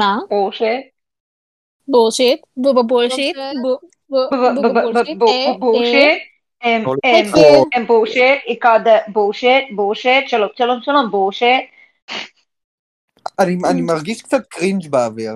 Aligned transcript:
מה? 0.00 0.18
בורשיט. 0.28 0.86
בורשיט, 1.88 2.40
בובה 2.56 2.82
בורשיט. 2.82 3.36
הם 7.74 7.86
בורשיט, 7.86 8.38
איקדה 8.46 8.98
בורשיט, 9.08 9.64
בורשיט, 9.74 10.28
שלום 10.28 10.48
שלום 10.56 10.78
שלום 10.82 11.10
בורשיט. 11.10 11.64
אני 13.40 13.82
מרגיש 13.82 14.22
קצת 14.22 14.46
קרינג' 14.48 14.88
באוויר. 14.88 15.32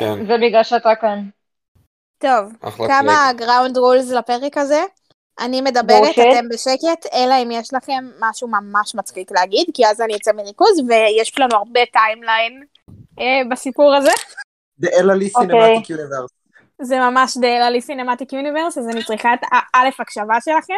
זה 0.00 0.36
בגלל 0.42 0.62
שאתה 0.62 0.94
כאן. 1.00 1.28
טוב, 2.18 2.52
כמה 2.86 3.30
גראונד 3.36 3.78
רולס 3.78 4.10
לפרק 4.10 4.58
הזה? 4.58 4.82
אני 5.40 5.60
מדברת, 5.60 6.14
אתם 6.14 6.48
בשקט, 6.48 7.06
אלא 7.12 7.34
אם 7.42 7.50
יש 7.50 7.74
לכם 7.74 8.04
משהו 8.20 8.48
ממש 8.48 8.94
מצחיק 8.94 9.30
להגיד, 9.32 9.66
כי 9.74 9.86
אז 9.86 10.00
אני 10.00 10.16
אצא 10.16 10.32
מריכוז, 10.32 10.80
ויש 10.88 11.38
לנו 11.38 11.56
הרבה 11.56 11.80
טיימליין 11.92 12.64
בסיפור 13.50 13.94
הזה. 13.94 14.10
The 14.82 14.86
LLE 14.86 15.40
Cinematic 15.40 15.86
Universe. 15.90 16.36
זה 16.82 16.98
ממש 16.98 17.36
The 17.36 17.40
LLE 17.40 17.82
Cinematic 17.86 18.32
Universe, 18.32 18.78
אז 18.78 18.88
אני 18.88 19.04
צריכה 19.04 19.34
את 19.34 19.40
א' 19.74 19.88
הקשבה 20.00 20.34
שלכם, 20.44 20.74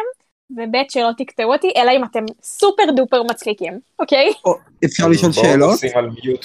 וב' 0.51 0.75
שלא 0.89 1.09
תקטעו 1.17 1.53
אותי, 1.53 1.71
אלא 1.77 1.91
אם 1.91 2.03
אתם 2.03 2.25
סופר 2.43 2.91
דופר 2.95 3.23
מצחיקים, 3.23 3.79
אוקיי? 3.99 4.33
אפשר 4.85 5.07
לשאול 5.07 5.31
שאלות? 5.31 5.79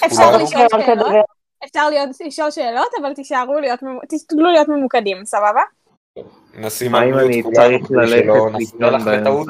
אפשר 0.05 0.37
לשאול 0.37 0.69
שאלות. 0.85 1.25
אפשר 1.65 1.89
לשאול 2.25 2.51
שאלות, 2.51 2.89
אבל 3.01 3.13
תישארו 3.13 3.59
להיות, 3.59 3.79
תסתגלו 4.09 4.51
להיות 4.51 4.67
ממוקדים, 4.67 5.25
סבבה? 5.25 5.61
נשים 6.57 6.91
מה 6.91 7.03
אם 7.03 7.19
אני 7.19 7.43
צריך 7.43 7.91
ללכת 7.91 8.25
לישון 8.57 9.45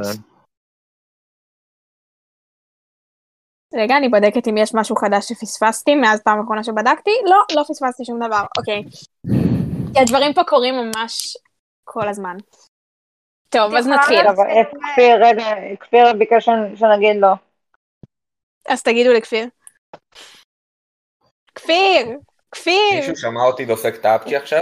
רגע, 3.75 3.97
אני 3.97 4.09
בודקת 4.09 4.47
אם 4.47 4.57
יש 4.57 4.71
משהו 4.73 4.95
חדש 4.95 5.25
שפספסתי 5.25 5.95
מאז 5.95 6.21
פעם 6.21 6.39
אחרונה 6.43 6.63
שבדקתי. 6.63 7.11
לא, 7.25 7.37
לא 7.55 7.63
פספסתי 7.63 8.05
שום 8.05 8.19
דבר, 8.25 8.43
אוקיי. 8.57 8.83
כי 9.93 9.99
הדברים 9.99 10.33
פה 10.33 10.43
קורים 10.43 10.75
ממש 10.75 11.37
כל 11.83 12.07
הזמן. 12.07 12.37
טוב, 13.49 13.75
אז 13.75 13.87
נתחיל. 13.87 14.21
כפיר, 14.93 15.25
רגע, 15.25 15.45
כפיר 15.79 16.13
ביקש 16.17 16.49
שנגיד 16.75 17.15
לו. 17.19 17.27
אז 18.67 18.83
תגידו 18.83 19.13
לכפיר. 19.13 19.47
כפיר! 21.55 22.17
כפיר! 22.51 22.95
מישהו 22.95 23.15
שמע 23.15 23.41
אותי 23.41 23.65
דופק 23.65 23.95
את 23.95 24.05
האפצ'י 24.05 24.35
עכשיו? 24.35 24.61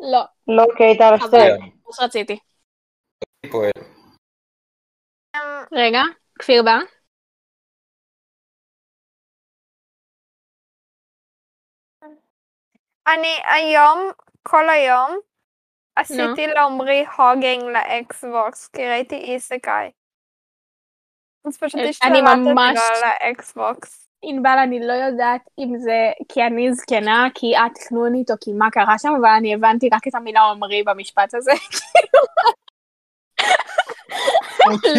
לא. 0.00 0.22
לא, 0.48 0.64
כי 0.76 0.84
היית 0.84 1.00
על 1.00 1.14
הסטייל. 1.14 1.56
מה 1.58 1.92
שרציתי. 1.92 2.38
רגע, 5.72 6.02
כפיר 6.38 6.62
בא. 6.62 6.78
אני 13.06 13.36
היום, 13.44 14.10
כל 14.42 14.70
היום, 14.70 15.18
עשיתי 15.96 16.46
לעומרי 16.46 17.04
הוגינג 17.16 17.62
לאקסבוקס, 17.62 18.68
כי 18.68 18.88
ראיתי 18.88 19.16
איסקאי. 19.16 19.90
אז 21.46 21.58
פשוט 21.58 21.80
השתלטתי 21.88 22.20
לו 22.20 22.54
לאקסבוקס. 23.02 24.08
ענבל, 24.22 24.58
אני 24.62 24.86
לא 24.86 24.92
יודעת 24.92 25.40
אם 25.58 25.78
זה 25.78 26.10
כי 26.28 26.42
אני 26.42 26.74
זקנה, 26.74 27.28
כי 27.34 27.56
את 27.56 27.78
חנונית 27.88 28.30
או 28.30 28.34
כי 28.40 28.52
מה 28.52 28.70
קרה 28.70 28.98
שם, 28.98 29.08
אבל 29.20 29.30
אני 29.38 29.54
הבנתי 29.54 29.88
רק 29.92 30.08
את 30.08 30.14
המילה 30.14 30.40
עומרי 30.40 30.82
במשפט 30.82 31.34
הזה. 31.34 31.52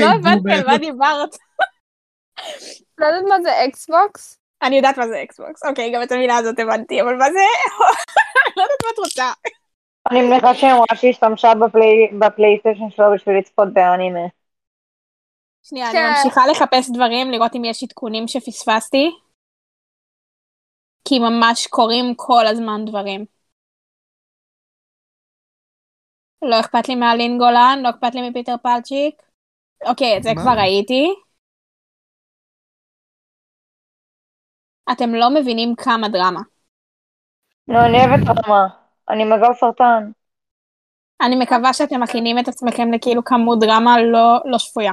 לא 0.01 0.07
הבנתי 0.15 0.51
על 0.51 0.67
מה 0.67 0.77
דיברת. 0.77 1.35
לא 2.97 3.05
יודעת 3.05 3.23
מה 3.29 3.41
זה 3.41 3.65
אקסבוקס? 3.65 4.42
אני 4.63 4.75
יודעת 4.75 4.97
מה 4.97 5.07
זה 5.07 5.23
אקסבוקס. 5.23 5.65
אוקיי, 5.65 5.91
גם 5.91 6.03
את 6.03 6.11
המילה 6.11 6.37
הזאת 6.37 6.59
הבנתי, 6.59 7.01
אבל 7.01 7.15
מה 7.15 7.25
זה? 7.31 7.39
לא 8.57 8.61
יודעת 8.61 8.83
מה 8.83 8.89
את 8.93 8.99
רוצה. 8.99 9.31
אני 10.11 10.21
מניחה 10.21 10.55
שהם 10.55 10.75
רואה 10.75 10.95
שהשתמשה 10.95 11.51
בפלייסטיישן 12.19 12.89
שלו 12.89 13.05
בשביל 13.15 13.37
לצפות 13.37 13.73
באנימה. 13.73 14.19
שנייה, 15.63 15.91
אני 15.91 15.99
ממשיכה 16.09 16.47
לחפש 16.47 16.89
דברים, 16.93 17.31
לראות 17.31 17.55
אם 17.55 17.65
יש 17.65 17.83
עדכונים 17.83 18.27
שפספסתי. 18.27 19.11
כי 21.07 21.19
ממש 21.19 21.67
קורים 21.67 22.13
כל 22.15 22.47
הזמן 22.47 22.85
דברים. 22.85 23.25
לא 26.41 26.59
אכפת 26.59 26.89
לי 26.89 26.95
מהלין 26.95 27.37
גולן, 27.37 27.79
לא 27.83 27.89
אכפת 27.89 28.15
לי 28.15 28.29
מפיטר 28.29 28.55
פלצ'יק. 28.63 29.21
אוקיי, 29.85 30.17
את 30.17 30.23
זה 30.23 30.29
כבר 30.35 30.51
ראיתי. 30.57 31.13
אתם 34.91 35.15
לא 35.15 35.29
מבינים 35.29 35.75
כמה 35.75 36.09
דרמה. 36.09 36.41
לא, 37.67 37.79
אני 37.85 37.97
אוהבת 37.97 38.25
דרמה. 38.25 38.67
אני 39.09 39.23
מזל 39.23 39.53
סרטן. 39.59 40.11
אני 41.21 41.35
מקווה 41.35 41.73
שאתם 41.73 42.03
מכינים 42.03 42.39
את 42.39 42.47
עצמכם 42.47 42.93
לכאילו 42.93 43.23
כמות 43.23 43.59
דרמה 43.59 44.01
לא, 44.01 44.39
לא 44.45 44.59
שפויה. 44.59 44.91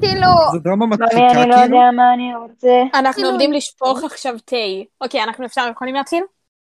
כאילו... 0.00 0.26
זו 0.52 0.58
דרמה 0.58 0.86
מצחיקה 0.86 1.16
אני 1.16 1.50
לא 1.50 1.56
כאילו? 1.56 1.76
יודע 1.76 1.90
מה 1.96 2.14
אני 2.14 2.34
רוצה. 2.34 2.82
אנחנו 2.94 3.26
עומדים 3.26 3.52
לשפוך 3.52 4.04
עכשיו 4.04 4.34
תה. 4.44 4.56
אוקיי, 5.00 5.22
אנחנו 5.22 5.46
אפשר 5.46 5.68
יכולים 5.70 5.94
להתחיל? 5.94 6.24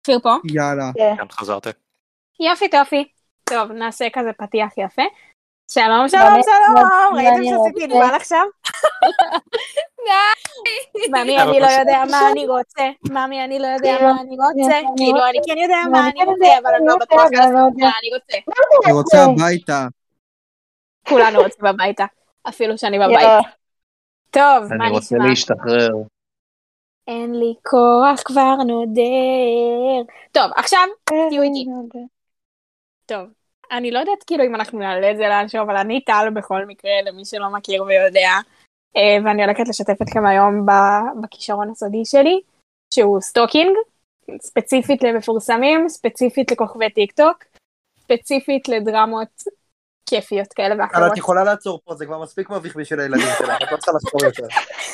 כפיר 0.03 0.19
פה? 0.19 0.35
יאללה. 0.45 0.91
גם 1.17 1.29
חזרתי. 1.29 1.69
יופי 2.39 2.69
טופי. 2.69 3.07
טוב, 3.49 3.71
נעשה 3.71 4.05
כזה 4.13 4.29
פתיח 4.37 4.77
יפה. 4.77 5.03
שלום 5.71 6.09
שלום 6.09 6.41
שלום, 6.43 7.15
ראיתם 7.15 7.43
שעשיתי 7.43 7.87
נבל 7.87 8.15
עכשיו? 8.15 8.45
ממי 11.13 11.41
אני 11.41 11.59
לא 11.59 11.65
יודע 11.65 12.03
מה 12.11 12.19
אני 12.31 12.47
רוצה, 12.47 12.83
ממי 13.09 13.43
אני 13.43 13.59
לא 13.59 13.67
יודע 13.67 13.97
מה 14.01 14.21
אני 14.21 14.35
רוצה, 14.35 14.79
כאילו 14.97 15.19
אני 15.29 15.37
כן 15.47 15.57
יודע 15.57 15.77
מה 15.91 16.09
אני 16.09 16.23
רוצה, 16.25 16.47
אבל 16.61 16.75
אני 16.75 16.85
לא 16.87 16.95
בטוח 17.01 17.23
מה 17.77 17.91
אני 17.99 18.09
רוצה. 18.13 18.37
אני 18.85 18.93
רוצה 18.93 19.23
הביתה. 19.23 19.87
כולנו 21.07 21.39
רוצים 21.39 21.65
הביתה, 21.65 22.05
אפילו 22.49 22.77
שאני 22.77 22.99
בבית. 22.99 23.27
טוב, 24.29 24.73
מה 24.77 24.85
אני 24.85 24.93
רוצה 24.93 25.15
נשמע? 25.15 25.29
להשתחרר. 25.29 25.89
אין 27.07 27.39
לי 27.39 27.53
כוח 27.63 28.21
כבר 28.25 28.55
נודר. 28.55 30.13
טוב, 30.31 30.51
עכשיו 30.55 30.87
תהיו 31.05 31.41
איתי. 31.41 31.65
טוב, 33.05 33.27
אני 33.71 33.91
לא 33.91 33.99
יודעת 33.99 34.23
כאילו 34.27 34.43
אם 34.43 34.55
אנחנו 34.55 34.79
נעלה 34.79 35.11
את 35.11 35.17
זה 35.17 35.27
לאנשהו, 35.27 35.61
אבל 35.61 35.77
אני 35.77 36.01
טל 36.01 36.27
בכל 36.33 36.65
מקרה, 36.65 36.91
למי 37.05 37.25
שלא 37.25 37.49
מכיר 37.49 37.83
ויודע. 37.83 38.29
אה, 38.97 39.17
ואני 39.25 39.43
הולכת 39.43 39.67
לשתף 39.67 40.01
אתכם 40.01 40.25
היום 40.25 40.65
ב- 40.65 41.21
בכישרון 41.21 41.69
הסודי 41.69 42.05
שלי, 42.05 42.41
שהוא 42.93 43.21
stalking, 43.21 43.77
ספציפית 44.41 45.03
למפורסמים, 45.03 45.89
ספציפית 45.89 46.51
לכוכבי 46.51 46.89
טיק 46.89 47.11
טוק, 47.11 47.43
ספציפית 47.99 48.69
לדרמות 48.69 49.43
כיפיות 50.09 50.53
כאלה 50.53 50.73
אבל 50.73 50.81
ואחרות. 50.81 51.11
את 51.11 51.17
יכולה 51.17 51.43
לעצור 51.43 51.79
פה, 51.83 51.95
זה 51.95 52.05
כבר 52.05 52.21
מספיק 52.21 52.49
מביך 52.49 52.75
בשביל 52.75 52.99
הילדים 52.99 53.27
שלך, 53.37 53.49
את 53.63 53.71
לא 53.71 53.77
צריכה 53.77 53.91
לחקור 53.91 54.25
יותר. 54.25 54.47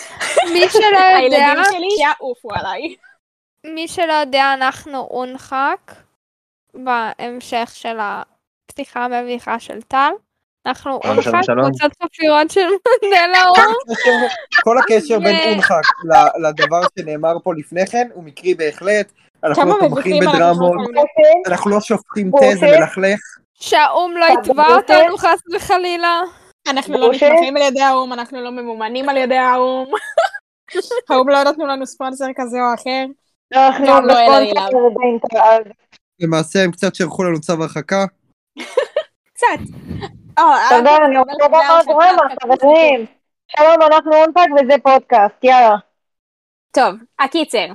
מי 0.53 0.69
שלא 0.69 0.85
יודע, 0.85 1.17
הילדים 1.17 1.63
שלי 1.71 2.03
יעופו 2.03 2.49
עליי. 2.53 2.95
מי 3.63 3.87
שלא 3.87 4.13
יודע, 4.13 4.53
אנחנו 4.53 4.99
אונחק, 4.99 5.91
בהמשך 6.73 7.69
של 7.73 7.97
הפתיחה 8.79 9.05
המביכה 9.05 9.59
של 9.59 9.81
טל. 9.81 10.11
אנחנו 10.65 10.91
אונחק. 10.91 11.31
קבוצת 11.63 12.03
חפירות 12.03 12.51
של 12.51 12.67
מנדלה 13.03 13.43
אור. 13.47 13.57
כל 14.63 14.77
הקשר 14.77 15.19
בין. 15.19 15.53
אונחק 15.53 15.81
ל- 16.05 16.47
לדבר 16.47 16.81
שנאמר 16.99 17.39
פה 17.43 17.53
לפני 17.57 17.87
כן 17.87 18.07
הוא 18.13 18.23
מקרי 18.23 18.55
בהחלט. 18.55 19.11
אנחנו 19.43 19.65
לא 19.65 19.75
תומכים 19.79 20.19
בדרמות, 20.19 20.75
אנחנו 21.47 21.71
לא 21.71 21.81
שופכים 21.81 22.31
תה, 22.31 22.55
זה 22.59 22.65
מלכלך. 22.79 23.19
שהאו"ם 23.53 24.11
לא 24.17 24.25
יתבע 24.25 24.75
אותנו 24.75 25.17
חס 25.17 25.39
וחלילה. 25.55 26.21
אנחנו 26.67 26.97
לא 26.97 27.11
נתמכים 27.13 27.57
על 27.57 27.63
ידי 27.63 27.81
האו"ם, 27.81 28.13
אנחנו 28.13 28.41
לא 28.41 28.51
ממומנים 28.51 29.09
על 29.09 29.17
ידי 29.17 29.37
האו"ם. 29.37 29.87
האו"ם 31.09 31.29
לא 31.29 31.43
נתנו 31.43 31.67
לנו 31.67 31.85
ספונסר 31.85 32.25
כזה 32.35 32.57
או 32.57 32.73
אחר. 32.73 33.05
לא. 33.51 33.99
באינטראל. 34.95 35.61
למעשה 36.19 36.63
הם 36.63 36.71
קצת 36.71 36.95
שלחו 36.95 37.23
לנו 37.23 37.41
צו 37.41 37.53
הרחקה. 37.53 38.05
קצת. 39.33 39.59
אתה 40.33 40.79
אגב, 40.79 41.01
אני 41.05 41.17
אומר 41.17 41.33
רוצה 41.33 41.45
לדעת 41.47 41.87
מה 41.87 42.09
הרחקה, 42.09 42.47
החברים. 42.47 43.05
שלום, 43.47 43.81
אנחנו 43.81 44.11
אונפק 44.13 44.47
וזה 44.55 44.73
פודקאסט, 44.83 45.43
יאללה. 45.43 45.75
טוב, 46.71 46.95
הקיצר. 47.19 47.65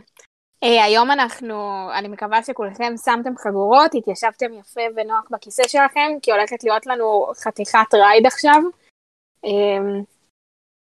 אה, 0.63 0.85
היום 0.85 1.11
אנחנו, 1.11 1.89
אני 1.95 2.09
מקווה 2.09 2.43
שכולכם 2.43 2.95
שמתם 3.05 3.37
חגורות, 3.39 3.95
התיישבתם 3.95 4.55
יפה 4.55 4.81
ונוח 4.97 5.25
בכיסא 5.31 5.63
שלכם, 5.69 6.11
כי 6.23 6.33
הולכת 6.33 6.65
להיות 6.65 6.87
לנו 6.87 7.27
חתיכת 7.37 7.95
רייד 7.95 8.27
עכשיו. 8.27 8.63
אה, 9.45 10.01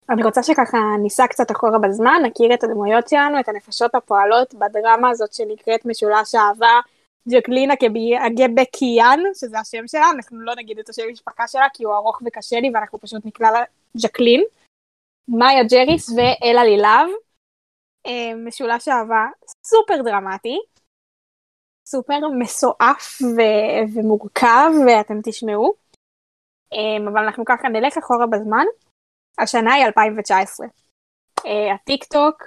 אני 0.09 0.24
רוצה 0.24 0.44
שככה 0.44 0.77
ניסע 1.01 1.27
קצת 1.27 1.51
אחורה 1.51 1.80
בזמן, 1.80 2.21
נכיר 2.24 2.54
את 2.54 2.63
הדמויות 2.63 3.07
שלנו, 3.07 3.39
את 3.39 3.50
הנפשות 3.50 3.95
הפועלות 3.95 4.54
בדרמה 4.54 5.09
הזאת 5.09 5.33
שנקראת 5.33 5.86
משולש 5.86 6.36
אהבה, 6.36 6.80
ג'קלינה 7.29 7.73
הגבקיאן, 8.25 9.19
שזה 9.33 9.59
השם 9.59 9.88
שלה, 9.88 10.09
אנחנו 10.09 10.41
לא 10.41 10.56
נגיד 10.56 10.79
את 10.79 10.89
השם 10.89 11.01
המשפחה 11.09 11.47
שלה 11.47 11.68
כי 11.73 11.83
הוא 11.83 11.95
ארוך 11.95 12.21
וקשה 12.25 12.59
לי 12.59 12.71
ואנחנו 12.73 13.00
פשוט 13.00 13.25
נקרא 13.25 13.51
לה 13.51 13.63
ג'קלין, 14.03 14.44
מאיה 15.27 15.63
ג'ריס 15.63 16.09
ואלה 16.09 16.63
לילב. 16.63 17.09
אה, 18.07 18.35
משולש 18.35 18.88
אהבה 18.88 19.25
סופר 19.65 20.01
דרמטי, 20.03 20.59
סופר 21.88 22.19
מסועף 22.39 23.21
ו- 23.21 23.94
ומורכב, 23.94 24.71
ואתם 24.88 25.21
תשמעו. 25.23 25.73
אה, 26.73 27.12
אבל 27.12 27.23
אנחנו 27.23 27.45
ככה 27.45 27.69
נלך 27.69 27.97
אחורה 27.97 28.27
בזמן. 28.27 28.65
השנה 29.38 29.73
היא 29.73 29.85
2019. 29.85 30.68
אה, 31.45 31.73
הטיק 31.73 32.03
טוק, 32.03 32.44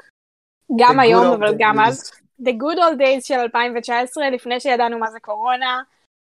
גם 0.79 1.01
היום, 1.01 1.27
אבל 1.27 1.55
גם. 1.59 1.81
אז, 1.81 2.24
The 2.43 2.51
Good 2.51 2.79
Old 2.79 3.01
Days 3.01 3.23
של 3.23 3.35
2019, 3.35 4.31
לפני 4.31 4.61
שידענו 4.61 4.99
מה 4.99 5.11
זה 5.11 5.21
קורונה, 5.21 5.83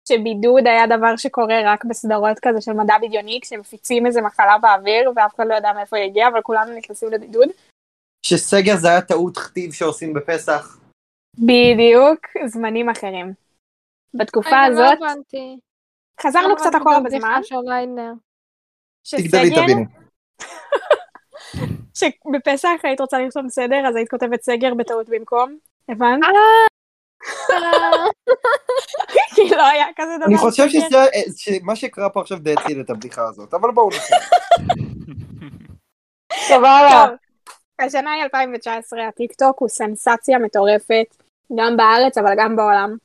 שבידוד 0.07 0.68
היה 0.68 0.88
דבר 0.88 1.18
שקורה 1.18 1.56
רק 1.65 1.86
בסדרות 1.86 2.39
כזה 2.42 2.62
של 2.62 2.74
מדע 2.74 2.94
בדיוני, 3.01 3.39
כשמפיצים 3.42 4.06
איזה 4.06 4.21
מחלה 4.21 4.57
באוויר, 4.57 5.12
ואף 5.15 5.36
אחד 5.36 5.44
לא 5.48 5.56
ידע 5.56 5.74
מאיפה 5.74 5.98
היא 5.98 6.06
הגיעה, 6.06 6.30
אבל 6.30 6.42
כולנו 6.42 6.77
נכנסים 6.77 7.12
לבידוד. 7.12 7.50
שסגר 8.25 8.75
זה 8.75 8.88
היה 8.88 9.01
טעות 9.01 9.38
כתיב 9.38 9.74
שעושים 9.74 10.13
בפסח. 10.13 10.80
בדיוק, 11.38 12.19
זמנים 12.45 12.89
אחרים. 12.89 13.33
בתקופה 14.13 14.69
לא 14.69 14.74
הזאת, 14.74 14.98
הבנתי. 14.98 15.57
חזרנו 16.21 16.56
קצת 16.56 16.71
אחורה 16.77 17.00
בזמן? 17.00 17.42
תגדלי 17.44 18.01
שסגר, 19.04 19.63
תביני. 19.63 19.86
שבפסח 22.00 22.80
היית 22.83 23.01
רוצה 23.01 23.19
לרשום 23.19 23.50
סדר, 23.50 23.88
אז 23.89 23.95
היית 23.95 24.09
כותבת 24.09 24.42
סגר 24.42 24.74
בטעות 24.74 25.09
במקום, 25.09 25.57
הבנת? 25.89 26.23
אה, 26.23 26.67
כי 29.35 29.49
לא 29.49 29.67
היה 29.67 29.85
כזה 29.95 30.17
דבר. 30.17 30.25
אני 30.25 30.37
חושב 30.37 30.67
שמה 31.37 31.75
שקרה 31.75 32.09
פה 32.09 32.21
עכשיו 32.21 32.39
די 32.39 32.53
הציל 32.53 32.81
את 32.81 32.89
הבדיחה 32.89 33.27
הזאת, 33.27 33.53
אבל 33.53 33.71
בואו 33.71 33.89
נצא. 33.89 34.15
סבבה. 36.49 37.05
טוב, 37.07 37.17
השנה 37.79 38.11
היא 38.11 38.23
2019, 38.23 39.07
הטיק 39.07 39.33
טוק 39.33 39.59
הוא 39.59 39.69
סנסציה 39.69 40.39
מטורפת, 40.39 41.15
גם 41.57 41.77
בארץ 41.77 42.17
אבל 42.17 42.33
גם 42.37 42.55
בעולם. 42.55 42.97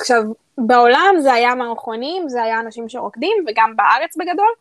עכשיו, 0.00 0.22
בעולם 0.58 1.14
זה 1.20 1.32
היה 1.32 1.54
מערכונים, 1.54 2.28
זה 2.28 2.42
היה 2.42 2.60
אנשים 2.60 2.88
שרוקדים, 2.88 3.44
וגם 3.46 3.76
בארץ 3.76 4.16
בגדול, 4.16 4.52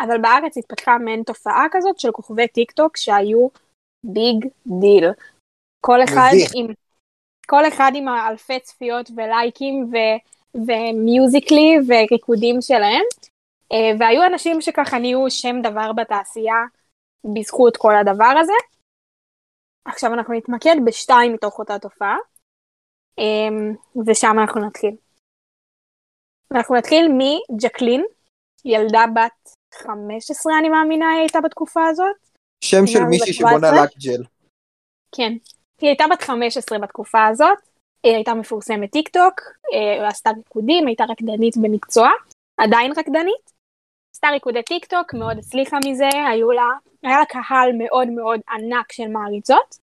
אבל 0.00 0.18
בארץ 0.18 0.56
התפתחה 0.56 0.98
מעין 0.98 1.22
תופעה 1.22 1.66
כזאת 1.70 2.00
של 2.00 2.12
כוכבי 2.12 2.48
טיק 2.48 2.70
טוק 2.70 2.96
שהיו 2.96 3.48
big 4.04 4.46
deal. 4.66 5.10
כל 5.80 6.04
אחד. 6.04 6.30
עם... 6.54 6.66
כל 7.50 7.68
אחד 7.68 7.92
עם 7.94 8.08
האלפי 8.08 8.60
צפיות 8.60 9.10
ולייקים 9.16 9.90
ו... 9.92 9.96
ומיוזיקלי 10.54 11.76
וריקודים 11.88 12.60
שלהם, 12.60 13.04
אה, 13.72 13.96
והיו 13.98 14.26
אנשים 14.26 14.60
שככה 14.60 14.98
נהיו 14.98 15.30
שם 15.30 15.56
דבר 15.62 15.92
בתעשייה 15.92 16.62
בזכות 17.34 17.76
כל 17.76 17.92
הדבר 17.96 18.34
הזה. 18.40 18.52
עכשיו 19.84 20.14
אנחנו 20.14 20.34
נתמקד 20.34 20.76
בשתיים 20.84 21.32
מתוך 21.32 21.58
אותה 21.58 21.78
תופעה, 21.78 22.16
אמ, 23.18 23.74
ושם 24.06 24.36
אנחנו 24.40 24.66
נתחיל. 24.66 24.96
אנחנו 26.54 26.74
נתחיל 26.74 27.08
מג'קלין, 27.18 28.04
ילדה 28.64 29.04
בת 29.14 29.54
15 29.74 30.52
אני 30.58 30.68
מאמינה 30.68 31.10
היא 31.10 31.20
הייתה 31.20 31.40
בתקופה 31.40 31.86
הזאת. 31.86 32.16
שם 32.64 32.86
של 32.86 33.04
מישהי 33.04 33.32
שבונה 33.32 33.68
17? 33.68 33.84
לק 33.84 33.90
ג'ל. 33.98 34.22
כן. 35.14 35.32
היא 35.80 35.88
הייתה 35.88 36.04
בת 36.10 36.22
15 36.22 36.78
בתקופה 36.78 37.26
הזאת, 37.26 37.58
היא 38.02 38.14
הייתה 38.14 38.34
מפורסמת 38.34 38.90
טיק 38.90 39.08
טוק, 39.08 39.40
אה, 39.74 40.08
עשתה 40.08 40.30
ריקודים, 40.36 40.86
הייתה 40.86 41.04
רקדנית 41.04 41.56
במקצוע, 41.56 42.08
עדיין 42.56 42.92
רקדנית. 42.96 43.50
עשתה 44.14 44.28
ריקודי 44.28 44.62
טיק 44.62 44.84
טוק, 44.84 45.14
מאוד 45.14 45.38
הצליחה 45.38 45.76
מזה, 45.86 46.08
היו 46.30 46.50
לה, 46.50 46.68
היה 47.02 47.18
לה 47.18 47.24
קהל 47.24 47.72
מאוד 47.78 48.08
מאוד 48.08 48.40
ענק 48.50 48.92
של 48.92 49.08
מעריצות. 49.08 49.78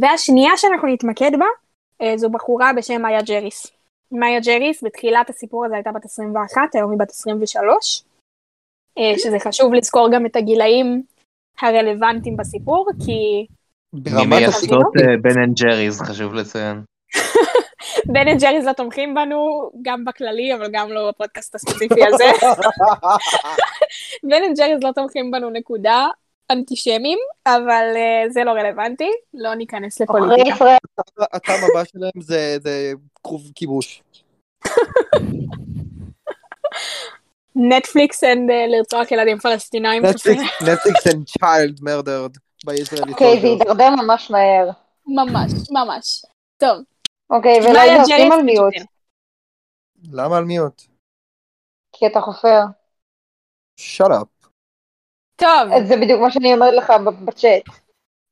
והשנייה 0.00 0.56
שאנחנו 0.56 0.88
נתמקד 0.88 1.30
בה, 1.38 1.46
אה, 2.02 2.16
זו 2.16 2.30
בחורה 2.30 2.72
בשם 2.76 3.02
מאיה 3.02 3.22
ג'ריס. 3.22 3.66
מאיה 4.12 4.40
ג'ריס 4.40 4.84
בתחילת 4.84 5.30
הסיפור 5.30 5.64
הזה 5.64 5.74
הייתה 5.74 5.92
בת 5.92 6.04
21, 6.04 6.74
היום 6.74 6.90
היא 6.90 6.98
בת 6.98 7.10
23. 7.10 8.02
אה, 8.98 9.18
שזה 9.18 9.38
חשוב 9.38 9.74
לזכור 9.74 10.08
גם 10.12 10.26
את 10.26 10.36
הגילאים 10.36 11.02
הרלוונטיים 11.60 12.36
בסיפור, 12.36 12.88
כי 13.06 13.46
ממייסדות. 13.92 14.86
אה, 15.00 15.16
בן 15.22 15.42
אנד 15.42 15.54
ג'ריז, 15.56 16.00
חשוב 16.00 16.34
לציין. 16.34 16.82
בן 18.12 18.28
אנד 18.28 18.40
ג'ריז 18.40 18.66
לא 18.66 18.72
תומכים 18.72 19.14
בנו, 19.14 19.70
גם 19.82 20.04
בכללי, 20.04 20.54
אבל 20.54 20.68
גם 20.72 20.92
לא 20.92 21.10
בפודקאסט 21.10 21.54
הספציפי 21.54 22.06
הזה. 22.06 22.24
בן 24.30 24.42
אנד 24.48 24.58
ג'ריז 24.58 24.82
לא 24.82 24.92
תומכים 24.92 25.30
בנו 25.30 25.50
נקודה, 25.50 26.06
אנטישמים, 26.50 27.18
אבל 27.46 27.84
uh, 27.94 28.32
זה 28.32 28.44
לא 28.44 28.50
רלוונטי, 28.50 29.10
לא 29.34 29.54
ניכנס 29.54 30.00
לפוליטיקה. 30.00 30.76
הטעם 31.32 31.60
הבא 31.70 31.84
שלהם 31.84 32.20
זה 32.20 32.56
זה 32.62 32.92
כרוב 33.24 33.42
כיבוש. 33.54 34.02
נטפליקס 37.56 38.24
and 38.24 38.50
uh, 38.50 38.76
לרצוח 38.76 39.12
ילדים 39.12 39.38
פלסטינאים. 39.38 40.02
נטפליקס 40.06 41.06
and 41.06 41.38
chill 41.38 41.80
murdered 41.80 42.38
Israeli 42.70 43.12
אוקיי, 43.12 43.40
זה. 43.40 43.46
הידרדר 43.46 43.90
ממש 43.90 44.30
מהר. 44.30 44.70
ממש, 45.06 45.52
ממש. 45.70 46.22
טוב. 46.56 46.78
אוקיי, 47.30 47.60
מאיה 47.60 47.70
ולילה 47.70 47.96
ג'ריס 47.96 48.06
שים 48.06 48.32
על 48.32 48.42
mute, 48.42 48.64
וג'קלין. 48.66 48.86
למה 50.12 50.36
על 50.36 50.44
mute? 50.44 50.82
כי 51.92 52.06
אתה 52.06 52.20
חופר. 52.20 52.60
shut 53.80 54.10
up. 54.10 54.48
טוב, 55.36 55.84
זה 55.88 55.96
בדיוק 55.96 56.20
מה 56.20 56.30
שאני 56.30 56.54
אומרת 56.54 56.74
לך 56.74 56.92
בצ'אט. 57.24 57.62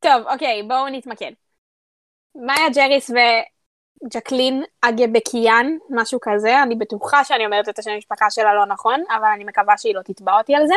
טוב, 0.00 0.27
אוקיי, 0.33 0.62
בואו 0.62 0.88
נתמקד. 0.88 1.33
מאיה 2.35 2.69
ג'ריס 2.75 3.11
וג'קלין 3.11 4.65
אגבקיאן, 4.81 5.67
משהו 5.91 6.19
כזה, 6.23 6.62
אני 6.62 6.75
בטוחה 6.75 7.25
שאני 7.25 7.47
אומרת 7.47 7.69
את 7.69 7.79
השם 7.79 7.91
המשפחה 7.91 8.31
שלה 8.31 8.55
לא 8.55 8.67
נכון, 8.67 9.05
אבל 9.19 9.29
אני 9.35 9.44
מקווה 9.44 9.79
שהיא 9.79 9.94
לא 9.94 10.03
תתבע 10.03 10.38
אותי 10.38 10.55
על 10.55 10.67
זה. 10.67 10.75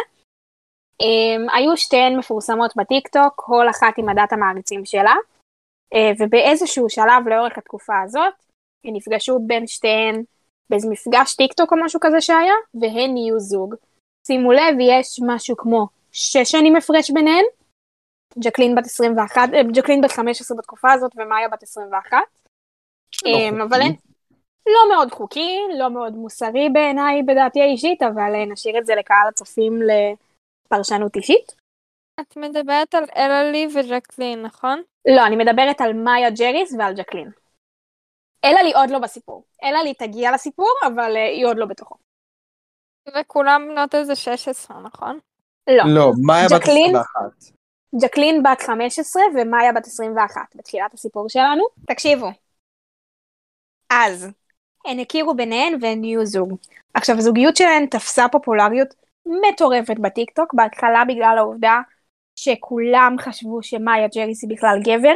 Um, 1.02 1.56
היו 1.56 1.78
שתיהן 1.78 2.18
מפורסמות 2.18 2.76
בטיקטוק, 2.76 3.34
כל 3.36 3.70
אחת 3.70 3.98
עם 3.98 4.10
עדת 4.10 4.34
המעריצים 4.34 4.86
שלה, 4.86 5.16
uh, 5.94 5.98
ובאיזשהו 6.20 6.90
שלב 6.90 7.28
לאורך 7.28 7.58
התקופה 7.58 8.02
הזאת, 8.02 8.34
הם 8.86 8.96
נפגשו 8.96 9.40
בין 9.48 9.68
שתיהן 9.68 10.24
באיזה 10.70 10.90
מפגש 10.90 11.36
טיקטוק 11.36 11.72
או 11.72 11.78
משהו 11.86 12.00
כזה 12.04 12.22
שהיה, 12.22 12.54
והן 12.82 13.14
נהיו 13.14 13.40
זוג. 13.40 13.76
שימו 14.28 14.52
לב, 14.52 14.76
יש 14.80 15.20
משהו 15.28 15.58
כמו 15.58 15.88
שש 16.12 16.52
שנים 16.52 16.76
הפרש 16.76 17.12
ביניהן, 17.12 17.44
ג'קלין 18.40 18.76
בת 18.76 18.86
21, 18.86 19.50
אה, 19.54 19.64
ג'קלין 19.64 20.02
בת 20.02 20.12
15 20.12 20.58
בתקופה 20.58 20.92
הזאת 20.92 21.12
ומאיה 21.16 21.50
בת 21.50 21.64
21. 21.64 22.18
אמ, 23.26 23.62
אבל 23.62 23.82
אין, 23.82 23.96
לא 24.68 24.96
מאוד 24.96 25.12
חוקי, 25.12 25.60
לא 25.78 25.90
מאוד 25.90 26.14
מוסרי 26.14 26.70
בעיניי 26.74 27.24
בדעתי 27.24 27.62
האישית, 27.62 28.04
אבל 28.04 28.36
אה, 28.36 28.46
נשאיר 28.46 28.78
את 28.78 28.86
זה 28.86 28.96
לקהל 28.96 29.28
הצופים 29.30 29.80
לפרשנות 30.66 31.16
אישית. 31.16 31.52
את 32.20 32.38
מדברת 32.38 32.96
על 32.96 33.04
אללי 33.18 33.68
וג'קלין, 33.76 34.42
נכון? 34.42 34.82
לא, 35.16 35.26
אני 35.28 35.36
מדברת 35.36 35.82
על 35.82 35.94
מאיה 35.94 36.30
ג'ריס 36.30 36.74
ועל 36.78 36.94
ג'קלין. 36.94 37.32
אלעלי 38.46 38.74
עוד 38.74 38.90
לא 38.90 39.00
בסיפור. 39.00 39.44
אלעלי 39.64 39.94
תגיע 39.94 40.32
לסיפור, 40.32 40.72
אבל 40.88 41.16
אה, 41.16 41.24
היא 41.24 41.46
עוד 41.46 41.58
לא 41.58 41.66
בתוכו. 41.66 41.96
וכולם 43.20 43.68
בנות 43.70 43.96
איזה 43.96 44.16
16, 44.16 44.80
נכון? 44.80 45.20
לא. 45.68 45.84
לא, 45.96 46.12
מאיה 46.26 46.48
בת 46.48 46.62
ג'קלין? 46.62 46.96
21. 46.96 47.54
ג'קלין 48.02 48.44
בת 48.44 48.62
15 48.62 49.24
ומאיה 49.36 49.74
בת 49.74 49.86
21 49.88 50.42
בתחילת 50.56 50.94
הסיפור 50.94 51.30
שלנו. 51.30 51.64
תקשיבו. 51.88 52.28
אז, 53.90 54.28
הן 54.86 55.00
הכירו 55.00 55.36
ביניהן 55.36 55.74
והן 55.82 56.00
נהיו 56.00 56.26
זוג. 56.26 56.54
עכשיו, 56.94 57.18
הזוגיות 57.18 57.56
שלהן 57.56 57.86
תפסה 57.86 58.26
פופולריות 58.32 58.96
מטורפת 59.26 60.00
בטיקטוק, 60.00 60.54
בהתחלה 60.54 61.04
בגלל 61.08 61.36
העובדה 61.38 61.82
שכולם 62.36 63.16
חשבו 63.20 63.64
שמאיה 63.64 64.08
ג'ריס 64.08 64.44
היא 64.44 64.50
בכלל 64.58 64.80
גבר. 64.84 65.16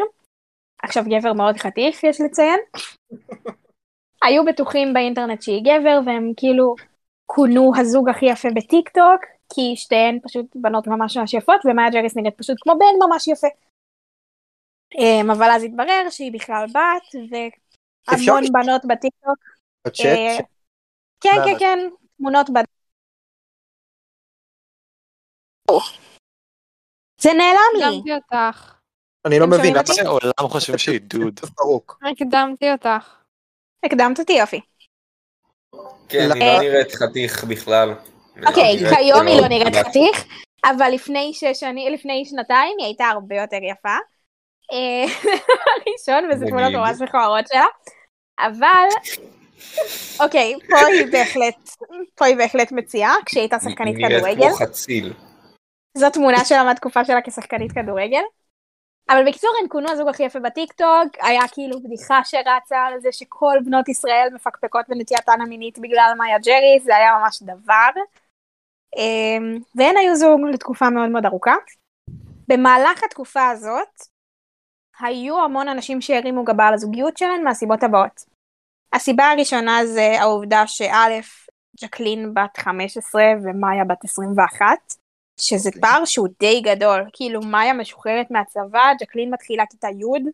עכשיו, 0.83 1.03
גבר 1.07 1.33
מאוד 1.33 1.57
חתיך, 1.57 2.03
יש 2.03 2.21
לציין. 2.21 2.59
היו 4.23 4.45
בטוחים 4.45 4.93
באינטרנט 4.93 5.41
שהיא 5.41 5.63
גבר, 5.63 5.99
והם 6.05 6.31
כאילו 6.37 6.75
כונו 7.25 7.71
הזוג 7.77 8.09
הכי 8.09 8.25
יפה 8.25 8.47
בטיקטוק, 8.55 9.21
כי 9.53 9.75
שתיהן 9.75 10.19
פשוט 10.23 10.45
בנות 10.55 10.87
ממש 10.87 11.17
ממש 11.17 11.33
יפות, 11.33 11.61
ומאיה 11.65 11.89
ג'ריס 11.89 12.17
נראית 12.17 12.37
פשוט 12.37 12.57
כמו 12.61 12.73
בן 12.79 13.07
ממש 13.07 13.27
יפה. 13.27 13.47
אמ, 14.97 15.31
אבל 15.31 15.49
אז 15.51 15.63
התברר 15.63 16.09
שהיא 16.09 16.33
בכלל 16.33 16.65
בת, 16.67 17.21
והמון 17.31 18.43
בנות 18.51 18.85
בטיקטוק. 18.85 19.37
אה? 19.87 19.91
כן? 19.93 21.31
כן, 21.45 21.59
כן, 21.59 21.79
תמונות 22.17 22.49
בד... 22.49 22.63
זה 27.21 27.33
נעלם 27.33 27.59
לי. 27.77 27.83
הקדמתי 27.83 28.13
אותך. 28.13 28.73
אני 29.25 29.39
לא 29.39 29.47
מבין. 29.47 29.73
למה 29.73 29.79
אותי? 29.79 29.91
איזה 29.91 30.09
עולם 30.09 30.49
חושבים 30.49 30.77
שהיא 30.77 30.99
דוד. 31.09 31.39
הקדמתי 32.11 32.71
אותך. 32.71 33.15
הקדמת 33.85 34.19
אותי 34.19 34.33
יופי. 34.33 34.61
כן, 36.09 36.29
היא 36.33 36.53
לא 36.53 36.59
נראית 36.59 36.91
חתיך 36.91 37.43
בכלל. 37.43 37.93
אוקיי, 38.47 38.75
נראית 38.75 38.95
כיום 38.95 39.27
היא 39.27 39.41
מאוד 39.41 39.41
לא 39.41 39.47
נראית. 39.47 39.75
חתיך, 39.75 40.25
אבל 40.65 40.89
לפני 40.93 41.31
שש 41.33 41.59
שנים, 41.59 41.93
לפני 41.93 42.25
שנתיים 42.25 42.75
היא 42.79 42.85
הייתה 42.85 43.05
הרבה 43.05 43.35
יותר 43.35 43.57
יפה. 43.61 43.97
אה, 44.71 45.05
ראשון, 45.93 46.29
וזה 46.31 46.45
תמונות. 46.45 46.73
ממש 46.73 46.97
מכוערות 47.01 47.47
שלה. 47.47 47.65
אבל, 48.39 48.87
אוקיי, 50.19 50.53
פה 50.69 50.77
היא 50.77 51.05
בהחלט, 51.11 51.69
פה 52.15 52.25
היא 52.25 52.35
בהחלט 52.35 52.71
מציעה, 52.71 53.15
כשהיא 53.25 53.41
הייתה 53.41 53.59
שחקנית 53.59 53.95
נראית 53.95 54.15
כדורגל. 54.15 54.47
כמו 54.47 54.55
חציל. 54.55 55.13
זו 55.97 56.09
תמונה 56.09 56.45
שלה 56.45 56.63
מהתקופה 56.63 57.05
שלה 57.05 57.21
כשחקנית 57.21 57.71
כדורגל. 57.71 58.21
אבל 59.09 59.27
בקיצור, 59.27 59.49
הן 59.61 59.67
כונו 59.69 59.89
הזוג 59.89 60.07
הכי 60.07 60.23
יפה 60.23 60.39
בטיקטוק, 60.39 61.07
היה 61.21 61.41
כאילו 61.51 61.83
בדיחה 61.83 62.19
שרצה 62.23 62.77
על 62.77 62.99
זה 62.99 63.11
שכל 63.11 63.57
בנות 63.65 63.89
ישראל 63.89 64.27
מפקפקות 64.33 64.85
בנטייתן 64.89 65.41
המינית 65.41 65.79
בגלל 65.79 66.13
מאיה 66.17 66.39
ג'רי, 66.39 66.79
זה 66.83 66.95
היה 66.95 67.17
ממש 67.21 67.43
דבר. 67.43 67.89
אמ, 68.97 69.59
והן 69.75 69.97
היו 69.97 70.15
זוג 70.15 70.41
לתקופה 70.53 70.89
מאוד 70.89 71.09
מאוד 71.09 71.25
ארוכה. 71.25 71.55
במהלך 72.47 73.03
התקופה 73.03 73.49
הזאת, 73.49 74.01
היו 74.99 75.43
המון 75.43 75.67
אנשים 75.67 76.01
שהרימו 76.01 76.43
גבה 76.43 76.67
על 76.67 76.73
הזוגיות 76.73 77.17
שלהן 77.17 77.43
מהסיבות 77.43 77.83
הבאות. 77.83 78.25
הסיבה 78.93 79.31
הראשונה 79.31 79.85
זה 79.85 80.15
העובדה 80.19 80.67
שא', 80.67 81.19
ג'קלין 81.81 82.33
בת 82.33 82.57
15 82.57 83.23
ומאיה 83.43 83.85
בת 83.85 84.03
21, 84.03 84.65
שזה 85.39 85.69
פער 85.81 86.05
שהוא 86.05 86.27
די 86.39 86.61
גדול, 86.61 87.03
כאילו 87.13 87.41
מאיה 87.41 87.73
משוחררת 87.73 88.31
מהצבא, 88.31 88.91
ג'קלין 89.01 89.33
מתחילה 89.33 89.63
כיתה 89.69 89.87
י', 89.87 90.31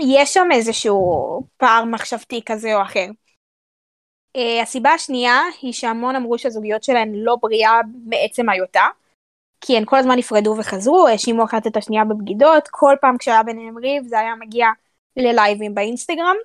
יש 0.00 0.34
שם 0.34 0.48
איזשהו 0.52 1.42
פער 1.56 1.84
מחשבתי 1.84 2.40
כזה 2.46 2.74
או 2.74 2.82
אחר. 2.82 3.06
Uh, 4.36 4.62
הסיבה 4.62 4.90
השנייה 4.90 5.40
היא 5.62 5.72
שהמון 5.72 6.16
אמרו 6.16 6.38
שהזוגיות 6.38 6.84
שלהן 6.84 7.12
לא 7.14 7.36
בריאה 7.42 7.80
מעצם 8.04 8.48
היותה, 8.48 8.86
כי 9.60 9.76
הן 9.76 9.84
כל 9.84 9.96
הזמן 9.96 10.18
נפרדו 10.18 10.54
וחזרו, 10.58 11.06
האשימו 11.08 11.44
אחת 11.44 11.66
את 11.66 11.76
השנייה 11.76 12.04
בבגידות, 12.04 12.68
כל 12.70 12.94
פעם 13.00 13.18
כשהיה 13.18 13.42
ביניהם 13.42 13.78
ריב 13.78 14.06
זה 14.06 14.18
היה 14.18 14.34
מגיע 14.34 14.66
ללייבים 15.16 15.74
באינסטגרם. 15.74 16.36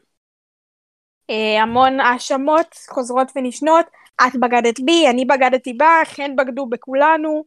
Uh, 1.32 1.62
המון 1.62 2.00
האשמות 2.00 2.75
חוזרות 2.89 3.32
ונשנות, 3.36 3.86
את 4.27 4.35
בגדת 4.39 4.79
בי, 4.79 5.07
אני 5.09 5.25
בגדתי 5.25 5.73
בך, 5.73 6.19
הן 6.19 6.35
בגדו 6.35 6.65
בכולנו, 6.65 7.43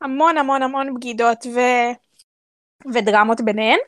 המון 0.00 0.38
המון 0.38 0.62
המון 0.62 0.94
בגידות 0.94 1.46
ו... 1.54 1.60
ודרמות 2.94 3.40
ביניהן. 3.40 3.78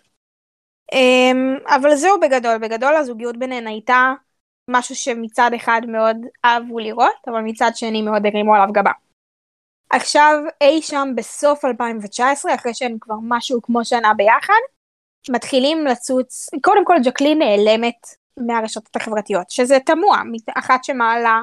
Um, 0.94 1.74
אבל 1.74 1.94
זהו 1.94 2.20
בגדול, 2.20 2.58
בגדול 2.58 2.96
הזוגיות 2.96 3.36
ביניהן 3.36 3.66
הייתה 3.66 4.12
משהו 4.70 4.94
שמצד 4.94 5.50
אחד 5.56 5.80
מאוד 5.88 6.16
אהבו 6.44 6.78
לראות, 6.78 7.28
אבל 7.28 7.40
מצד 7.40 7.70
שני 7.74 8.02
מאוד 8.02 8.26
הרימו 8.26 8.54
עליו 8.54 8.68
גבה. 8.72 8.90
עכשיו 9.90 10.38
אי 10.60 10.82
שם 10.82 11.08
בסוף 11.16 11.64
2019, 11.64 12.54
אחרי 12.54 12.74
שהן 12.74 12.96
כבר 13.00 13.14
משהו 13.22 13.62
כמו 13.62 13.84
שנה 13.84 14.14
ביחד, 14.14 14.60
מתחילים 15.30 15.86
לצוץ, 15.86 16.48
קודם 16.62 16.84
כל 16.84 16.96
ג'קלין 17.04 17.38
נעלמת 17.38 18.06
מהרשתות 18.36 18.96
החברתיות, 18.96 19.50
שזה 19.50 19.78
תמוה, 19.86 20.22
אחת 20.54 20.84
שמעלה 20.84 21.42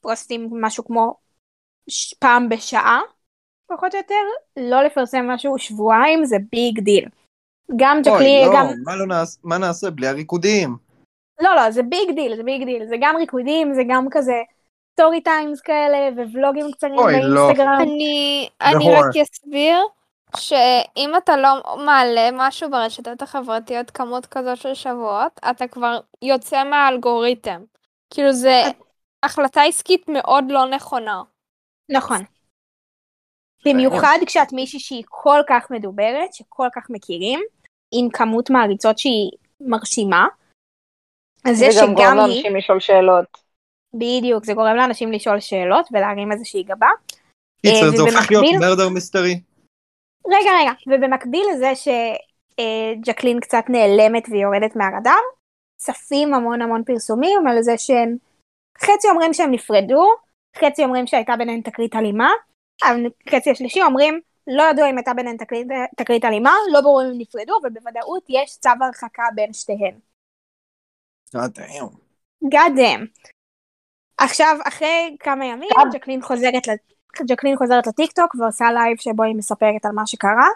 פוסטים 0.00 0.48
משהו 0.52 0.84
כמו 0.84 1.14
ש- 1.88 2.14
פעם 2.14 2.48
בשעה, 2.48 3.00
פחות 3.66 3.94
או 3.94 3.98
יותר, 3.98 4.14
לא 4.56 4.82
לפרסם 4.82 5.26
משהו 5.28 5.58
שבועיים 5.58 6.24
זה 6.24 6.36
big 6.52 6.80
deal. 6.80 7.08
גם 7.76 8.00
ג'קלין, 8.04 8.48
לא, 8.48 8.54
גם, 8.54 8.66
מה 8.84 8.96
לא 8.96 9.06
נעש- 9.06 9.38
מה 9.44 9.58
נעשה 9.58 9.90
בלי 9.90 10.06
הריקודים? 10.06 10.76
לא 11.40 11.56
לא 11.56 11.70
זה 11.70 11.82
big 11.82 12.10
deal, 12.14 12.36
זה 12.36 12.42
big 12.42 12.64
deal, 12.64 12.86
זה 12.88 12.96
גם 13.00 13.16
ריקודים, 13.16 13.74
זה 13.74 13.82
גם 13.88 14.06
כזה 14.10 14.42
story 14.92 15.20
times 15.20 15.60
כאלה 15.60 16.08
ובלוגים 16.16 16.72
קצרים 16.72 16.94
לא. 16.94 17.02
באינסטגרם. 17.06 17.78
אני, 17.80 18.48
אני 18.60 18.74
בהור. 18.74 18.92
רק 18.98 19.16
אסביר 19.22 19.78
שאם 20.36 21.10
אתה 21.16 21.36
לא 21.36 21.76
מעלה 21.84 22.28
משהו 22.32 22.70
ברשתות 22.70 23.22
החברתיות 23.22 23.90
כמות 23.90 24.26
כזאת 24.26 24.56
של 24.56 24.74
שבועות, 24.74 25.40
אתה 25.50 25.68
כבר 25.68 26.00
יוצא 26.22 26.64
מהאלגוריתם. 26.64 27.62
כאילו 28.10 28.32
זה 28.32 28.62
החלטה 29.22 29.62
עסקית 29.62 30.08
מאוד 30.08 30.44
לא 30.48 30.68
נכונה. 30.68 31.22
נכון. 31.88 32.22
במיוחד 33.64 34.18
כשאת 34.26 34.52
מישהי 34.52 34.80
שהיא 34.80 35.04
כל 35.08 35.40
כך 35.48 35.70
מדוברת, 35.70 36.34
שכל 36.34 36.68
כך 36.74 36.90
מכירים, 36.90 37.40
עם 37.92 38.10
כמות 38.10 38.50
מעריצות 38.50 38.98
שהיא 38.98 39.30
מרשימה. 39.60 40.26
אז 41.44 41.58
זה 41.58 41.66
זה 41.70 41.80
גם 41.82 41.94
גורם 41.94 42.06
שגם 42.06 42.18
היא, 42.18 42.26
לאנשים 42.26 42.56
לשאול 42.56 42.80
שאלות. 42.80 43.38
בדיוק, 43.94 44.44
זה 44.44 44.54
גורם 44.54 44.76
לאנשים 44.76 45.12
לשאול 45.12 45.40
שאלות 45.40 45.88
ולהרים 45.92 46.32
איזושהי 46.32 46.62
גבה. 46.62 46.88
קיצר, 47.62 47.86
אה, 47.86 47.90
זה 47.90 48.02
הופך 48.02 48.30
להיות 48.30 48.44
מרדר 48.60 48.88
מיסטרי. 48.88 49.40
רגע, 50.26 50.50
רגע, 50.60 50.72
ובמקביל 50.86 51.46
לזה 51.52 51.72
שג'קלין 51.74 53.40
קצת 53.40 53.64
נעלמת 53.68 54.28
ויורדת 54.30 54.76
מהרדאר, 54.76 55.20
צפים 55.76 56.34
המון 56.34 56.62
המון 56.62 56.84
פרסומים 56.84 57.46
על 57.46 57.62
זה 57.62 57.78
שהם, 57.78 58.16
חצי 58.82 59.08
אומרים 59.08 59.32
שהם 59.32 59.50
נפרדו, 59.50 60.06
חצי 60.56 60.84
אומרים 60.84 61.06
שהייתה 61.06 61.36
ביניהן 61.36 61.60
תקרית 61.60 61.96
אלימה, 61.96 62.30
החצי 63.26 63.50
השלישי 63.50 63.82
אומרים, 63.82 64.20
לא 64.46 64.62
ידוע 64.62 64.90
אם 64.90 64.96
הייתה 64.96 65.14
ביניהן 65.14 65.36
תקרית, 65.36 65.66
תקרית 65.96 66.24
אלימה, 66.24 66.54
לא 66.72 66.80
ברור 66.80 67.02
אם 67.02 67.18
נפרדו, 67.18 67.58
אבל 67.62 67.70
בוודאות 67.70 68.24
יש 68.28 68.58
צו 68.58 68.70
הרחקה 68.80 69.22
בין 69.34 69.52
שתיהן. 69.52 69.94
God 71.36 71.58
damn. 71.58 71.94
God 72.44 72.76
damn. 72.76 73.30
עכשיו, 74.18 74.56
אחרי 74.68 75.16
כמה 75.20 75.46
ימים, 75.46 75.70
God. 75.70 75.92
ג'קלין 75.92 76.22
חוזרת, 76.22 76.62
ג'קלין 77.26 77.56
חוזרת 77.56 77.86
לטיקטוק 77.86 78.34
ועושה 78.34 78.72
לייב 78.72 78.96
שבו 78.96 79.22
היא 79.22 79.34
מספרת 79.36 79.84
על 79.84 79.92
מה 79.92 80.06
שקרה, 80.06 80.48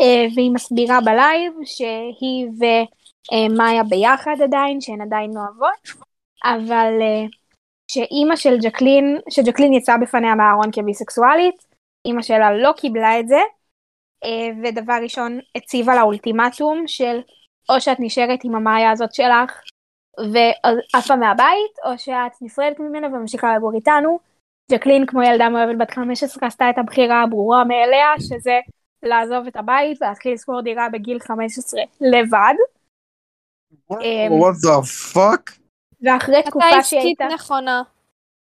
אה, 0.00 0.26
והיא 0.34 0.50
מסבירה 0.50 1.00
בלייב 1.00 1.52
שהיא 1.64 2.46
ומאיה 3.32 3.82
ביחד 3.84 4.36
עדיין, 4.42 4.80
שהן 4.80 5.00
עדיין 5.00 5.30
אוהבות, 5.36 6.04
אבל 6.44 6.92
אה, 7.02 7.24
שאימא 7.90 8.36
של 8.36 8.58
ג'קלין, 8.62 9.18
שג'קלין 9.30 9.72
יצאה 9.72 9.98
בפניה 9.98 10.34
מהארון 10.34 10.70
כביסקסואלית, 10.72 11.66
אימא 12.04 12.22
שלה 12.22 12.52
לא 12.52 12.72
קיבלה 12.76 13.20
את 13.20 13.28
זה, 13.28 13.40
אה, 14.24 14.48
ודבר 14.62 14.98
ראשון 15.02 15.38
הציבה 15.56 15.94
לה 15.94 16.02
אולטימטום 16.02 16.84
של 16.86 17.20
או 17.68 17.80
שאת 17.80 17.96
נשארת 18.00 18.44
עם 18.44 18.54
המאיה 18.54 18.90
הזאת 18.90 19.14
שלך 19.14 19.60
ועפה 20.32 21.16
מהבית, 21.16 21.74
או 21.84 21.98
שאת 21.98 22.42
נפרדת 22.42 22.80
ממנה 22.80 23.06
וממשיכה 23.06 23.56
לגור 23.56 23.74
איתנו. 23.74 24.18
ג'קלין 24.72 25.06
כמו 25.06 25.22
ילדה 25.22 25.48
מאוהבת 25.48 25.78
בת 25.78 25.90
15 25.90 26.48
עשתה 26.48 26.70
את 26.70 26.78
הבחירה 26.78 27.22
הברורה 27.22 27.64
מאליה, 27.64 28.06
שזה 28.18 28.58
לעזוב 29.02 29.46
את 29.46 29.56
הבית 29.56 30.02
ולהתחיל 30.02 30.32
לשכור 30.34 30.60
דירה 30.60 30.88
בגיל 30.92 31.18
15 31.20 31.80
לבד. 32.00 32.54
אמ, 33.90 34.32
What 34.40 34.54
the 34.66 34.82
fuck? 35.14 35.63
ואחרי 36.04 36.36
החלטה 36.36 36.50
תקופה 36.50 36.70
שהיא 36.70 37.00
עסקית 37.00 37.20
הייתה, 37.20 37.34
נכונה. 37.34 37.82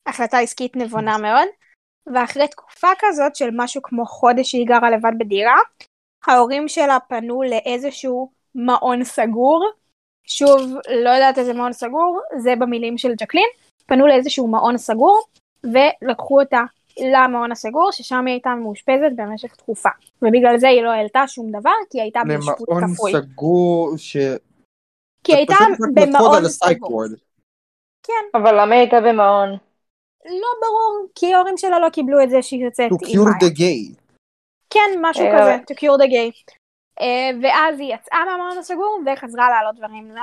החלטה 0.06 0.38
עסקית 0.38 0.76
נבונה 0.76 1.18
מאוד, 1.18 1.48
ואחרי 2.14 2.48
תקופה 2.48 2.88
כזאת 2.98 3.36
של 3.36 3.48
משהו 3.52 3.82
כמו 3.82 4.06
חודש 4.06 4.50
שהיא 4.50 4.66
גרה 4.66 4.90
לבד 4.90 5.12
בדירה, 5.18 5.56
ההורים 6.26 6.68
שלה 6.68 6.98
פנו 7.08 7.42
לאיזשהו 7.42 8.30
מעון 8.54 9.04
סגור, 9.04 9.70
שוב, 10.24 10.60
לא 11.04 11.10
יודעת 11.10 11.38
איזה 11.38 11.52
מעון 11.52 11.72
סגור, 11.72 12.20
זה 12.38 12.56
במילים 12.58 12.98
של 12.98 13.14
ג'קלין, 13.14 13.48
פנו 13.86 14.06
לאיזשהו 14.06 14.48
מעון 14.48 14.78
סגור, 14.78 15.22
ולקחו 15.64 16.40
אותה 16.40 16.60
למעון 17.12 17.52
הסגור, 17.52 17.92
ששם 17.92 18.26
היא 18.26 18.32
הייתה 18.32 18.54
מאושפזת 18.54 19.12
במשך 19.16 19.54
תקופה. 19.54 19.88
ובגלל 20.22 20.58
זה 20.58 20.68
היא 20.68 20.82
לא 20.82 20.90
העלתה 20.90 21.26
שום 21.26 21.50
דבר, 21.50 21.70
כי 21.90 21.98
היא 21.98 22.02
הייתה 22.02 22.20
באשפוז 22.28 22.68
למעון 22.68 22.94
כפוי. 22.94 23.12
סגור 23.12 23.94
ש... 23.96 24.16
כי 25.24 25.32
היא 25.32 25.36
הייתה 25.36 25.54
במעון 25.94 26.48
סגור. 26.48 27.04
כן, 28.10 28.38
אבל 28.38 28.60
למה 28.60 28.74
היא 28.74 28.80
הייתה 28.80 29.00
במעון? 29.00 29.48
לא 30.24 30.50
ברור, 30.62 31.06
כי 31.14 31.34
ההורים 31.34 31.56
שלה 31.56 31.78
לא 31.78 31.90
קיבלו 31.90 32.22
את 32.22 32.30
זה 32.30 32.42
שהיא 32.42 32.64
יוצאת 32.64 32.90
To 32.90 32.94
עם 33.06 33.12
cure 33.12 33.24
מאיה. 33.24 33.36
the 33.40 33.56
gay. 33.58 34.00
כן, 34.70 34.98
משהו 35.00 35.24
אה, 35.24 35.38
כזה, 35.38 35.56
to 35.56 35.76
cure 35.76 35.98
the 36.02 36.10
gay. 36.10 36.54
Uh, 37.00 37.02
ואז 37.42 37.80
היא 37.80 37.94
יצאה 37.94 38.24
מהמעון 38.24 38.58
הסגור 38.58 39.00
וחזרה 39.06 39.50
להעלות 39.50 39.76
דברים 39.76 40.14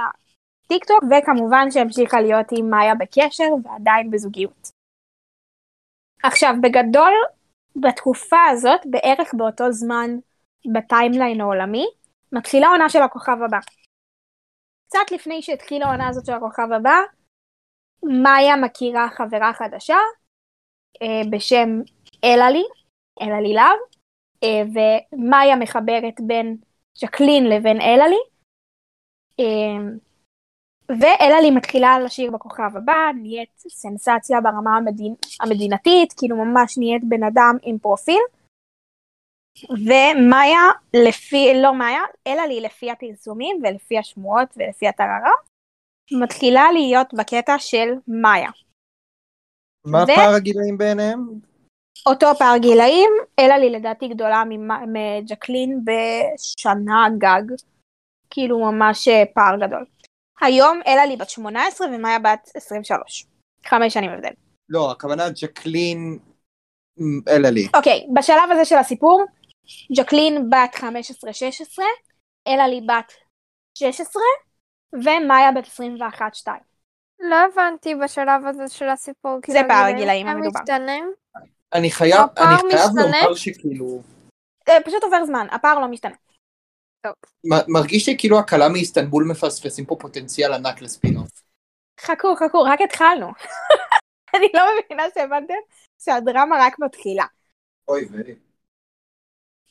לטיקטוק, 0.66 1.04
וכמובן 1.04 1.72
שהמשיכה 1.72 2.22
להיות 2.22 2.46
עם 2.58 2.70
מאיה 2.70 2.96
בקשר 2.96 3.50
ועדיין 3.64 4.12
בזוגיות. 4.12 4.70
עכשיו, 6.24 6.54
בגדול, 6.62 7.14
בתקופה 7.76 8.46
הזאת, 8.52 8.82
בערך 8.86 9.34
באותו 9.34 9.72
זמן 9.72 10.10
בטיימליין 10.74 11.42
העולמי, 11.42 11.86
מתחילה 12.32 12.68
עונה 12.68 12.90
של 12.90 13.02
הכוכב 13.02 13.38
הבא. 13.46 13.60
קצת 14.88 15.12
לפני 15.12 15.42
שהתחילה 15.42 15.86
העונה 15.86 16.08
הזאת 16.08 16.26
של 16.26 16.34
הכוכב 16.34 16.72
הבא, 16.76 16.98
מאיה 18.04 18.56
מכירה 18.56 19.10
חברה 19.10 19.54
חדשה 19.54 19.98
uh, 21.04 21.30
בשם 21.32 21.70
אלעלי, 22.24 22.64
אלעלי 23.22 23.54
להב, 23.54 23.78
אה, 24.44 24.62
ומאיה 25.14 25.56
מחברת 25.56 26.22
בין 26.22 26.58
ז'קלין 26.96 27.50
לבין 27.50 27.82
אלעלי. 27.82 28.24
אה, 29.40 29.94
ואלעלי 30.90 31.52
מתחילה 31.52 32.00
לשיר 32.00 32.32
בכוכב 32.32 32.78
הבא, 32.78 33.12
נהיית 33.16 33.50
סנסציה 33.58 34.42
ברמה 34.42 34.78
המדינ... 34.78 35.16
המדינתית, 35.42 36.14
כאילו 36.18 36.36
ממש 36.36 36.78
נהיית 36.78 37.04
בן 37.04 37.24
אדם 37.24 37.58
עם 37.64 37.80
פרופיל. 37.80 38.22
ומאיה, 39.72 40.62
לפי, 40.94 41.62
לא 41.62 41.74
מאיה, 41.76 42.02
אלא 42.28 42.42
לי 42.42 42.62
לפי 42.62 42.92
הפרסומים 42.92 43.62
ולפי 43.64 43.98
השמועות 43.98 44.50
ולפי 44.58 44.88
הטררה, 44.88 45.32
מתחילה 46.12 46.72
להיות 46.74 47.14
בקטע 47.14 47.60
של 47.60 47.88
מאיה. 48.08 48.50
מה 49.86 50.04
ו- 50.04 50.16
פער 50.16 50.34
הגילאים 50.36 50.78
ביניהם? 50.78 51.28
אותו 52.06 52.28
פער 52.40 52.58
גילאים, 52.58 53.10
אלא 53.40 53.56
לי 53.56 53.70
לדעתי 53.70 54.08
גדולה 54.08 54.44
מג'קלין 54.88 55.82
בשנה 55.86 57.08
גג, 57.18 57.56
כאילו 58.30 58.60
ממש 58.60 59.08
אה, 59.08 59.24
פער 59.34 59.68
גדול. 59.68 59.86
היום 60.42 60.82
אלה 60.88 61.06
לי 61.06 61.16
בת 61.16 61.30
18 61.30 61.88
ומאיה 61.88 62.20
בת 62.20 62.50
23. 62.56 63.26
חמש 63.66 63.94
שנים 63.94 64.10
הבדל. 64.10 64.34
לא, 64.70 64.92
הכוונה 64.92 65.30
ג'קלין 65.30 66.20
אלה 67.28 67.50
לי. 67.50 67.68
אוקיי, 67.76 68.08
בשלב 68.14 68.52
הזה 68.52 68.66
של 68.66 68.76
הסיפור, 68.76 69.26
ג'קלין 69.98 70.50
בת 70.50 70.76
15-16, 70.76 70.84
אלה 72.48 72.68
לי 72.68 72.82
בת 72.88 73.14
16, 73.78 74.22
ומאיה 74.94 75.52
בת 75.56 75.66
21-2. 76.46 76.48
לא 77.20 77.36
הבנתי 77.36 77.96
בשלב 77.96 78.46
הזה 78.46 78.68
של 78.68 78.90
הסיפור. 78.90 79.40
זה 79.48 79.54
כאילו, 79.54 79.68
פער 79.68 79.86
הגילאים 79.86 80.28
המדובר. 80.28 80.60
אני 81.74 81.92
חייב, 81.92 82.22
אני 82.38 82.72
חייב? 82.72 82.90
לומר 82.96 83.36
שכאילו, 83.36 84.02
אה, 84.70 84.78
פשוט 84.86 85.04
עובר 85.04 85.26
זמן, 85.26 85.48
הפער 85.52 85.80
לא 85.80 85.88
משתנה. 85.88 86.16
מרגיש 87.68 88.10
לי 88.10 88.16
כאילו 88.18 88.40
הקלה 88.40 88.70
מאיסטנבול 88.70 89.28
מפספסים 89.32 89.86
פה 89.86 89.96
פוטנציאל 90.00 90.54
ענק 90.54 90.82
לספינוף. 90.82 91.30
חכו, 92.00 92.36
חכו, 92.36 92.64
רק 92.64 92.82
התחלנו. 92.82 93.28
אני 94.36 94.48
לא 94.54 94.62
מבינה 94.80 95.04
שהבנתם 95.14 95.54
שהדרמה 96.04 96.56
רק 96.60 96.80
מתחילה. 96.80 97.26
אוי 97.88 98.08
ויי. 98.12 98.36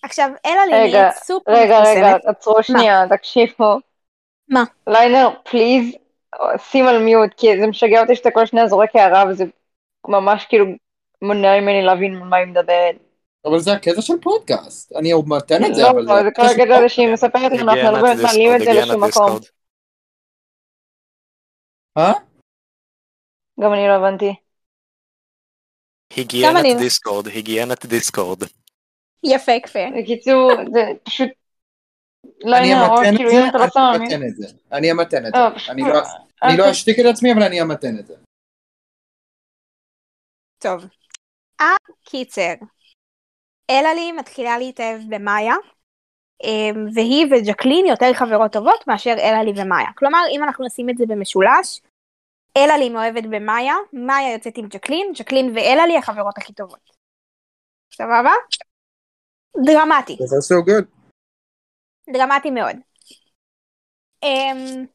עכשיו, 0.03 0.31
אלה 0.47 0.67
לי 0.67 0.73
נהיית 0.73 1.15
סופר 1.15 1.53
רגע, 1.53 1.79
רגע. 1.81 2.17
עצרו 2.31 2.63
שנייה, 2.63 3.03
תקשיבו. 3.17 3.79
מה? 4.49 4.65
ליינר, 4.87 5.29
פליז, 5.51 5.97
שים 6.59 6.87
על 6.87 7.03
מיוט, 7.05 7.31
כי 7.37 7.47
זה 7.61 7.67
משגע 7.67 8.03
אותי 8.03 8.17
שאתה 8.17 8.31
כל 8.31 8.47
שניה 8.47 8.67
זורק 8.69 8.97
הערה 8.97 9.25
וזה 9.31 9.45
ממש 10.09 10.47
כאילו 10.49 10.67
מונע 11.23 11.61
ממני 11.61 11.83
להבין 11.83 12.19
מה 12.19 12.37
היא 12.37 12.47
מדברת. 12.47 12.97
אבל 13.45 13.59
זה 13.59 13.73
הקטע 13.73 14.03
של 14.03 14.15
פודקאסט. 14.23 14.93
אני 14.97 15.11
עוד 15.11 15.25
מתן 15.29 15.65
את 15.65 15.75
זה, 15.75 15.83
לא, 15.83 15.91
אבל 15.91 16.03
זה 16.25 16.31
כל 16.37 16.43
הקטע 16.43 16.77
הזה 16.77 16.89
שהיא 16.89 17.13
מספרת 17.13 17.53
לנו, 17.53 17.73
אנחנו 17.73 17.97
לא 17.97 18.03
באמת 18.03 18.23
מעלים 18.23 18.57
את 18.57 18.61
זה 18.61 18.73
לשום 18.73 19.05
מקום. 19.05 19.39
אה? 21.99 22.13
גם 23.61 23.73
אני 23.73 23.89
לא 23.89 23.93
הבנתי. 23.93 24.35
היגיינת 26.17 26.57
אני- 26.61 26.75
דיסקורד, 26.75 27.27
היגיינת 27.27 27.87
דיסקורד. 27.87 28.39
יפה, 29.25 29.53
כפה. 29.63 29.79
בקיצור, 29.99 30.51
זה 30.73 30.81
פשוט... 31.03 31.29
אני 32.45 32.51
ליינר, 32.51 32.87
או 32.89 32.99
אמתן 32.99 33.11
את 33.13 33.17
כאילו 33.17 33.31
זה, 33.31 33.37
אם 33.43 33.49
אתה 33.49 33.59
לא 33.59 33.95
אני. 33.97 34.05
אמתן 34.05 34.23
את 34.29 34.37
זה. 34.37 34.47
אני 34.73 34.93
אמתן 34.93 35.27
את 35.27 35.35
אה, 35.35 35.49
זה. 35.51 35.55
פשוט- 35.57 35.71
אני 35.71 35.83
לא- 35.83 36.03
אני 36.43 36.57
לא 36.59 36.71
אשתיק 36.71 36.99
את 37.01 37.05
עצמי, 37.13 37.33
אבל 37.33 37.43
אני 37.43 37.63
אמתן 37.63 37.99
את 37.99 38.07
זה. 38.07 38.15
טוב. 40.59 40.85
הקיצר. 41.61 42.53
אלעלי 43.71 44.13
מתחילה 44.13 44.59
להתאהב 44.59 45.01
במאיה, 45.09 45.55
אמ, 46.45 46.87
והיא 46.95 47.27
וג'קלין 47.27 47.87
יותר 47.87 48.13
חברות 48.15 48.53
טובות 48.53 48.85
מאשר 48.87 49.11
אלעלי 49.19 49.51
ומאיה. 49.63 49.89
כלומר, 49.99 50.19
אם 50.37 50.45
אנחנו 50.45 50.67
נשים 50.67 50.91
את 50.91 50.99
זה 50.99 51.05
במשולש, 51.09 51.81
אלעלי 52.57 52.89
מאוהבת 52.89 53.23
במאיה, 53.31 53.75
מאיה 53.93 54.33
יוצאת 54.33 54.57
עם 54.57 54.67
ג'קלין, 54.69 55.13
ג'קלין 55.19 55.53
ואלעלי 55.57 55.97
החברות 55.99 56.39
הכי 56.39 56.53
טובות. 56.53 56.91
סבבה? 57.95 58.31
דרמטי. 59.67 60.17
זה 60.21 60.55
so 60.55 60.59
good. 60.69 60.96
דרמטי 62.13 62.51
מאוד. 62.51 62.77
Um, 64.25 64.87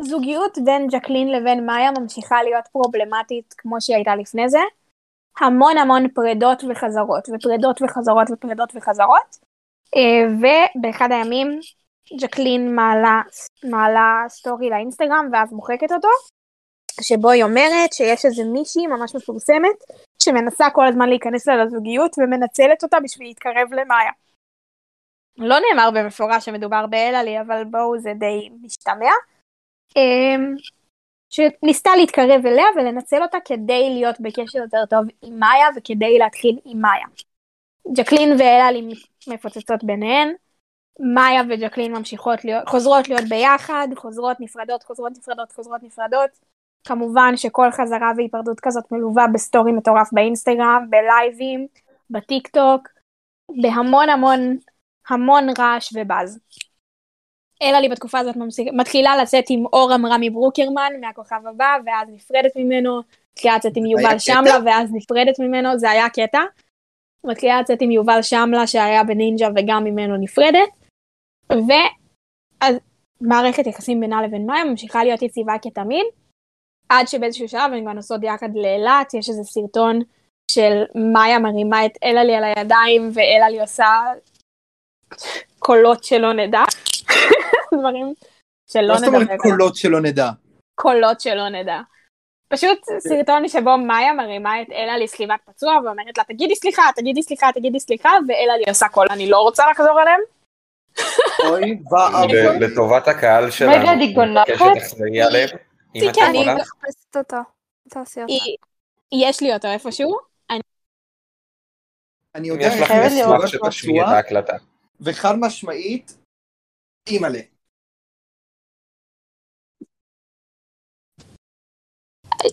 הזוגיות 0.00 0.58
בין 0.64 0.86
ג'קלין 0.88 1.28
לבין 1.32 1.66
מאיה 1.66 1.90
ממשיכה 1.90 2.42
להיות 2.42 2.64
פרובלמטית 2.72 3.54
כמו 3.58 3.80
שהיא 3.80 3.96
הייתה 3.96 4.16
לפני 4.16 4.48
זה. 4.48 4.60
המון 5.40 5.78
המון 5.78 6.08
פרדות 6.08 6.64
וחזרות, 6.70 7.28
ופרדות 7.34 7.82
וחזרות 7.82 8.26
ופרדות 8.32 8.72
וחזרות. 8.74 9.36
Uh, 9.96 9.98
ובאחד 10.30 11.12
הימים 11.12 11.60
ג'קלין 12.20 12.74
מעלה, 12.74 13.22
מעלה 13.64 14.24
סטורי 14.28 14.70
לאינסטגרם 14.70 15.28
ואז 15.32 15.52
מוחקת 15.52 15.92
אותו, 15.92 16.08
שבו 17.00 17.30
היא 17.30 17.44
אומרת 17.44 17.92
שיש 17.92 18.24
איזה 18.24 18.42
מישהי 18.52 18.86
ממש 18.86 19.14
מפורסמת 19.14 19.78
שמנסה 20.22 20.70
כל 20.72 20.86
הזמן 20.86 21.08
להיכנס 21.08 21.48
לה 21.48 21.64
לזוגיות 21.64 22.16
ומנצלת 22.18 22.82
אותה 22.82 23.00
בשביל 23.00 23.28
להתקרב 23.28 23.72
למאיה. 23.72 24.10
לא 25.38 25.56
נאמר 25.58 25.90
במפורש 25.90 26.44
שמדובר 26.44 26.86
באלעלי, 26.86 27.40
אבל 27.40 27.64
בואו 27.64 27.98
זה 27.98 28.12
די 28.18 28.50
משתמע. 28.62 29.10
אמ, 29.96 30.54
שניסתה 31.30 31.90
להתקרב 31.96 32.46
אליה 32.46 32.66
ולנצל 32.76 33.22
אותה 33.22 33.38
כדי 33.44 33.90
להיות 33.94 34.20
בקשר 34.20 34.58
יותר 34.58 34.86
טוב 34.90 35.04
עם 35.22 35.38
מאיה 35.38 35.66
וכדי 35.76 36.18
להתחיל 36.18 36.58
עם 36.64 36.80
מאיה. 36.80 37.06
ג'קלין 37.96 38.32
ואלעלי 38.32 38.94
מפוצצות 39.28 39.84
ביניהן, 39.84 40.34
מאיה 41.14 41.42
וג'קלין 41.48 41.92
ממשיכות 41.92 42.44
להיות, 42.44 42.68
חוזרות 42.68 43.08
להיות 43.08 43.24
ביחד, 43.28 43.88
חוזרות 43.96 44.40
נפרדות, 44.40 44.82
חוזרות 44.82 45.12
נפרדות, 45.18 45.52
חוזרות 45.52 45.82
נפרדות. 45.82 46.30
כמובן 46.86 47.36
שכל 47.36 47.70
חזרה 47.70 48.12
והיפרדות 48.16 48.60
כזאת 48.60 48.92
מלווה 48.92 49.26
בסטורי 49.34 49.72
מטורף 49.72 50.08
באינסטגרם, 50.12 50.86
בלייבים, 50.90 51.66
בטיק 52.10 52.48
טוק, 52.48 52.88
בהמון 53.62 54.08
המון 54.08 54.56
המון 55.08 55.46
רעש 55.58 55.92
ובאז. 55.94 56.38
אלעלי 57.62 57.88
בתקופה 57.88 58.18
הזאת 58.18 58.36
מתחילה 58.72 59.16
לצאת 59.16 59.44
עם 59.48 59.66
אור 59.66 59.94
אמרמי 59.94 60.30
ברוקרמן 60.30 60.92
מהכוכב 61.00 61.40
הבא 61.46 61.76
ואז 61.86 62.08
נפרדת 62.12 62.56
ממנו, 62.56 63.00
מתחילה 63.32 63.56
לצאת 63.56 63.72
עם 63.76 63.86
יובל? 63.86 64.18
שמלה 64.18 64.58
ואז 64.66 64.90
נפרדת 64.92 65.38
ממנו, 65.38 65.78
זה 65.78 65.90
היה 65.90 66.08
קטע. 66.08 66.42
מתחילה 67.24 67.60
לצאת 67.60 67.78
עם 67.82 67.90
יובל 67.90 68.22
שמלה 68.22 68.66
שהיה 68.66 69.04
בנינג'ה 69.04 69.48
וגם 69.56 69.84
ממנו 69.84 70.16
נפרדת. 70.16 70.68
ואז 71.50 72.76
מערכת 73.20 73.66
יחסים 73.66 74.00
בינה 74.00 74.22
לבין 74.22 74.46
מאיה 74.46 74.64
ממשיכה 74.64 75.04
להיות 75.04 75.22
יציבה 75.22 75.52
כתמיד, 75.62 76.04
עד 76.88 77.08
שבאיזשהו 77.08 77.48
שלב 77.48 77.72
הן 77.72 77.82
כבר 77.82 77.92
נוסעות 77.92 78.22
יחד 78.22 78.48
לאילת, 78.54 79.14
יש 79.14 79.28
איזה 79.28 79.44
סרטון 79.44 79.98
של 80.50 80.84
מאיה 81.12 81.38
מרימה 81.38 81.86
את 81.86 81.92
אלעלי 82.04 82.34
על 82.34 82.44
הידיים 82.44 83.10
ואלעלי 83.14 83.60
עושה 83.60 83.86
קולות 85.58 86.04
שלא 86.04 86.32
נדע, 86.32 86.62
דברים 87.74 88.14
שלא 88.66 88.88
מה 88.88 88.98
זאת 88.98 89.08
אומרת 89.08 89.22
נדבר, 89.22 89.36
קולות 89.36 89.76
שלא 89.76 90.00
נדע? 90.00 90.30
קולות 90.74 91.20
שלא 91.20 91.48
נדע. 91.48 91.80
פשוט 92.48 92.78
סרטון 92.98 93.48
שבו 93.48 93.76
מאיה 93.78 94.12
מרימה 94.12 94.62
את 94.62 94.66
אלה 94.72 94.98
לסליבת 94.98 95.40
פצוע 95.44 95.78
ואומרת 95.84 96.18
לה 96.18 96.24
תגידי 96.24 96.56
סליחה, 96.56 96.82
תגידי 96.96 97.22
סליחה, 97.22 97.52
תגידי 97.54 97.80
סליחה, 97.80 98.10
ואלה 98.28 98.56
לי 98.56 98.64
עושה 98.68 98.88
קול, 98.88 99.06
אני 99.10 99.30
לא 99.30 99.38
רוצה 99.38 99.70
לחזור 99.70 100.00
עליהם. 100.00 100.20
אוי 101.44 101.78
ואבוי. 101.90 102.58
לטובת 102.60 103.08
הקהל 103.08 103.50
שלנו, 103.50 103.72
רגע, 103.72 103.90
היא 103.90 104.14
גונחת? 104.14 104.48
אם 104.50 104.66
אני 106.00 106.08
יכולה, 106.08 106.28
אני 106.28 106.54
מחפשת 106.54 107.16
אותו. 107.16 107.36
תעשי 107.90 108.20
אותו. 108.22 108.32
היא- 108.32 108.56
יש 109.28 109.40
לי 109.40 109.54
אותו 109.54 109.68
איפשהו, 109.68 110.18
אני 112.34 112.48
יודע 112.48 112.66
יש 112.66 112.80
לך 112.80 112.90
מסוגלת 112.90 113.48
שתשמיעי 113.48 114.02
את 114.02 114.06
ההקלטה. 114.08 114.56
וחד 115.00 115.34
משמעית, 115.40 116.12
אימא'לה. 117.06 117.40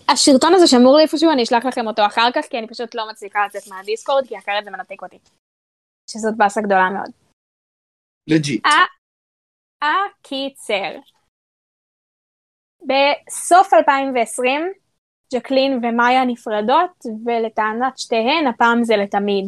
הסרטון 0.08 0.52
הזה 0.54 0.66
שמור 0.66 0.96
לי 0.96 1.02
איפשהו, 1.02 1.30
אני 1.32 1.42
אשלח 1.42 1.64
לכם 1.64 1.86
אותו 1.86 2.02
אחר 2.06 2.28
כך, 2.34 2.44
כי 2.50 2.58
אני 2.58 2.68
פשוט 2.68 2.94
לא 2.94 3.08
מצליחה 3.10 3.46
לצאת 3.46 3.62
מהדיסקורד, 3.68 4.26
כי 4.28 4.38
אחרת 4.38 4.64
זה 4.64 4.70
מנתק 4.70 5.02
אותי. 5.02 5.18
שזאת 6.10 6.34
באסה 6.36 6.60
גדולה 6.60 6.90
מאוד. 6.90 7.10
legit. 8.26 8.64
הקיצר. 9.82 10.98
בסוף 12.82 13.74
2020, 13.74 14.72
ג'קלין 15.34 15.72
ומאיה 15.82 16.24
נפרדות, 16.26 17.04
ולטענת 17.26 17.98
שתיהן, 17.98 18.46
הפעם 18.46 18.84
זה 18.84 18.94
לתמיד. 18.96 19.44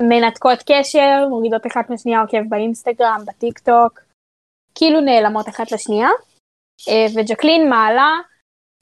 מנתקות 0.00 0.58
קשר, 0.66 1.28
מורידות 1.28 1.66
אחת 1.66 1.90
מהשנייה 1.90 2.20
עוקב 2.20 2.48
באינסטגרם, 2.48 3.20
בטיק 3.26 3.58
טוק, 3.58 4.00
כאילו 4.74 5.00
נעלמות 5.00 5.48
אחת 5.48 5.72
לשנייה, 5.72 6.08
אה, 6.88 7.06
וג'קלין 7.14 7.70
מעלה 7.70 8.20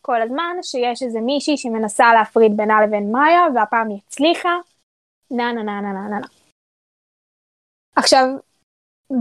כל 0.02 0.22
הזמן 0.22 0.56
שיש 0.62 1.02
איזה 1.02 1.20
מישהי 1.20 1.56
שמנסה 1.56 2.04
להפריד 2.14 2.56
בינה 2.56 2.86
לבין 2.86 3.12
מאיה, 3.12 3.42
והפעם 3.54 3.88
היא 3.88 3.98
הצליחה, 4.06 4.56
נה 5.30 5.52
נה 5.52 5.62
נה 5.62 5.80
נה 5.80 5.92
נה 5.92 6.08
נה. 6.08 6.26
עכשיו, 7.96 8.24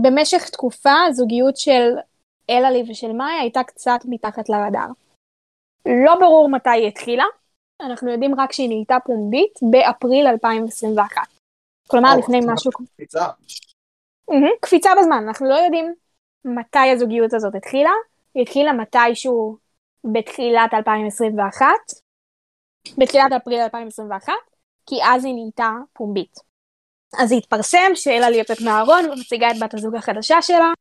במשך 0.02 0.48
תקופה 0.48 1.02
הזוגיות 1.08 1.56
של 1.56 1.96
אלעלי 2.50 2.82
ושל 2.90 3.12
מאיה 3.12 3.40
הייתה 3.40 3.62
קצת 3.62 4.00
מתחת 4.04 4.48
לרדאר. 4.48 4.88
לא 6.04 6.14
ברור 6.20 6.48
מתי 6.48 6.70
היא 6.70 6.88
התחילה, 6.88 7.24
אנחנו 7.80 8.10
יודעים 8.10 8.40
רק 8.40 8.52
שהיא 8.52 8.68
נהייתה 8.68 8.96
פומבית 9.04 9.58
באפריל 9.70 10.26
2021. 10.26 11.39
כלומר 11.90 12.16
לפני 12.18 12.40
משהו, 12.46 12.70
קפיצה. 12.72 13.26
קפיצה 14.60 14.90
בזמן, 15.00 15.24
אנחנו 15.28 15.48
לא 15.48 15.54
יודעים 15.54 15.94
מתי 16.44 16.90
הזוגיות 16.94 17.34
הזאת 17.34 17.54
התחילה, 17.54 17.90
היא 18.34 18.42
התחילה 18.42 18.72
מתישהו 18.72 19.56
בתחילת 20.04 20.74
2021, 20.74 21.66
בתחילת 22.98 23.32
אפריל 23.36 23.60
2021, 23.60 24.32
כי 24.86 24.96
אז 25.04 25.24
היא 25.24 25.34
נהייתה 25.34 25.70
פומבית. 25.92 26.36
אז 27.18 27.32
התפרסם 27.32 27.90
שאלה 27.94 28.30
לי 28.30 28.36
יוצאת 28.36 28.60
מהארון 28.60 29.10
ומציגה 29.10 29.50
את 29.50 29.58
בת 29.60 29.74
הזוג 29.74 29.94
החדשה 29.94 30.42
שלה, 30.42 30.72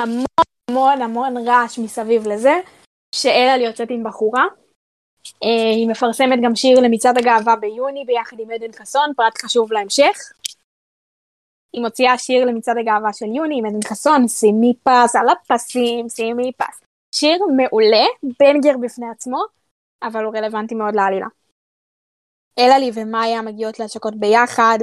המון 0.00 0.24
המון 0.70 1.02
המון 1.02 1.48
רעש 1.48 1.78
מסביב 1.78 2.28
לזה, 2.28 2.54
שאלה 3.14 3.56
לי 3.56 3.64
יוצאת 3.64 3.90
עם 3.90 4.04
בחורה. 4.04 4.44
אה, 5.42 5.70
היא 5.70 5.88
מפרסמת 5.88 6.38
גם 6.42 6.56
שיר 6.56 6.80
למצעד 6.80 7.18
הגאווה 7.18 7.56
ביוני 7.56 8.04
ביחד 8.04 8.40
עם 8.40 8.50
עדן 8.50 8.72
חסון, 8.72 9.12
פרט 9.16 9.38
חשוב 9.42 9.72
להמשך. 9.72 10.18
היא 11.74 11.82
מוציאה 11.82 12.18
שיר 12.18 12.44
למצעד 12.44 12.76
הגאווה 12.78 13.12
של 13.12 13.26
יוני 13.26 13.58
עם 13.58 13.66
עדן 13.66 13.82
חסון, 13.88 14.28
שימי 14.28 14.74
פס 14.82 15.16
על 15.16 15.28
הפסים, 15.28 16.08
שימי 16.08 16.52
פס. 16.56 16.80
שיר 17.14 17.38
מעולה, 17.56 18.04
בנגר 18.40 18.76
בפני 18.80 19.06
עצמו, 19.10 19.38
אבל 20.02 20.24
הוא 20.24 20.36
רלוונטי 20.36 20.74
מאוד 20.74 20.94
לעלילה. 20.94 21.26
אלעלי 22.58 22.90
ומאיה 22.94 23.42
מגיעות 23.42 23.78
להשקות 23.78 24.14
ביחד, 24.16 24.78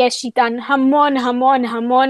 יש 0.00 0.24
איתן 0.24 0.52
המון 0.66 1.16
המון 1.16 1.64
המון 1.64 2.08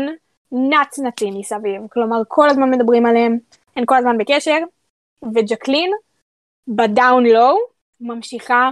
נצנצים 0.53 1.39
מסביב, 1.39 1.83
כלומר 1.91 2.23
כל 2.29 2.49
הזמן 2.51 2.71
מדברים 2.71 3.07
עליהם, 3.07 3.39
הן 3.77 3.85
כל 3.87 3.97
הזמן 3.97 4.19
בקשר, 4.19 4.59
וג'קלין 5.35 5.91
ב 6.69 6.80
down 6.80 7.27
low 7.27 7.57
ממשיכה 8.01 8.71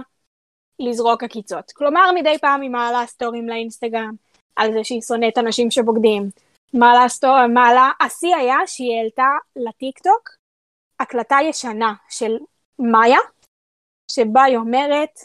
לזרוק 0.79 1.23
עקיצות. 1.23 1.71
כלומר 1.71 2.11
מדי 2.15 2.37
פעם 2.41 2.61
היא 2.61 2.69
מעלה 2.69 3.05
סטורים 3.05 3.49
לאינסטגרם 3.49 4.13
על 4.55 4.73
זה 4.73 4.83
שהיא 4.83 5.01
שונאת 5.01 5.37
אנשים 5.37 5.71
שבוגדים. 5.71 6.29
מעלה 6.73 7.09
סטור, 7.09 7.47
מעלה, 7.47 7.91
השיא 8.01 8.35
היה 8.35 8.57
שהיא 8.65 8.97
העלתה 8.97 9.27
לטיק 9.55 9.99
טוק 9.99 10.29
הקלטה 10.99 11.37
ישנה 11.43 11.93
של 12.09 12.37
מאיה, 12.79 13.19
שבה 14.11 14.43
היא 14.43 14.57
אומרת, 14.57 15.19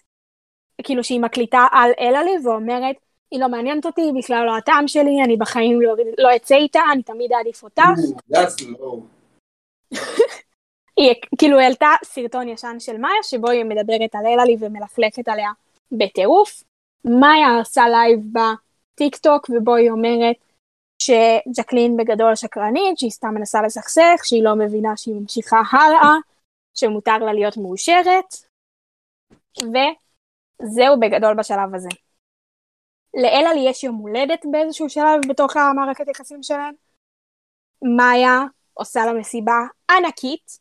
כאילו 0.83 1.05
שהיא 1.05 1.21
מקליטה 1.21 1.67
על 1.73 1.91
אלעלי 2.01 2.35
ואומרת, 2.45 2.97
היא 3.31 3.41
לא 3.41 3.49
מעניינת 3.49 3.87
אותי, 3.87 4.01
היא 4.01 4.13
בכלל 4.19 4.47
לא 4.47 4.57
הטעם 4.57 4.89
שלי, 4.89 5.23
אני 5.25 5.37
בחיים 5.37 5.81
לא, 5.81 5.95
לא 6.19 6.37
אצא 6.37 6.55
איתה, 6.55 6.81
אני 6.93 7.03
תמיד 7.03 7.33
אעדיף 7.33 7.63
אותך. 7.63 7.83
Low. 8.33 9.01
היא 10.97 11.15
כאילו 11.39 11.59
העלתה 11.59 11.91
סרטון 12.05 12.49
ישן 12.49 12.77
של 12.79 12.99
מאיה 12.99 13.23
שבו 13.23 13.51
היא 13.51 13.65
מדברת 13.65 14.15
על 14.15 14.27
אלעלי 14.27 14.57
ומלכלכת 14.61 15.29
עליה 15.29 15.51
בטירוף. 15.93 16.63
מאיה 17.05 17.59
עושה 17.59 17.89
לייב 17.89 18.21
בטיק 18.99 19.17
טוק 19.17 19.51
ובו 19.51 19.75
היא 19.75 19.91
אומרת 19.91 20.37
שג'קלין 21.03 21.97
בגדול 21.97 22.35
שקרנית, 22.35 22.99
שהיא 22.99 23.11
סתם 23.11 23.29
מנסה 23.35 23.63
לסכסך, 23.63 24.21
שהיא 24.25 24.45
לא 24.45 24.55
מבינה 24.55 24.97
שהיא 24.97 25.15
ממשיכה 25.15 25.57
הלאה, 25.73 26.15
שמותר 26.75 27.19
לה 27.19 27.33
להיות 27.33 27.57
מאושרת, 27.57 28.35
וזהו 29.59 31.01
בגדול 31.01 31.35
בשלב 31.35 31.75
הזה. 31.75 31.89
לאלעלי 33.15 33.71
יש 33.71 33.85
יום 33.85 33.97
הולדת 33.97 34.47
באיזשהו 34.51 34.89
שלב 34.89 35.21
בתוך 35.29 35.57
המערכת 35.57 36.09
יחסים 36.09 36.43
שלהם. 36.43 36.75
מאיה 37.97 38.41
עושה 38.75 39.07
לה 39.07 39.13
מסיבה 39.13 39.59
ענקית, 39.91 40.59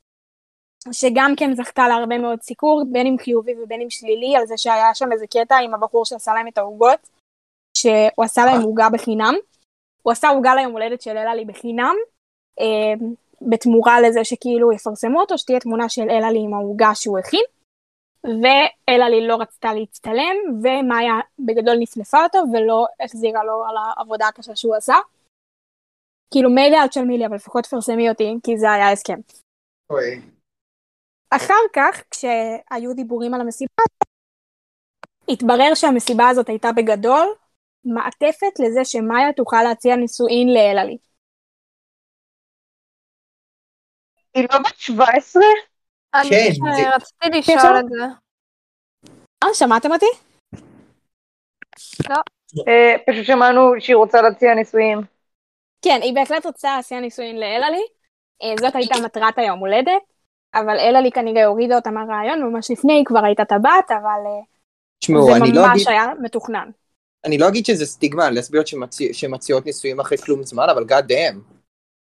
שגם 0.91 1.33
כן 1.37 1.55
זכתה 1.55 1.87
להרבה 1.87 2.17
מאוד 2.17 2.41
סיקור, 2.41 2.83
בין 2.91 3.07
אם 3.07 3.15
חיובי 3.19 3.53
ובין 3.63 3.81
אם 3.81 3.89
שלילי, 3.89 4.35
על 4.35 4.45
זה 4.45 4.57
שהיה 4.57 4.95
שם 4.95 5.11
איזה 5.11 5.25
קטע 5.27 5.55
עם 5.55 5.73
הבחור 5.73 6.05
שעשה 6.05 6.33
להם 6.33 6.47
את 6.47 6.57
העוגות, 6.57 7.16
שהוא 7.81 8.25
עשה 8.25 8.45
להם 8.45 8.61
עוגה 8.61 8.89
בחינם. 8.89 9.35
הוא 10.01 10.11
עשה 10.11 10.29
עוגה 10.29 10.55
ליום 10.55 10.71
הולדת 10.71 11.01
של 11.01 11.17
אלעלי 11.17 11.45
בחינם, 11.45 11.95
אה, 12.59 13.07
בתמורה 13.41 14.01
לזה 14.01 14.23
שכאילו 14.23 14.71
יפרסמו 14.71 15.19
אותו, 15.19 15.37
שתהיה 15.37 15.59
תמונה 15.59 15.89
של 15.89 16.09
אלעלי 16.09 16.39
עם 16.39 16.53
העוגה 16.53 16.95
שהוא 16.95 17.19
הכין, 17.19 17.43
ואלעלי 18.23 19.27
לא 19.27 19.35
רצתה 19.35 19.73
להצטלם, 19.73 20.35
ומאיה 20.63 21.13
בגדול 21.39 21.75
נפנפה 21.79 22.23
אותו 22.23 22.39
ולא 22.53 22.85
החזירה 22.99 23.43
לו 23.43 23.65
על 23.69 23.75
העבודה 23.77 24.27
הקשה 24.27 24.55
שהוא 24.55 24.75
עשה. 24.75 24.95
כאילו 26.33 26.49
מילא 26.49 26.77
אל 26.77 26.87
תשלמי 26.87 27.17
לי, 27.17 27.25
אבל 27.25 27.35
לפחות 27.35 27.63
תפרסמי 27.63 28.09
אותי, 28.09 28.35
כי 28.43 28.57
זה 28.57 28.71
היה 28.71 28.91
הסכם. 28.91 29.19
אוי. 29.89 30.21
אחר 31.29 31.63
כך, 31.73 32.03
כשהיו 32.11 32.93
דיבורים 32.95 33.33
על 33.33 33.41
המסיבה, 33.41 33.83
התברר 35.29 35.73
שהמסיבה 35.75 36.29
הזאת 36.29 36.49
הייתה 36.49 36.71
בגדול 36.75 37.27
מעטפת 37.93 38.59
לזה 38.59 38.85
שמאיה 38.85 39.33
תוכל 39.33 39.63
להציע 39.63 39.95
נישואין 39.95 40.47
לאלעלי. 40.53 40.97
היא 44.33 44.47
לא 44.51 44.59
בת 44.59 44.75
17? 44.77 45.43
אני 46.15 46.29
כן, 46.29 46.53
ש- 46.53 46.57
זה- 46.81 46.95
רציתי 46.95 47.39
לשאול 47.39 47.57
אפשר? 47.57 47.73
את 47.79 47.85
זה. 47.89 48.03
אה, 49.43 49.53
שמעתם 49.53 49.91
אותי? 49.91 50.05
אה, 52.67 52.95
פשוט 53.07 53.25
שמענו 53.25 53.59
שהיא 53.79 53.95
רוצה 53.95 54.21
להציע 54.21 54.53
נישואים. 54.53 55.01
כן, 55.81 55.99
היא 56.03 56.15
בהחלט 56.15 56.45
רוצה 56.45 56.75
להציע 56.77 56.99
נישואין 56.99 57.39
לאלעלי. 57.39 57.83
אה, 58.43 58.53
זאת 58.59 58.75
הייתה 58.75 58.95
מטרת 59.05 59.37
היום 59.37 59.59
הולדת, 59.59 60.01
אבל 60.55 60.79
אלעלי 60.79 61.11
כנראה 61.11 61.45
הורידה 61.45 61.75
אותה 61.75 61.91
מהרעיון, 61.91 62.41
ממש 62.43 62.71
לפני 62.71 62.93
היא 62.93 63.05
כבר 63.05 63.25
הייתה 63.25 63.45
טבעת, 63.45 63.91
אבל 63.91 64.21
אה, 64.25 64.41
תשמעו, 64.99 65.25
זה 65.25 65.31
אני 65.37 65.51
לא 65.55 65.61
ממש 65.61 65.75
אגיד- 65.75 65.87
היה 65.87 66.05
מתוכנן. 66.21 66.69
אני 67.27 67.37
לא 67.37 67.47
אגיד 67.47 67.65
שזה 67.65 67.85
סטיגמה 67.85 68.29
לסביות 68.29 68.67
שמציא- 68.67 69.13
שמציעות 69.13 69.65
נישואים 69.65 69.99
אחרי 69.99 70.17
כלום 70.17 70.43
זמן, 70.43 70.67
אבל 70.69 70.83
God 70.83 71.03
damn. 71.03 71.37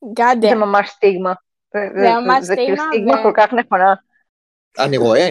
God 0.05 0.41
זה 0.41 0.51
damn. 0.51 0.55
ממש 0.55 0.89
סטיגמה. 0.89 1.33
זה 1.73 2.09
ממש 2.25 2.43
זה 2.43 2.55
כאילו 2.55 2.77
סטיגמה, 2.77 2.89
סטיגמה 2.91 3.19
ו- 3.19 3.23
כל 3.23 3.31
כך 3.37 3.53
נכונה. 3.53 3.93
אני 4.79 4.97
רואה. 4.97 5.29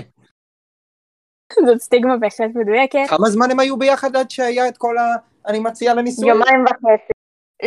זאת 1.67 1.81
סטיגמה 1.81 2.17
בהחלט 2.17 2.51
מדויקת. 2.55 2.99
כמה 3.09 3.31
זמן 3.31 3.51
הם 3.51 3.61
היו 3.61 3.77
ביחד 3.77 4.17
עד 4.17 4.31
שהיה 4.31 4.69
את 4.69 4.77
כל 4.79 4.99
ה... 4.99 5.03
אני 5.47 5.59
מציע 5.59 5.95
לנישואים? 5.95 6.29
יומיים 6.31 6.65
וחצי. 6.65 7.13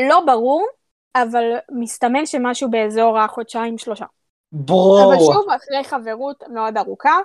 לא 0.10 0.22
ברור, 0.26 0.68
אבל 1.16 1.44
מסתמן 1.72 2.26
שמשהו 2.26 2.72
באזור 2.72 3.20
החודשיים 3.20 3.78
שלושה. 3.78 4.06
ברו. 4.52 5.00
אבל 5.08 5.20
שוב, 5.20 5.46
אחרי 5.56 5.84
חברות 5.84 6.44
מאוד 6.54 6.78
ארוכה, 6.78 7.20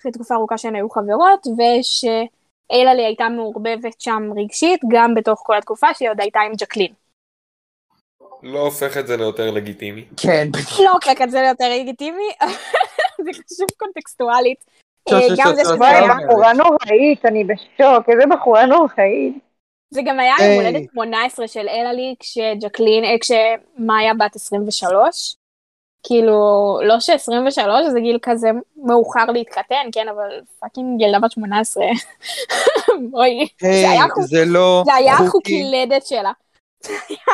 אחרי 0.00 0.12
תקופה 0.12 0.34
ארוכה 0.34 0.58
שהן 0.58 0.74
היו 0.74 0.90
חברות, 0.90 1.46
ושאלעלי 2.72 3.04
הייתה 3.04 3.28
מעורבבת 3.28 4.00
שם 4.00 4.22
רגשית, 4.36 4.80
גם 4.88 5.14
בתוך 5.14 5.42
כל 5.44 5.56
התקופה 5.56 5.94
שהיא 5.94 6.10
עוד 6.10 6.20
הייתה 6.20 6.40
עם 6.40 6.52
ג'קלין. 6.58 6.92
לא 8.42 8.58
הופך 8.58 8.96
את 8.96 9.06
זה 9.06 9.16
ליותר 9.16 9.50
לגיטימי. 9.50 10.04
כן, 10.16 10.48
לא 10.84 10.90
הופך 10.90 11.22
את 11.22 11.30
זה 11.30 11.40
ליותר 11.40 11.68
לגיטימי, 11.80 12.28
זה 13.24 13.30
חשוב 13.32 13.66
קונטקסטואלית. 13.76 14.64
אה, 15.12 15.18
גם 15.38 15.54
זה 15.54 15.62
שזה 15.64 15.88
היה, 15.88 16.14
בחורה 16.14 16.52
נוראית, 16.52 17.24
אני 17.24 17.44
בשוק, 17.44 18.08
איזה 18.08 18.26
בחורה 18.30 18.66
נוראית. 18.66 19.34
זה 19.90 20.00
גם 20.06 20.20
היה. 20.20 20.34
יום 20.40 20.66
הולדת 20.66 20.90
18 20.92 21.48
של 21.48 21.68
אלעלי, 21.68 22.14
כשג'קלין, 22.20 23.04
אה, 23.04 23.16
כשמאיה 23.20 24.14
בת 24.14 24.36
23. 24.36 25.36
כאילו, 26.08 26.40
לא 26.82 27.00
ש-23 27.00 27.60
זה 27.92 28.00
גיל 28.00 28.18
כזה 28.22 28.48
מאוחר 28.76 29.24
להתחתן, 29.24 29.86
כן, 29.92 30.06
אבל 30.08 30.40
fucking 30.60 31.00
ילדה 31.02 31.18
בת 31.18 31.32
18. 31.32 31.84
בואי, 33.10 33.48
זה 34.28 34.44
לא 34.46 34.82
זה 34.86 34.94
היה 34.94 35.16
חוקי. 35.16 35.28
חוקילדת 35.30 36.06
שלה. 36.06 36.32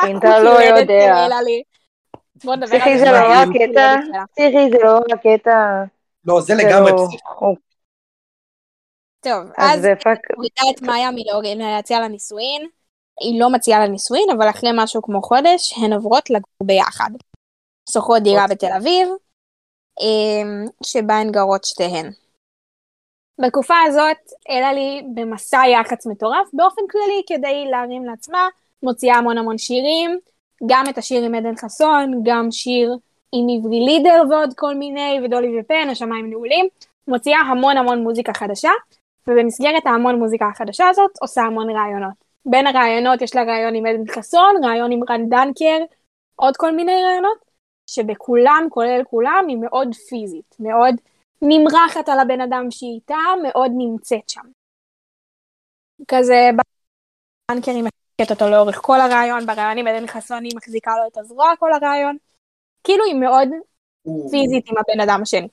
אם 0.07 0.17
אתה 0.17 0.39
לא 0.39 0.61
יודע. 0.79 1.27
בוא 2.43 2.55
נדבר 2.55 2.75
על 2.75 2.81
פסיכי 2.81 2.99
זה. 2.99 3.05
לא 3.05 3.11
היה 3.11 3.41
רק 3.41 3.47
חוקילדת 3.47 3.71
קטע, 3.71 3.95
שלה. 4.11 4.23
פסיכי 4.31 4.69
זה 4.71 4.77
לא 4.83 4.97
רק 4.97 5.19
קטע, 5.23 5.83
לא, 6.25 6.41
זה 6.41 6.53
לגמרי 6.53 6.91
לא 6.91 7.05
פסיכי. 7.07 7.23
טוב, 9.21 9.51
אז 9.57 9.87
פאק, 10.03 10.19
מורידה 10.35 10.61
את 10.75 10.81
מאיה 10.81 11.11
מלהוריד- 11.11 11.57
להציע 11.57 11.99
לה 11.99 12.07
נישואין. 12.07 12.67
היא 13.19 13.39
לא 13.39 13.49
מציעה 13.49 13.79
לה 13.79 13.87
נישואין, 13.87 14.23
אבל 14.37 14.49
אחרי 14.49 14.69
משהו 14.73 15.01
כמו 15.01 15.21
חודש, 15.21 15.73
הן 15.77 15.93
עוברות 15.93 16.29
לגור 16.29 16.43
ביחד. 16.63 17.09
שוכרות 17.89 18.23
דירה 18.23 18.45
בתל 18.49 18.71
אביב, 18.77 19.09
אמ, 20.01 20.65
שבה 20.83 21.13
הן 21.13 21.31
גרות 21.31 21.63
שתיהן. 21.63 22.11
בתקופה 23.41 23.75
הזאת, 23.87 24.17
אלעלי 24.49 25.03
במסע 25.15 25.61
יח"צ 25.67 26.05
מטורף 26.05 26.47
באופן 26.53 26.81
כללי 26.91 27.21
כדי 27.27 27.65
להרים 27.71 28.05
לעצמה, 28.05 28.47
מוציאה 28.83 29.15
המון 29.15 29.37
המון 29.37 29.57
שירים, 29.57 30.19
גם 30.65 30.85
את 30.89 30.97
השיר 30.97 31.23
עם 31.23 31.35
עדן 31.35 31.55
חסון, 31.55 32.21
גם 32.23 32.51
שיר 32.51 32.97
עם 33.31 33.47
עברי 33.57 33.79
לידר 33.79 34.23
ועוד 34.29 34.53
כל 34.55 34.75
מיני, 34.75 35.19
ודולי 35.23 35.59
ופן, 35.59 35.89
השמיים 35.91 36.29
נעולים, 36.29 36.67
מוציאה 37.07 37.39
המון 37.39 37.77
המון 37.77 38.03
מוזיקה 38.03 38.33
חדשה, 38.33 38.71
ובמסגרת 39.27 39.85
ההמון 39.85 40.19
מוזיקה 40.19 40.45
החדשה 40.45 40.89
הזאת 40.89 41.11
עושה 41.21 41.41
המון 41.41 41.69
רעיונות. 41.69 42.13
בין 42.45 42.67
הרעיונות 42.67 43.21
יש 43.21 43.35
לה 43.35 43.43
רעיון 43.43 43.75
עם 43.75 43.85
עדן 43.85 44.13
חסון, 44.15 44.63
רעיון 44.63 44.91
עם 44.91 44.99
רן 45.09 45.29
דנקר, 45.29 45.77
עוד 46.35 46.57
כל 46.57 46.71
מיני 46.75 47.03
רעיונות, 47.03 47.37
שבכולם, 47.89 48.67
כולל 48.69 49.03
כולם, 49.09 49.45
היא 49.47 49.57
מאוד 49.57 49.87
פיזית, 50.09 50.55
מאוד 50.59 50.95
נמרחת 51.41 52.09
על 52.09 52.19
הבן 52.19 52.41
אדם 52.41 52.71
שהיא 52.71 52.95
איתה, 52.95 53.17
מאוד 53.43 53.71
נמצאת 53.77 54.29
שם. 54.29 54.41
כזה, 56.07 56.49
דנקר 57.51 57.71
היא 57.71 57.83
מחזיקת 57.83 58.31
אותו 58.31 58.51
לאורך 58.51 58.79
כל 58.81 59.01
הרעיון, 59.01 59.45
ברעיון 59.45 59.77
עם 59.77 59.87
עדן 59.87 60.07
חסון 60.07 60.43
היא 60.43 60.51
מחזיקה 60.55 60.91
לו 60.97 61.07
את 61.07 61.17
הזרוע 61.17 61.53
כל 61.59 61.73
הרעיון. 61.73 62.17
כאילו 62.83 63.05
היא 63.05 63.15
מאוד 63.15 63.49
פיזית 64.31 64.65
עם 64.69 64.75
הבן 64.77 65.09
אדם 65.09 65.21
השני. 65.21 65.47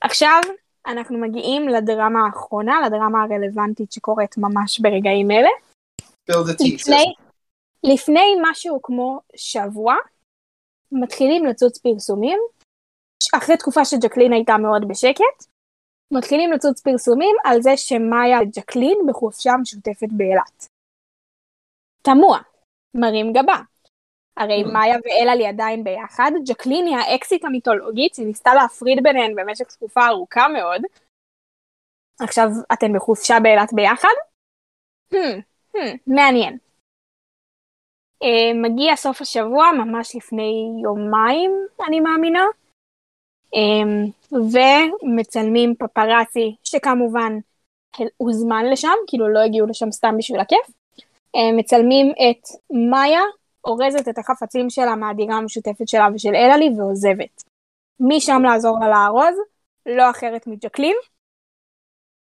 עכשיו 0.00 0.40
אנחנו 0.86 1.18
מגיעים 1.18 1.68
לדרמה 1.68 2.26
האחרונה, 2.26 2.80
לדרמה 2.86 3.22
הרלוונטית 3.22 3.92
שקורית 3.92 4.38
ממש 4.38 4.80
ברגעים 4.80 5.30
אלה. 5.30 5.48
לפני, 6.74 7.14
לפני 7.84 8.34
משהו 8.42 8.82
כמו 8.82 9.20
שבוע, 9.36 9.94
מתחילים 10.92 11.44
לצוץ 11.44 11.78
פרסומים, 11.78 12.38
אחרי 13.34 13.56
תקופה 13.56 13.84
שג'קלין 13.84 14.32
הייתה 14.32 14.56
מאוד 14.56 14.88
בשקט, 14.88 15.38
מתחילים 16.12 16.52
לצוץ 16.52 16.80
פרסומים 16.80 17.36
על 17.44 17.62
זה 17.62 17.76
שמאיה 17.76 18.38
וג'קלין 18.42 18.98
בחופשה 19.08 19.50
משותפת 19.62 20.08
באילת. 20.12 20.66
תמוה, 22.02 22.38
מרים 22.94 23.32
גבה. 23.32 23.56
הרי 24.36 24.62
Mm. 24.64 24.72
מאיה 24.72 24.96
ואלעלי 25.04 25.46
עדיין 25.46 25.84
ביחד, 25.84 26.30
ג'קלין 26.46 26.86
היא 26.86 26.96
האקסיט 26.96 27.44
המיתולוגית 27.44 28.14
שניסתה 28.14 28.54
להפריד 28.54 28.98
ביניהן 29.02 29.34
במשך 29.34 29.64
תקופה 29.64 30.06
ארוכה 30.06 30.48
מאוד. 30.48 30.82
עכשיו 32.20 32.48
אתן 32.72 32.92
בחופשה 32.96 33.34
באילת 33.42 33.72
ביחד? 33.72 34.14
Hmm, 35.14 35.40
hmm, 35.76 35.96
מעניין. 36.06 36.58
Uh, 38.24 38.54
מגיע 38.54 38.96
סוף 38.96 39.20
השבוע, 39.20 39.72
ממש 39.72 40.16
לפני 40.16 40.80
יומיים, 40.82 41.50
אני 41.88 42.00
מאמינה. 42.00 42.44
Um, 43.54 44.10
ומצלמים 44.32 45.74
פפראצי, 45.74 46.56
שכמובן 46.64 47.32
הוזמן 48.16 48.64
לשם, 48.72 48.94
כאילו 49.06 49.28
לא 49.28 49.38
הגיעו 49.38 49.66
לשם 49.66 49.90
סתם 49.90 50.14
בשביל 50.18 50.40
הכיף. 50.40 50.66
Uh, 51.36 51.58
מצלמים 51.58 52.10
את 52.10 52.48
מאיה, 52.90 53.22
אורזת 53.64 54.08
את 54.08 54.18
החפצים 54.18 54.70
שלה 54.70 54.94
מהדירה 54.96 55.36
המשותפת 55.36 55.88
שלה 55.88 56.08
ושל 56.14 56.34
אלעלי 56.34 56.70
ועוזבת. 56.78 57.42
משם 58.00 58.42
לעזור 58.42 58.78
לה 58.80 58.88
לארוז, 58.88 59.36
לא 59.86 60.10
אחרת 60.10 60.46
מג'קלין. 60.46 60.96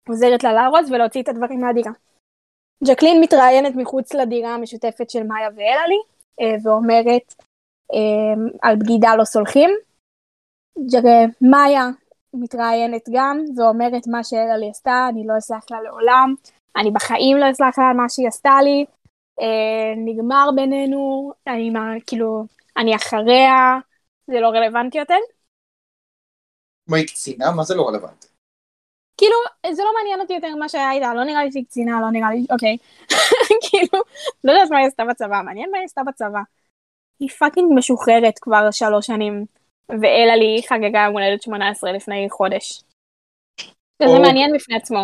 עוזרת 0.08 0.43
לה 0.43 0.54
לארוז 0.54 0.91
ולהוציא 0.91 1.21
את 1.21 1.30
הדברים 1.30 1.62
מהדירה. 1.62 1.91
ג'קלין 2.87 3.21
מתראיינת 3.21 3.75
מחוץ 3.75 4.13
לדירה 4.13 4.55
המשותפת 4.55 5.09
של 5.09 5.23
מאיה 5.23 5.49
ואלעלי, 5.55 5.99
אה, 6.41 6.55
ואומרת 6.63 7.33
אה, 7.93 8.43
על 8.61 8.75
בגידה 8.75 9.15
לא 9.15 9.23
סולחים. 9.23 9.69
ג'- 10.93 11.47
מאיה 11.51 11.89
מתראיינת 12.33 13.09
גם, 13.11 13.43
ואומרת 13.57 14.07
מה 14.07 14.23
שאלעלי 14.23 14.69
עשתה, 14.69 15.07
אני 15.09 15.27
לא 15.27 15.37
אסלח 15.37 15.63
לה 15.71 15.81
לעולם, 15.81 16.33
אני 16.77 16.91
בחיים 16.91 17.37
לא 17.37 17.51
אסלח 17.51 17.79
לה 17.79 17.89
על 17.89 17.97
מה 17.97 18.09
שהיא 18.09 18.27
עשתה 18.27 18.61
לי, 18.63 18.85
אה, 19.41 19.93
נגמר 19.97 20.49
בינינו, 20.55 21.31
אני 21.47 21.69
מה, 21.69 21.93
כאילו, 22.07 22.45
אני 22.77 22.95
אחריה, 22.95 23.79
זה 24.27 24.39
לא 24.39 24.47
רלוונטי 24.47 24.97
יותר. 24.97 25.17
מה 26.87 26.97
היא 26.97 27.07
קצינה? 27.07 27.51
מה 27.51 27.63
זה 27.63 27.75
לא 27.75 27.87
רלוונטי? 27.87 28.27
כאילו, 29.19 29.38
זה 29.75 29.84
לא 29.84 29.91
מעניין 29.97 30.21
אותי 30.21 30.34
יותר 30.34 30.55
מה 30.55 30.69
שהיה 30.69 30.91
איתה, 30.91 31.13
לא 31.13 31.23
נראה 31.23 31.43
לי 31.43 31.51
שהיא 31.51 31.65
קצינה, 31.65 32.01
לא 32.01 32.12
נראה 32.12 32.29
לי, 32.32 32.45
אוקיי. 32.51 32.77
כאילו, 33.69 34.03
לא 34.43 34.51
יודעת 34.51 34.71
מה 34.71 34.77
היא 34.77 34.88
עשתה 34.88 35.05
בצבא, 35.05 35.41
מעניין 35.45 35.71
מה 35.71 35.77
היא 35.77 35.86
עשתה 35.86 36.01
בצבא. 36.03 36.39
היא 37.19 37.29
פאקינג 37.29 37.71
משוחררת 37.75 38.39
כבר 38.41 38.71
שלוש 38.71 39.08
שנים, 39.08 39.45
ואלעלי 39.89 40.62
חגגה 40.69 40.99
יום 41.05 41.13
הולדת 41.13 41.41
18 41.41 41.91
לפני 41.91 42.27
חודש. 42.29 42.84
וזה 44.01 44.17
או. 44.17 44.21
מעניין 44.21 44.51
בפני 44.55 44.75
עצמו. 44.75 44.99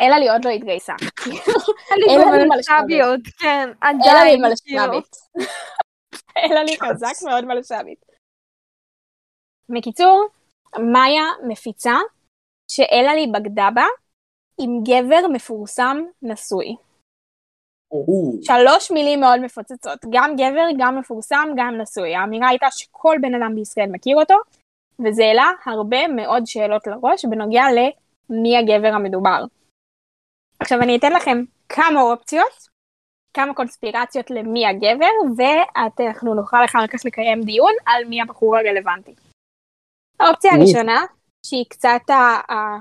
אלעלי 0.00 0.28
עוד 0.28 0.44
לא 0.44 0.50
התגייסה. 0.50 0.92
אין 1.90 1.98
לי 1.98 2.38
לי 2.38 2.48
מלש"ביות, 2.48 3.20
כן, 3.38 3.68
אלעלי 3.82 4.10
עדיין, 4.10 4.42
כאילו. 4.64 4.82
מלש"בית. 4.82 5.16
אלעלי 6.44 6.76
חזק 6.80 7.28
מאוד 7.28 7.44
מלש"בית. 7.44 8.04
בקיצור, 9.68 10.28
מאיה 10.78 11.24
מפיצה 11.48 11.94
שאלעלי 12.70 13.26
בגדה 13.26 13.68
בה 13.74 13.86
עם 14.58 14.80
גבר 14.84 15.28
מפורסם 15.32 15.96
נשוי. 16.22 16.76
שלוש 18.42 18.90
מילים 18.90 19.20
מאוד 19.20 19.40
מפוצצות, 19.40 19.98
גם 20.10 20.36
גבר, 20.36 20.66
גם 20.78 20.98
מפורסם, 20.98 21.48
גם 21.56 21.74
נשוי. 21.80 22.14
האמירה 22.14 22.48
הייתה 22.48 22.66
שכל 22.70 23.16
בן 23.20 23.34
אדם 23.34 23.54
בישראל 23.54 23.88
מכיר 23.92 24.16
אותו, 24.16 24.34
וזה 25.04 25.22
העלה 25.22 25.50
הרבה 25.66 26.08
מאוד 26.08 26.42
שאלות 26.46 26.86
לראש 26.86 27.24
בנוגע 27.24 27.64
למי 27.70 28.56
הגבר 28.56 28.88
המדובר. 28.94 29.44
עכשיו 30.60 30.78
אני 30.82 30.96
אתן 30.98 31.12
לכם 31.12 31.38
כמה 31.68 32.00
אופציות, 32.00 32.68
כמה 33.34 33.54
קונספירציות 33.54 34.30
למי 34.30 34.66
הגבר, 34.66 35.34
ואנחנו 35.36 36.34
נוכל 36.34 36.64
אחר 36.64 36.86
כך 36.86 37.04
לקיים 37.04 37.40
דיון 37.40 37.72
על 37.86 38.04
מי 38.04 38.22
הבחור 38.22 38.56
הרלוונטי. 38.56 39.14
האופציה 40.20 40.50
או. 40.52 40.56
הראשונה, 40.56 41.04
שהיא 41.46 41.64
קצת 41.68 42.10
ה... 42.10 42.52
ה... 42.52 42.76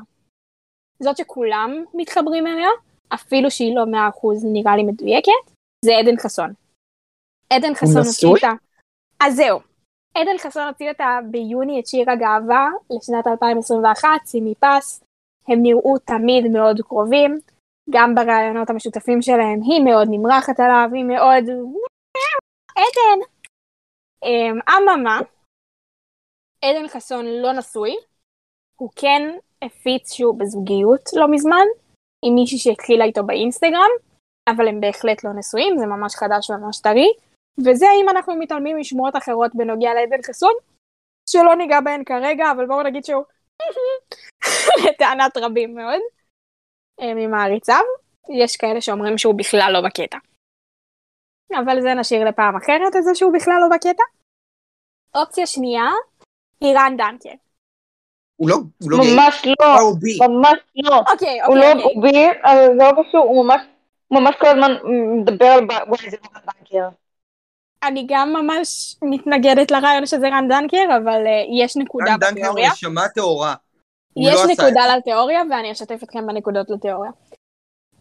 זאת 1.04 1.17
שכולם 1.17 1.84
מתחברים 1.93 2.47
אליה, 2.47 2.69
אפילו 3.13 3.52
שהיא 3.52 3.75
לא 3.75 3.86
מאה 3.86 4.10
אחוז 4.10 4.45
נראה 4.54 4.75
לי 4.75 4.84
מדויקת, 4.84 5.52
זה 5.86 5.91
עדן 5.99 6.17
חסון. 6.17 6.54
עדן 7.54 7.73
חסון 7.75 7.97
הוציא? 7.97 8.28
אותה. 8.28 8.52
אז 9.19 9.36
זהו. 9.36 9.60
עדן 10.15 10.38
חסון 10.39 10.67
הוציא 10.67 10.89
אותה 10.91 11.19
ביוני 11.32 11.80
את 11.80 11.88
שיר 11.88 12.12
הגאווה 12.12 12.69
לשנת 12.89 13.28
2021, 13.28 14.10
שימי 14.25 14.54
פס. 14.56 15.04
הם 15.47 15.60
נראו 15.62 15.97
תמיד 15.97 16.52
מאוד 16.52 16.82
קרובים. 16.82 17.39
גם 17.89 18.15
בראיונות 18.15 18.69
המשותפים 18.69 19.21
שלהם 19.21 19.60
היא 19.62 19.84
מאוד 19.86 20.08
נמרחת 20.12 20.60
עליו, 20.60 20.89
היא 20.93 21.04
מאוד... 21.04 21.43
עדן. 22.75 23.19
אמ, 24.23 24.60
אממה, 24.69 25.19
עדן 26.65 26.88
חסון 26.88 27.26
לא 27.26 27.54
נשוי, 27.54 27.95
הוא 28.80 28.89
כן 28.95 29.22
הפיץ 29.62 30.13
שהוא 30.13 30.39
בזוגיות 30.39 31.10
לא 31.13 31.32
מזמן, 31.32 31.65
עם 32.26 32.36
מישהי 32.36 32.58
שהתחילה 32.58 33.06
איתו 33.06 33.24
באינסטגרם, 33.24 33.91
אבל 34.50 34.67
הם 34.67 34.82
בהחלט 34.82 35.24
לא 35.24 35.32
נשואים, 35.34 35.78
זה 35.78 35.86
ממש 35.86 36.15
חדש 36.15 36.50
וממש 36.50 36.82
טרי, 36.82 37.13
וזה 37.65 37.86
אם 38.04 38.10
אנחנו 38.10 38.36
מתעלמים 38.36 38.78
משמועות 38.78 39.15
אחרות 39.15 39.52
בנוגע 39.56 39.93
לעדן 39.93 40.22
חסון, 40.28 40.54
שלא 41.30 41.56
ניגע 41.56 41.82
בהן 41.82 42.04
כרגע, 42.04 42.52
אבל 42.52 42.65
בואו 42.65 42.84
נגיד 42.84 43.04
שהוא 43.04 43.24
לטענת 44.86 45.38
רבים 45.38 45.76
מאוד, 45.76 46.02
אה, 47.02 47.13
ממעריציו, 47.15 47.84
יש 48.43 48.58
כאלה 48.58 48.82
שאומרים 48.82 49.17
שהוא 49.17 49.36
בכלל 49.38 49.72
לא 49.74 49.82
בקטע. 49.82 50.17
אבל 51.54 51.82
זה 51.82 51.93
נשאיר 51.93 52.24
לפעם 52.30 52.56
אחרת, 52.56 52.95
את 52.98 53.04
זה 53.04 53.15
שהוא 53.15 53.34
בכלל 53.34 53.60
לא 53.62 53.76
בקטע. 53.76 54.04
אופציה 55.15 55.45
שנייה, 55.45 55.86
היא 56.62 56.76
רן 56.78 56.98
דנקר. 56.98 57.30
הוא 58.36 58.50
לא, 58.50 58.56
הוא 58.56 58.91
לא 58.91 58.98
גיי? 59.02 59.15
ממש 59.15 59.45
לא, 59.45 59.65
אה, 59.65 59.80
הוא 59.80 59.98
בי. 60.00 60.17
ממש 60.22 60.60
לא. 60.76 61.04
אוקיי, 61.12 61.41
הוא 61.41 61.56
אוקיי, 61.56 61.74
לא 61.74 61.84
אוקיי. 61.84 61.93
הוא 61.93 62.04
בי, 62.04 62.28
אבל 62.43 62.67
זה 62.78 62.84
לא 62.84 63.04
קשור, 63.04 63.26
הוא 63.26 63.45
ממש, 63.45 63.62
הוא 64.08 64.19
ממש 64.19 64.36
כל 64.39 64.48
הזמן 64.48 64.72
מדבר 65.19 65.45
על... 65.45 65.63
וואי, 65.88 66.10
זה 66.10 66.17
לא 66.24 66.39
בנקר. 66.45 66.89
אני 67.84 68.06
גם 68.08 68.34
ממש 68.34 68.95
מתנגדת 69.02 69.72
לרעיון 69.72 70.06
שזה 70.06 70.28
רן 70.28 70.48
דנקר, 70.50 70.98
אבל 71.04 71.24
uh, 71.26 71.63
יש 71.63 71.78
נקודה 71.78 72.12
רן 72.12 72.19
דנקר 72.19 72.32
הוא 72.32 72.39
בתיאוריה. 72.39 72.72
נשמה 72.72 73.10
טהורה. 73.10 73.56
הוא 74.13 74.30
יש 74.30 74.36
לא 74.36 74.45
נקודה 74.48 74.95
לתיאוריה, 74.98 75.41
ואני 75.50 75.72
אשתף 75.72 76.04
אתכם 76.04 76.28
בנקודות 76.28 76.69
לתיאוריה. 76.69 77.12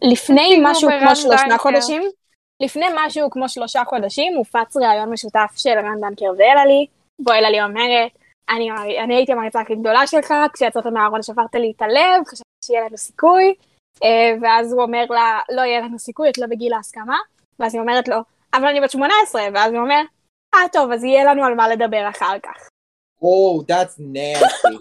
לפני 0.01 0.59
משהו 0.63 0.89
כמו 0.99 1.15
שלושה 1.15 1.43
דנקר. 1.43 1.57
חודשים, 1.57 2.03
לפני 2.59 2.85
משהו 2.95 3.29
כמו 3.29 3.49
שלושה 3.49 3.83
חודשים, 3.85 4.33
הופץ 4.37 4.77
ראיון 4.77 5.09
משותף 5.09 5.51
של 5.55 5.69
רן 5.69 6.01
דנקר 6.01 6.25
ואלעלי, 6.37 6.85
בו 7.19 7.31
אלעלי 7.31 7.61
אומרת, 7.61 8.11
אני, 8.49 8.71
אני 9.03 9.15
הייתי 9.15 9.31
המרצה 9.31 9.61
הכי 9.61 9.75
גדולה 9.75 10.07
שלך, 10.07 10.33
כשיצאת 10.53 10.85
מהארון 10.85 11.23
שברת 11.23 11.55
לי 11.55 11.73
את 11.77 11.81
הלב, 11.81 12.25
חשבתי 12.27 12.65
שיהיה 12.65 12.81
לנו 12.85 12.97
סיכוי, 12.97 13.55
אה, 14.03 14.33
ואז 14.41 14.73
הוא 14.73 14.81
אומר 14.81 15.05
לה, 15.09 15.39
לא 15.51 15.61
יהיה 15.61 15.81
לנו 15.81 15.99
סיכוי, 15.99 16.29
את 16.29 16.37
לא 16.37 16.47
בגיל 16.47 16.73
ההסכמה, 16.73 17.17
ואז 17.59 17.73
היא 17.73 17.81
אומרת 17.81 18.07
לו, 18.07 18.17
אבל 18.53 18.67
אני 18.67 18.81
בת 18.81 18.91
18, 18.91 19.41
ואז 19.53 19.71
הוא 19.71 19.81
אומר, 19.81 20.01
אה 20.55 20.59
טוב, 20.71 20.91
אז 20.91 21.03
יהיה 21.03 21.23
לנו 21.23 21.43
על 21.43 21.55
מה 21.55 21.67
לדבר 21.67 22.09
אחר 22.09 22.39
כך. 22.43 22.69
Oh, 23.21 23.63
that's 23.63 23.99
nasty. 23.99 24.75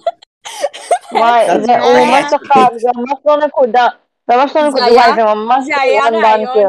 וואי, 1.13 1.47
זה 1.67 1.73
ממש 1.77 2.25
צחק, 2.31 2.73
זה 2.77 2.89
ממש 2.97 3.19
לא 3.25 3.37
נקודה. 3.37 3.87
זה 4.27 4.37
ממש 4.37 4.57
לא 4.57 4.69
נקודה, 4.69 5.03
זה 5.17 5.25
ממש 5.25 5.65
זה 5.65 5.81
היה 5.81 6.03
רן 6.05 6.15
ראיון. 6.15 6.45
דנקר. 6.45 6.69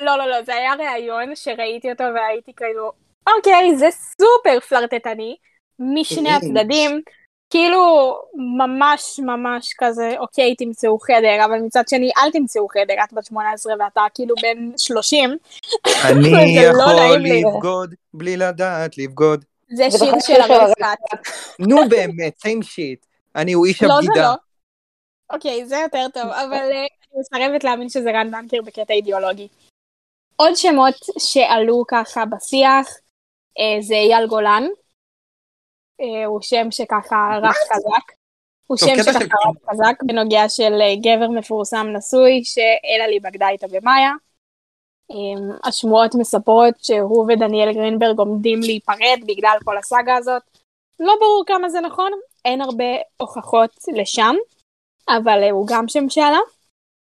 לא, 0.00 0.18
לא, 0.18 0.26
לא, 0.26 0.42
זה 0.42 0.54
היה 0.54 0.72
ראיון 0.74 1.36
שראיתי 1.36 1.92
אותו 1.92 2.04
והייתי 2.14 2.52
כאילו, 2.56 2.92
אוקיי, 3.36 3.76
זה 3.76 3.88
סופר 3.90 4.60
פלרטטני, 4.60 5.36
משני 5.80 6.28
קרינג'. 6.28 6.58
הצדדים, 6.58 7.02
כאילו 7.50 8.16
ממש 8.58 9.20
ממש 9.22 9.74
כזה, 9.78 10.14
אוקיי, 10.18 10.54
תמצאו 10.54 10.98
חדר, 10.98 11.44
אבל 11.44 11.58
מצד 11.58 11.88
שני, 11.88 12.10
אל 12.18 12.30
תמצאו 12.30 12.68
חדר, 12.68 12.94
את 13.04 13.12
בת 13.12 13.24
18 13.24 13.72
ואתה 13.78 14.00
כאילו 14.14 14.34
בן 14.42 14.76
30, 14.76 15.36
אני 16.04 16.30
זה 16.60 16.72
לא 16.72 16.82
יכול. 16.82 17.16
לבגוד 17.16 17.94
בלי 18.14 18.36
לדעת 18.36 18.98
לבגוד. 18.98 19.44
זה 19.70 19.84
זה 19.90 19.98
שיר 19.98 20.14
של 20.20 20.40
הרפת. 20.40 21.26
נו 21.58 21.76
באמת, 21.88 22.38
same 22.46 22.64
shit. 22.64 23.06
אני 23.36 23.52
הוא 23.52 23.66
איש 23.66 23.82
לא, 23.82 23.88
זה 23.88 23.94
הבגידה. 23.94 24.22
לא. 24.22 24.34
אוקיי, 25.34 25.66
זה 25.66 25.76
יותר 25.76 26.06
טוב, 26.14 26.22
אבל 26.22 26.52
אה, 26.72 26.86
אני 27.12 27.20
מסרבת 27.20 27.64
להאמין 27.64 27.88
שזה 27.88 28.10
רן 28.10 28.30
בנקר 28.30 28.62
בקטע 28.64 28.94
אידיאולוגי. 28.94 29.48
עוד 30.36 30.56
שמות 30.56 30.94
שעלו 31.18 31.84
ככה 31.88 32.24
בשיח 32.24 32.88
אה, 33.58 33.82
זה 33.82 33.94
אייל 33.94 34.26
גולן. 34.26 34.62
אה, 36.00 36.24
הוא 36.24 36.40
שם 36.40 36.70
שככה 36.70 37.38
רח 37.42 37.56
חזק. 37.72 38.12
הוא 38.66 38.76
שם 38.76 38.96
שככה 38.96 39.18
רח 39.18 39.70
חזק 39.70 40.02
בנוגע 40.02 40.48
של 40.48 40.72
אה, 40.80 40.94
גבר 40.96 41.28
מפורסם 41.28 41.86
נשוי 41.96 42.42
שאלעלי 42.44 43.20
בגדה 43.20 43.48
איתו 43.48 43.66
במאיה. 43.68 44.12
אה, 45.10 45.56
השמועות 45.64 46.14
מספרות 46.14 46.74
שהוא 46.84 47.26
ודניאל 47.28 47.72
גרינברג 47.72 48.18
עומדים 48.18 48.60
להיפרד 48.60 49.20
בגלל 49.26 49.56
כל 49.64 49.78
הסאגה 49.78 50.16
הזאת. 50.16 50.42
לא 51.00 51.14
ברור 51.20 51.44
כמה 51.46 51.68
זה 51.68 51.80
נכון, 51.80 52.12
אין 52.44 52.60
הרבה 52.60 52.84
הוכחות 53.16 53.70
לשם, 53.92 54.34
אבל 55.08 55.42
אה, 55.42 55.50
הוא 55.50 55.66
גם 55.70 55.88
שם 55.88 56.08
שעלה. 56.08 56.38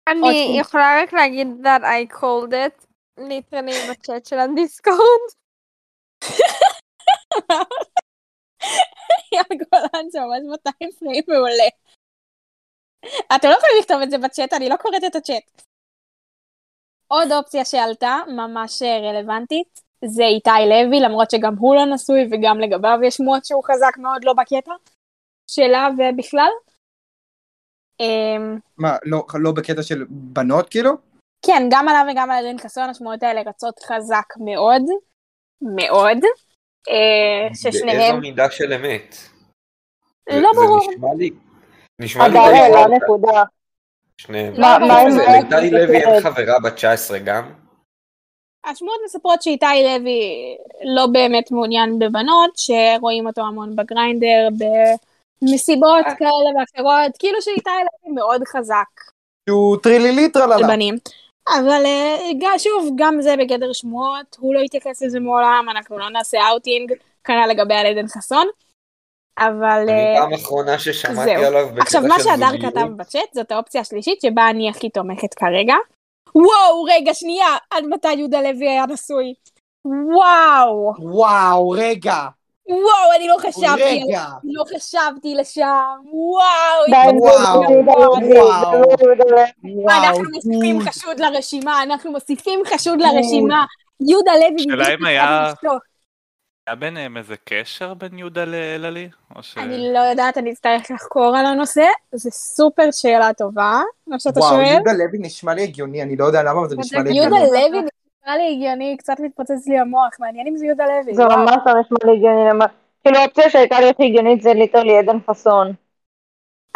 עוד 0.09 0.17
אני. 0.17 0.61
יכולה 0.61 1.03
רק 1.03 1.13
להגיד 1.13 1.49
that 1.63 1.83
I 1.83 2.15
called 2.15 2.53
it 2.53 2.87
ליטרלי 3.19 3.73
בצ'אט 3.91 4.27
של 4.27 4.39
הדיסקורד. 4.39 4.99
אייל 9.33 9.63
גולן 9.71 10.11
זה 10.11 10.21
ממש 10.21 10.43
200 10.67 10.91
פריים 10.99 11.23
מעולה. 11.29 11.69
אתם 13.37 13.49
לא 13.49 13.55
יכולים 13.55 13.77
לכתוב 13.81 14.01
את 14.03 14.11
זה 14.11 14.19
בצ'אט, 14.19 14.53
אני 14.53 14.69
לא 14.69 14.77
קוראת 14.77 15.05
את 15.07 15.17
הצ'אט. 15.17 15.63
עוד 17.09 17.33
אופציה 17.33 17.65
שעלתה, 17.65 18.19
ממש 18.37 18.83
רלוונטית, 18.83 19.81
זה 20.05 20.23
איתי 20.25 20.51
לוי, 20.71 21.01
למרות 21.01 21.31
שגם 21.31 21.55
הוא 21.59 21.75
לא 21.75 21.95
נשוי 21.95 22.29
וגם 22.31 22.61
לגביו 22.61 22.99
יש 23.05 23.15
שמועות 23.15 23.45
שהוא 23.45 23.65
חזק 23.65 23.99
מאוד 23.99 24.25
לא 24.25 24.33
בקטע 24.33 24.73
שלה 25.51 25.89
ובכלל. 25.99 26.51
אמ, 28.01 28.59
מה, 28.79 28.97
לא- 29.05 29.27
לא 29.35 29.53
בקטע 29.53 29.83
של 29.83 30.05
בנות 30.11 30.69
כאילו? 30.69 30.91
כן, 31.47 31.63
גם 31.71 31.89
עליו 31.89 32.05
וגם 32.13 32.31
על 32.31 32.45
אלין 32.45 32.59
חסון 32.59 32.91
השמועות 32.91 33.23
האלה 33.23 33.43
רצות 33.47 33.79
חזק 33.83 34.27
מאוד, 34.45 34.83
מאוד, 35.77 36.19
אה, 36.89 36.95
באיזו 37.49 37.79
ששניהם, 37.79 38.21
מידה 38.21 38.51
של 38.51 38.73
אמת? 38.73 39.17
זה- 40.31 40.41
לא 40.41 40.51
זה 40.55 40.61
ברור. 40.61 40.91
נשמע 40.91 41.09
לי... 41.19 41.31
נשמע 42.01 42.29
לי 42.29 42.35
סבבה. 42.35 42.97
נקודה. 42.97 43.43
שניהם. 44.19 44.61
מה- 44.61 44.79
מה 44.79 45.11
זה, 45.11 45.21
אייל 45.23 45.45
לטלי 45.47 45.71
לוי 45.71 45.97
אין? 45.97 46.21
חברה 46.23 46.61
בת 46.65 46.75
19 46.75 47.19
גם? 47.19 47.53
השמועות 48.65 49.01
מספרות 49.05 49.43
שאיתי 49.43 49.67
לוי 49.85 50.21
לא 50.95 51.07
באמת 51.13 51.51
מעוניין 51.51 51.99
בבנות, 51.99 52.51
שרואים 52.57 53.27
אותו 53.27 53.41
המון 53.41 53.77
בגריינדר, 53.77 54.49
במסיבות 55.43 56.07
אה. 56.07 56.15
כאלה 56.17 56.31
ואחרות, 56.61 57.17
כאילו 57.19 57.43
שאיתי 57.43 57.71
לוי 57.71 58.15
מאוד 58.15 58.43
חזק 58.45 58.85
שהוא 59.49 59.77
טרילילי 59.83 60.25
על 60.25 60.31
טרללה. 60.31 60.67
בנים. 60.69 60.95
אבל 61.49 61.83
אה, 61.87 62.17
גם- 62.41 62.59
שוב, 62.59 62.89
גם 62.97 63.21
זה 63.21 63.35
בגדר 63.39 63.73
שמועות, 63.73 64.37
הוא 64.41 64.55
לא 64.55 64.61
התייחס 64.61 65.03
לזה 65.03 65.21
מעולם, 65.21 65.67
אנחנו 65.71 65.99
לא 65.99 66.11
נעשה 66.11 66.39
אאוטינג, 66.51 66.93
כנ"ל 67.25 67.47
לגבי 67.51 67.75
על 67.75 67.87
עדן 67.87 68.07
חסון. 68.09 68.47
אבל 69.39 69.89
אני 69.89 70.17
אה, 70.17 70.21
פעם 70.21 70.33
אחרונה 70.33 70.79
ששמעתי 70.79 71.15
זהו. 71.25 71.45
עליו 71.45 71.69
בקטע 71.69 71.83
עכשיו 71.83 72.03
מה 72.03 72.15
שהדר. 72.23 72.71
כתב 72.71 72.87
בצ'אט 72.97 73.35
זאת 73.35 73.53
האופציה 73.53 73.81
השלישית 73.81 74.21
שבה 74.21 74.51
אני 74.51 74.71
הכי 74.71 74.91
תומכת 74.91 75.35
כרגע. 75.35 75.75
וואו 76.35 76.83
רגע 76.83 77.15
שנייה 77.15 77.47
עד 77.71 77.85
מתי 77.85 78.13
יהודה 78.13 78.41
לוי 78.41 78.69
היה 78.69 78.87
נשוי. 78.87 79.35
וואו 79.85 80.93
וואו, 80.99 81.71
רגע, 81.71 82.17
וואו 82.69 83.13
אני 83.17 83.29
לא 83.29 83.37
חשבתי 83.39 84.05
רגע. 84.05 84.25
לא 84.45 84.65
חשבתי 84.77 85.35
לשם 85.35 85.97
וואו 86.13 87.19
וואו, 87.21 87.63
יהודה 87.73 87.93
וואו. 87.93 88.21
יהודה. 88.23 89.25
וואו, 89.65 90.05
אנחנו 90.05 90.25
מוסיפים. 90.35 90.81
חשוד 90.81 91.21
לרשימה 91.21 91.83
אנחנו 91.83 92.13
מוסיפים 92.13 92.61
חשוד 92.67 93.01
לרשימה 93.01 93.65
יהודה 94.01 94.33
לוי 94.35 94.57
השאלה 94.59 94.85
בדיוק 94.85 95.01
אם 95.01 95.07
היה-. 95.07 95.53
היה 96.67 96.77
ביניהם 96.77 97.17
איזה 97.17 97.35
קשר 97.45 97.95
בין 97.95 98.19
יהודה 98.19 98.45
לאלעלי? 98.45 99.09
ש... 99.41 99.59
אני 99.59 99.93
לא 99.93 99.99
יודעת 99.99 100.39
אני 100.39 100.53
אצטרך 100.53 100.91
לחקור 100.91 101.37
על 101.37 101.47
הנושא 101.47 101.85
זה 102.13 102.31
סופר 102.31 102.91
שאלה 102.91 103.33
טובה 103.33 103.81
מה 104.07 104.21
שאתה 104.21 104.41
וואו, 104.41 104.51
שואל. 104.51 104.65
יהודה 104.67 104.93
לוי 104.93 105.19
נשמע 105.19 105.55
לי 105.55 105.63
הגיוני, 105.63 106.03
אני 106.03 106.17
לא 106.17 106.25
יודע 106.25 106.43
למה, 106.43 106.61
אבל 106.61 106.69
זה 106.69 106.77
נשמע 106.79 107.03
לי 107.03 107.17
יהודה 107.17 107.37
הגיוני. 107.37 107.71
לוי 107.71 107.89
נשמע 108.23 108.37
לי 108.37 108.53
הגיוני, 108.53 108.97
קצת 108.97 109.21
מתפוצץ 109.21 109.67
לי 109.69 109.79
המוח, 109.79 110.11
מעניין 110.19 110.47
אם 110.47 110.57
זה 110.57 110.67
יהודה 110.67 110.85
לוי. 110.87 111.15
זה 111.15 111.25
ממש 111.25 111.57
לא 111.67 111.81
נשמע 111.81 111.99
לי 112.05 112.13
הגיוני. 112.13 112.65
כאילו 113.03 113.19
האופציה 113.19 113.51
שהייתה 113.51 113.81
לי 113.81 113.89
הכי 113.89 114.05
הגיונית 114.05 114.43
זה 114.43 114.53
ליטרלי 114.55 114.99
עדן 114.99 115.19
חסון. 115.31 115.73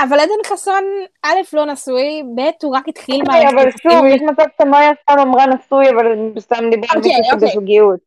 אבל 0.01 0.21
עדן 0.21 0.45
חסון, 0.47 0.85
א', 1.23 1.37
לא 1.53 1.65
נשוי, 1.65 2.23
ב', 2.37 2.41
הוא 2.63 2.77
רק 2.77 2.89
התחיל 2.89 3.21
אוקיי, 3.21 3.47
אבל 3.49 3.55
מערכת 3.55 3.79
שוב. 3.83 4.05
יש 4.09 4.23
מצב 4.23 4.45
שמאיה 4.63 4.91
סתם 5.03 5.19
אמרה 5.19 5.47
נשוי, 5.47 5.91
אבל 5.91 6.07
סתם 6.39 6.65
דיברה 6.71 6.91
על 6.95 7.01
מישהו. 7.01 7.41
שבזוגיות. 7.41 8.01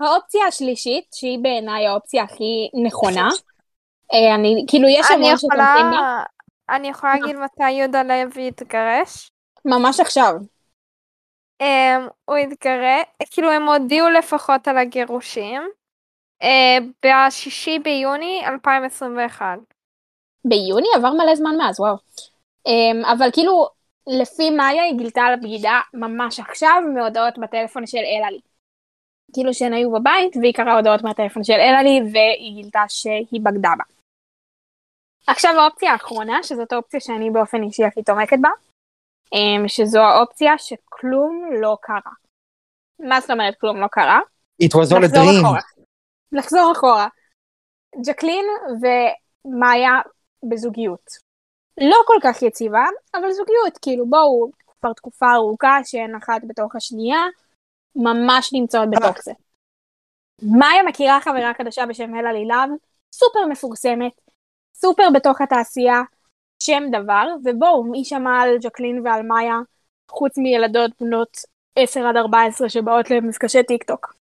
האופציה 0.00 0.46
השלישית, 0.46 1.04
שהיא 1.14 1.38
בעיניי 1.42 1.86
האופציה 1.86 2.22
הכי 2.22 2.70
נכונה, 2.84 3.28
אה, 4.12 4.34
אני, 4.34 4.64
כאילו 4.68 4.88
יש 4.88 5.10
המון 5.10 5.36
שתומכים 5.36 5.90
בה. 5.90 6.22
אני 6.70 6.88
יכולה 6.88 7.14
להגיד 7.14 7.36
מתי 7.36 7.70
יהודה 7.70 8.02
לוי 8.02 8.48
התגרש. 8.48 9.30
ממש 9.64 10.00
עכשיו. 10.00 10.32
Um, 11.62 12.10
הוא 12.24 12.36
התגרש, 12.36 13.30
כאילו 13.30 13.50
הם 13.50 13.68
הודיעו 13.68 14.08
לפחות 14.08 14.68
על 14.68 14.78
הגירושים. 14.78 15.62
Uh, 16.42 16.46
בשישי 17.04 17.78
ביוני 17.78 18.42
2021. 18.46 19.58
ביוני 20.44 20.88
עבר 20.96 21.12
מלא 21.12 21.34
זמן 21.34 21.56
מאז, 21.58 21.80
וואו. 21.80 21.96
אמ, 22.66 23.04
אבל 23.04 23.30
כאילו, 23.32 23.66
לפי 24.20 24.50
מאיה 24.50 24.82
היא 24.82 24.98
גילתה 24.98 25.20
על 25.20 25.34
הבגידה 25.34 25.80
ממש 25.94 26.40
עכשיו 26.40 26.82
מהודעות 26.94 27.38
בטלפון 27.38 27.86
של 27.86 27.98
אלעלי. 27.98 28.40
כאילו 29.34 29.54
שהן 29.54 29.72
היו 29.72 29.92
בבית 29.92 30.36
והיא 30.36 30.54
קראה 30.54 30.76
הודעות 30.76 31.02
מהטלפון 31.02 31.44
של 31.44 31.52
אלעלי 31.52 32.00
והיא 32.12 32.62
גילתה 32.62 32.84
שהיא 32.88 33.40
בגדה 33.42 33.70
בה. 33.78 33.84
עכשיו 35.26 35.52
האופציה 35.58 35.92
האחרונה, 35.92 36.42
שזאת 36.42 36.72
האופציה 36.72 37.00
שאני 37.00 37.30
באופן 37.30 37.62
אישי 37.62 37.84
הכי 37.84 38.02
תומכת 38.02 38.36
בה, 38.40 38.48
שזו 39.68 40.00
האופציה 40.00 40.58
שכלום 40.58 41.50
לא 41.60 41.76
קרה. 41.82 42.12
מה 42.98 43.20
זאת 43.20 43.30
אומרת 43.30 43.54
כלום 43.60 43.80
לא 43.80 43.86
קרה? 43.86 44.20
It 44.62 44.74
was 44.76 44.92
all 44.92 45.04
a 45.04 45.14
dream. 45.14 45.46
לחזור 46.32 46.72
אחורה. 46.72 47.08
ג'קלין 48.06 48.44
ומאיה 48.82 50.00
בזוגיות. 50.50 51.10
לא 51.80 51.96
כל 52.06 52.16
כך 52.22 52.42
יציבה, 52.42 52.84
אבל 53.14 53.32
זוגיות, 53.32 53.78
כאילו 53.82 54.06
בואו, 54.06 54.50
כבר 54.80 54.92
תקופה 54.92 55.32
ארוכה 55.32 55.78
שהן 55.84 56.14
אחת 56.14 56.40
בתוך 56.46 56.76
השנייה, 56.76 57.20
ממש 57.96 58.52
נמצאות 58.52 58.88
בתוך 58.90 59.22
זה. 59.22 59.32
מאיה 60.42 60.82
מכירה 60.82 61.20
חברה 61.20 61.52
חדשה 61.58 61.86
בשם 61.86 62.14
אלה 62.14 62.32
לילב, 62.32 62.70
סופר 63.14 63.46
מפורסמת, 63.50 64.12
סופר 64.74 65.08
בתוך 65.14 65.40
התעשייה, 65.40 66.02
שם 66.64 66.82
דבר, 66.92 67.26
ובואו, 67.44 67.84
מי 67.84 68.04
שמע 68.04 68.40
על 68.40 68.58
ג'קלין 68.58 69.06
ועל 69.06 69.22
מאיה, 69.22 69.58
חוץ 70.10 70.38
מילדות 70.38 70.90
בנות 71.00 71.36
10 71.76 72.00
עד 72.08 72.16
14 72.16 72.68
שבאות 72.68 73.10
למפגשי 73.10 73.62
טיק 73.62 73.84
טוק. 73.84 74.14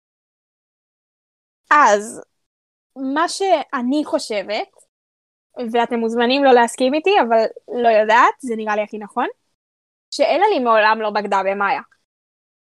אז, 1.71 2.21
מה 2.95 3.29
שאני 3.29 4.05
חושבת, 4.05 4.69
ואתם 5.71 5.99
מוזמנים 5.99 6.43
לא 6.43 6.51
להסכים 6.51 6.93
איתי, 6.93 7.11
אבל 7.27 7.43
לא 7.83 7.89
יודעת, 7.89 8.33
זה 8.39 8.55
נראה 8.55 8.75
לי 8.75 8.81
הכי 8.81 8.97
נכון, 8.97 9.27
שאלעלי 10.13 10.59
מעולם 10.59 10.97
לא 11.01 11.09
בגדה 11.09 11.41
במאיה. 11.45 11.81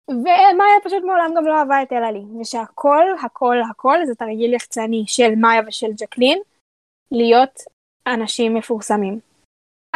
ומאיה 0.10 0.80
פשוט 0.84 1.04
מעולם 1.04 1.34
גם 1.38 1.46
לא 1.46 1.60
אהבה 1.60 1.84
את 1.84 1.94
אלעלי, 1.94 2.24
ושהכל, 2.42 3.04
הכל, 3.26 3.58
הכל 3.72 3.98
זה 4.06 4.16
תרגיל 4.16 4.54
יחצני 4.54 5.04
של 5.08 5.36
מאיה 5.36 5.62
ושל 5.68 5.92
ג'קלין, 5.98 6.42
להיות 7.12 7.60
אנשים 8.08 8.54
מפורסמים. 8.54 9.35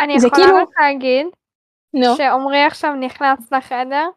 אני 0.03 0.13
יכולה 0.13 0.31
כאילו- 0.35 0.57
רק 0.57 0.67
להגיד 0.79 1.27
נו, 1.93 2.15
שעמרי 2.17 2.63
עכשיו 2.63 2.93
נכנס 2.95 3.51
לחדר 3.51 4.09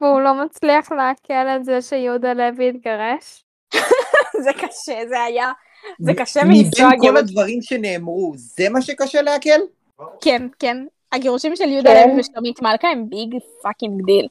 והוא 0.00 0.20
לא 0.20 0.44
מצליח 0.44 0.92
לעכל 0.92 1.48
את 1.56 1.64
זה 1.64 1.82
שיהודה 1.82 2.32
לוי 2.32 2.68
התגרש. 2.68 3.44
זה 4.44 4.50
קשה, 4.52 5.08
זה 5.08 5.20
היה, 5.22 5.52
זה 5.98 6.12
קשה 6.16 6.40
מבין 6.44 6.64
מנסוע 6.64 6.90
כל. 7.00 7.16
הדברים 7.16 7.62
שנאמרו, 7.62 8.32
זה 8.36 8.68
מה 8.68 8.82
שקשה 8.82 9.22
לעכל? 9.22 9.60
כן, 10.20 10.46
כן. 10.58 10.76
הגירושים 11.12 11.56
של 11.56 11.68
יהודה 11.68 11.90
כן. 11.90 12.08
לוי 12.10 12.20
ושלומית 12.20 12.62
מלכה 12.62 12.88
הם 12.88 13.08
big 13.08 13.34
fucking 13.62 14.04
deal. 14.06 14.28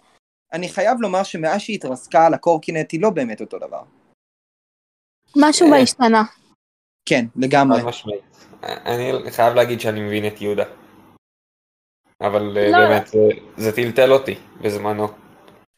אני 0.53 0.69
חייב 0.69 1.01
לומר 1.01 1.23
שמאז 1.23 1.61
שהיא 1.61 1.75
התרסקה 1.75 2.25
על 2.25 2.33
הקורקינט 2.33 2.91
היא 2.91 3.01
לא 3.01 3.09
באמת 3.09 3.41
אותו 3.41 3.59
דבר. 3.59 3.81
משהו 5.35 5.69
בה 5.69 5.77
השתנה. 5.77 6.23
כן, 7.05 7.25
לגמרי. 7.35 7.81
אני 8.63 9.31
חייב 9.31 9.53
להגיד 9.53 9.79
שאני 9.79 10.01
מבין 10.01 10.27
את 10.27 10.41
יהודה. 10.41 10.63
אבל 12.23 12.57
אה, 12.57 12.69
לא. 12.71 12.77
באמת, 12.77 13.07
זה- 13.07 13.19
זה 13.57 13.75
טלטל 13.75 14.11
אותי 14.13 14.35
בזמנו. 14.61 15.07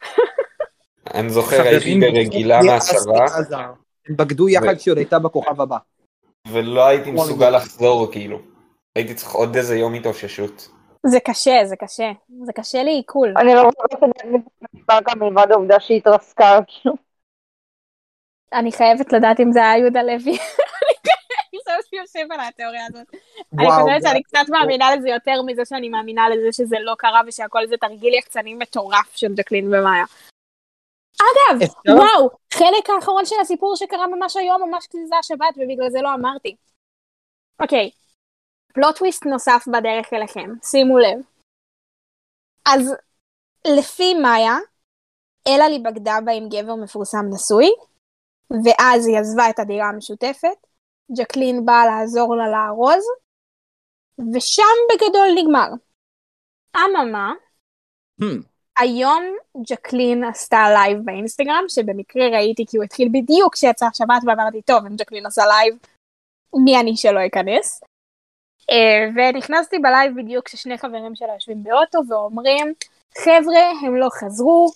אני 1.14 1.30
זוכר, 1.30 1.62
הייתי 1.62 2.00
ברגילה 2.00 2.60
עזה. 2.60 3.56
הם 4.10 4.16
בגדו 4.18 4.50
יחד 4.50 4.76
כשהיא 4.78 4.92
עוד 4.92 4.98
הייתה 4.98 5.20
בכוכב 5.20 5.62
הבא. 5.62 5.78
ולא 6.52 6.86
הייתי 6.88 7.12
מסוגל 7.12 7.50
לחזור, 7.50 8.12
כאילו. 8.12 8.40
הייתי 8.96 9.14
צריך 9.14 9.32
עוד 9.32 9.56
איזה 9.56 9.76
יום 9.78 9.94
התאוששות. 9.94 10.68
זה 11.06 11.20
קשה, 11.20 11.60
זה 11.66 11.76
קשה. 11.76 12.12
זה 12.44 12.54
קשה 12.54 12.84
לי 12.84 12.92
עיכול. 12.92 13.34
אני 13.38 13.54
לא 13.54 13.62
זוכרת 13.72 14.04
את 14.04 14.20
מספר 14.74 15.00
גם 15.10 15.20
מלבד 15.20 15.52
העובדה 15.52 15.80
שהיא 15.80 15.98
התרסקה, 15.98 16.60
כאילו. 16.68 16.96
אני 18.54 18.72
חייבת 18.72 19.14
לדעת 19.14 19.40
אם 19.40 19.52
זה 19.52 19.60
היה 19.60 19.78
יהודה 19.78 20.04
לוי. 20.04 20.38
יושב 22.16 22.32
על 22.32 22.40
התיאוריה 22.40 22.86
הזאת. 22.86 23.08
אני 23.60 23.68
חושבת 23.70 24.02
שאני 24.04 24.24
קצת 24.24 24.46
מאמינה 24.50 24.96
לזה 24.96 25.10
יותר 25.10 25.42
מזה 25.46 25.66
שאני 25.66 25.90
מאמינה 25.90 26.30
לזה 26.30 26.52
שזה 26.52 26.76
לא 26.80 26.96
קרה 26.98 27.22
ושהכל 27.28 27.68
זה 27.68 27.78
תרגיל 27.78 28.14
יחצני 28.14 28.54
מטורף 28.54 29.16
של 29.16 29.34
ג'קלין 29.36 29.68
ומאיה. 29.68 30.06
אגב? 31.16 31.70
וואו, 31.88 32.30
חלק 32.54 32.90
האחרון 32.90 33.26
של 33.26 33.36
הסיפור 33.42 33.76
שקרה 33.76 34.08
ממש 34.08 34.38
היום, 34.38 34.70
ממש 34.70 34.88
כשזה 34.88 35.06
זה 35.08 35.16
השבת, 35.18 35.56
ובגלל 35.58 35.90
זה 35.90 36.02
לא 36.02 36.14
אמרתי. 36.14 36.56
אוקיי, 37.62 37.92
פלוט 38.74 38.98
טוויסט 38.98 39.26
נוסף 39.26 39.64
בדרך 39.68 40.14
אליכם, 40.14 40.50
שימו 40.64 40.98
לב. 40.98 41.20
אז 42.66 42.94
לפי 43.78 44.14
מאיה, 44.14 44.56
אלעלי 45.48 45.80
בגדה 45.80 46.18
בה 46.26 46.32
עם 46.32 46.50
גבר 46.50 46.76
מפורסם 46.76 47.26
נשוי, 47.34 47.70
ואז 48.66 49.08
היא 49.08 49.18
עזבה 49.20 49.50
את 49.50 49.60
הדירה 49.60 49.90
המשותפת, 49.90 50.58
ג'קלין 51.18 51.66
באה 51.66 51.86
לעזור 51.86 52.36
לה 52.36 52.48
לארוז, 52.50 53.06
ושם 54.34 54.64
בגדול 54.90 55.28
נגמר. 55.36 55.68
אממה, 56.78 57.34
Hmm. 58.22 58.44
היום 58.78 59.24
ג'קלין 59.70 60.24
עשתה 60.24 60.58
לייב 60.74 60.98
באינסטגרם, 61.06 61.64
שבמקרה 61.68 62.30
ראיתי 62.30 62.66
כי 62.70 62.78
הוא 62.78 62.84
התחיל 62.84 63.10
בדיוק 63.12 63.54
כשיצא 63.54 63.86
השבת 63.86 64.22
ואמרתי, 64.28 64.62
טוב, 64.62 64.86
אם 64.86 64.96
ג'קלין 64.96 65.26
עושה 65.26 65.42
לייב, 65.46 65.76
מי 66.64 66.80
אני 66.80 66.98
שלא 66.98 67.20
אכנס? 67.26 67.82
אה, 68.72 69.10
ונכנסתי 69.16 69.80
בלייב 69.80 70.14
בדיוק 70.18 70.46
כששני 70.46 70.78
חברים 70.78 71.16
שלה 71.16 71.34
יושבים 71.34 71.64
באוטו 71.64 72.00
ואומרים, 72.10 72.74
חבר'ה, 73.18 73.88
הם 73.88 73.96
לא 73.96 74.08
חזרו, 74.10 74.72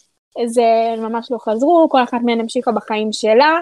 זה 0.45 0.63
ממש 0.97 1.31
לא 1.31 1.37
חזרו, 1.37 1.87
כל 1.91 2.03
אחת 2.03 2.19
מהן 2.25 2.39
המשיכה 2.39 2.71
בחיים 2.71 3.11
שלה, 3.11 3.59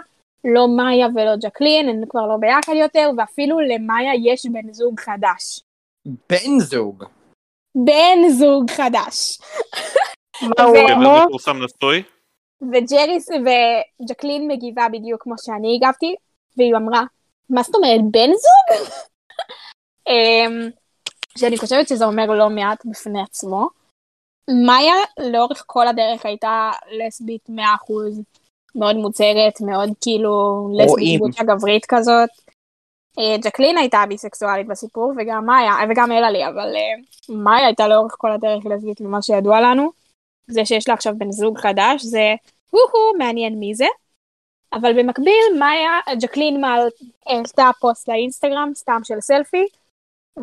לא 0.54 0.68
מאיה 0.78 1.08
ולא 1.16 1.36
ג'קלין, 1.36 1.90
הן 1.90 2.04
כבר 2.10 2.28
לא 2.28 2.38
ביחד 2.38 2.74
יותר, 2.76 3.10
ואפילו 3.18 3.60
למאיה 3.60 4.12
יש 4.24 4.46
בן 4.46 4.74
זוג 4.74 5.00
חדש. 5.00 5.62
בן 6.30 6.60
זוג. 6.60 7.04
בן 7.76 8.30
זוג 8.30 8.72
חדש. 8.72 9.40
מה 10.58 10.64
הוא 10.64 10.78
אמר? 10.94 11.26
מפורסם 11.26 11.58
נשוי? 11.64 12.04
וג'ריס 12.62 13.30
וג'קלין 13.30 14.48
מגיבה 14.48 14.88
בדיוק 14.92 15.24
כמו 15.24 15.36
שאני 15.38 15.76
הגבתי, 15.76 16.16
והיא 16.58 16.76
אמרה, 16.76 17.02
מה 17.50 17.64
זאת 17.64 17.76
אומרת, 17.76 18.02
בן 18.12 18.30
זוג? 18.30 18.88
אמ, 20.10 20.70
שאני 21.38 21.58
חושבת 21.58 21.88
שזה 21.88 22.06
אומר 22.06 22.26
לא 22.26 22.50
מעט 22.50 22.86
בפני 22.86 23.22
עצמו. 23.22 23.68
מאיה 24.68 24.96
לאורך 25.20 25.64
כל 25.68 25.88
הדרך 25.88 26.26
הייתה 26.26 26.72
לסבית 26.92 27.50
100%, 27.50 27.54
מאוד 28.76 28.96
מוצהרת, 28.96 29.62
מאוד 29.62 29.90
כאילו 30.02 30.68
לסבית 30.74 30.90
רואים. 30.90 31.20
גוצ'ה 31.20 31.44
גברית 31.44 31.86
כזאת. 31.86 32.30
אה, 33.20 33.38
ג'קלין 33.38 33.78
הייתה 33.78 34.04
ביסקסואלית 34.10 34.68
בסיפור, 34.68 35.14
וגם 35.18 35.46
מאיה, 35.46 35.74
וגם 35.90 36.12
אלעלי, 36.12 36.48
אבל 36.48 36.76
אה, 36.76 37.36
מאיה 37.36 37.66
הייתה 37.66 37.88
לאורך 37.88 38.16
כל 38.18 38.32
הדרך 38.32 38.66
לסבית 38.66 39.02
ממה 39.02 39.22
שידוע 39.22 39.62
לנו. 39.62 39.92
זה 40.48 40.66
שיש 40.66 40.88
לה 40.88 40.94
עכשיו 40.94 41.14
בן 41.18 41.32
זוג 41.32 41.58
חדש, 41.58 42.04
זה 42.04 42.36
הו-הו, 42.72 43.18
מעניין 43.18 43.60
מי 43.60 43.76
זה. 43.76 43.86
אבל 44.74 45.00
במקביל, 45.00 45.60
מאיה, 45.60 45.92
ג'קלין 46.22 46.62
מעל, 46.62 46.88
העלתה 47.26 47.70
פוסט 47.80 48.10
לאינסטגרם, 48.10 48.72
סתם 48.76 49.00
של 49.04 49.22
סלפי, 49.22 49.66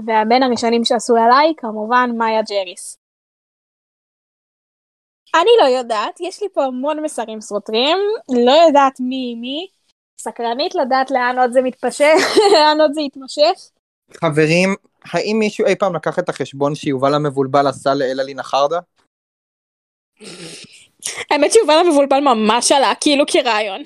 והבין 0.06 0.42
הראשונים 0.42 0.84
שעשו 0.84 1.16
עליי, 1.16 1.52
כמובן, 1.56 2.10
מאיה 2.16 2.42
ג'ריס. 2.42 3.03
אני 5.35 5.51
לא 5.61 5.78
יודעת, 5.78 6.20
יש 6.20 6.43
לי 6.43 6.49
פה 6.55 6.64
המון 6.64 7.03
מסרים 7.03 7.41
סותרים, 7.41 7.99
לא 8.47 8.53
יודעת 8.66 9.01
מי 9.01 9.35
מי, 9.35 9.66
סקרנית 10.20 10.74
לדעת 10.74 11.11
לאן 11.11 11.39
עוד 11.39 11.53
זה 11.53 11.62
מתפשט, 11.62 12.05
לאן 12.53 12.80
עוד 12.80 12.93
זה 12.95 13.01
יתמשך. 13.01 13.70
חברים, 14.20 14.74
האם 15.05 15.37
מישהו 15.39 15.66
אי 15.66 15.76
פעם 15.76 15.95
לקח 15.95 16.18
את 16.18 16.28
החשבון 16.28 16.74
שיובל 16.74 17.14
המבולבל 17.14 17.66
עשה 17.66 17.95
לאלעלין 17.95 18.39
החרדה? 18.39 18.78
האמת 21.30 21.53
שיובל 21.53 21.74
המבולבל 21.74 22.20
ממש 22.20 22.72
עלה, 22.72 22.93
כאילו 23.01 23.24
כרעיון. 23.26 23.82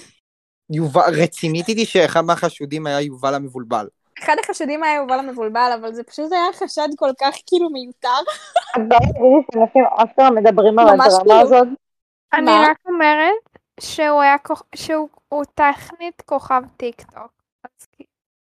יובל, 0.70 1.22
רצינית 1.22 1.68
איתי 1.68 1.86
שאחד 1.86 2.20
מהחשודים 2.20 2.86
היה 2.86 3.00
יובל 3.00 3.34
המבולבל. 3.34 3.86
אחד 4.22 4.36
החשודים 4.44 4.82
היה 4.82 4.94
יובל 4.94 5.18
המבולבל, 5.18 5.70
אבל 5.80 5.94
זה 5.94 6.02
פשוט 6.02 6.32
היה 6.32 6.44
חשד 6.54 6.88
כל 6.96 7.10
כך 7.20 7.34
כאילו 7.46 7.70
מיותר. 7.70 8.08
עדיין 8.74 9.00
ראיתי 9.02 9.46
שאנשים 9.54 9.84
אשכרה 9.96 10.30
מדברים 10.30 10.78
על 10.78 10.88
הדרמה 10.88 11.04
כאילו. 11.18 11.40
הזאת. 11.40 11.68
אני? 12.32 12.50
רק 12.50 12.76
אומרת 12.88 13.34
שהוא 13.80 14.20
היה 14.20 14.36
טכנית 15.54 16.22
כוכב 16.24 16.62
טיק 16.76 17.02
טוק. 17.02 17.32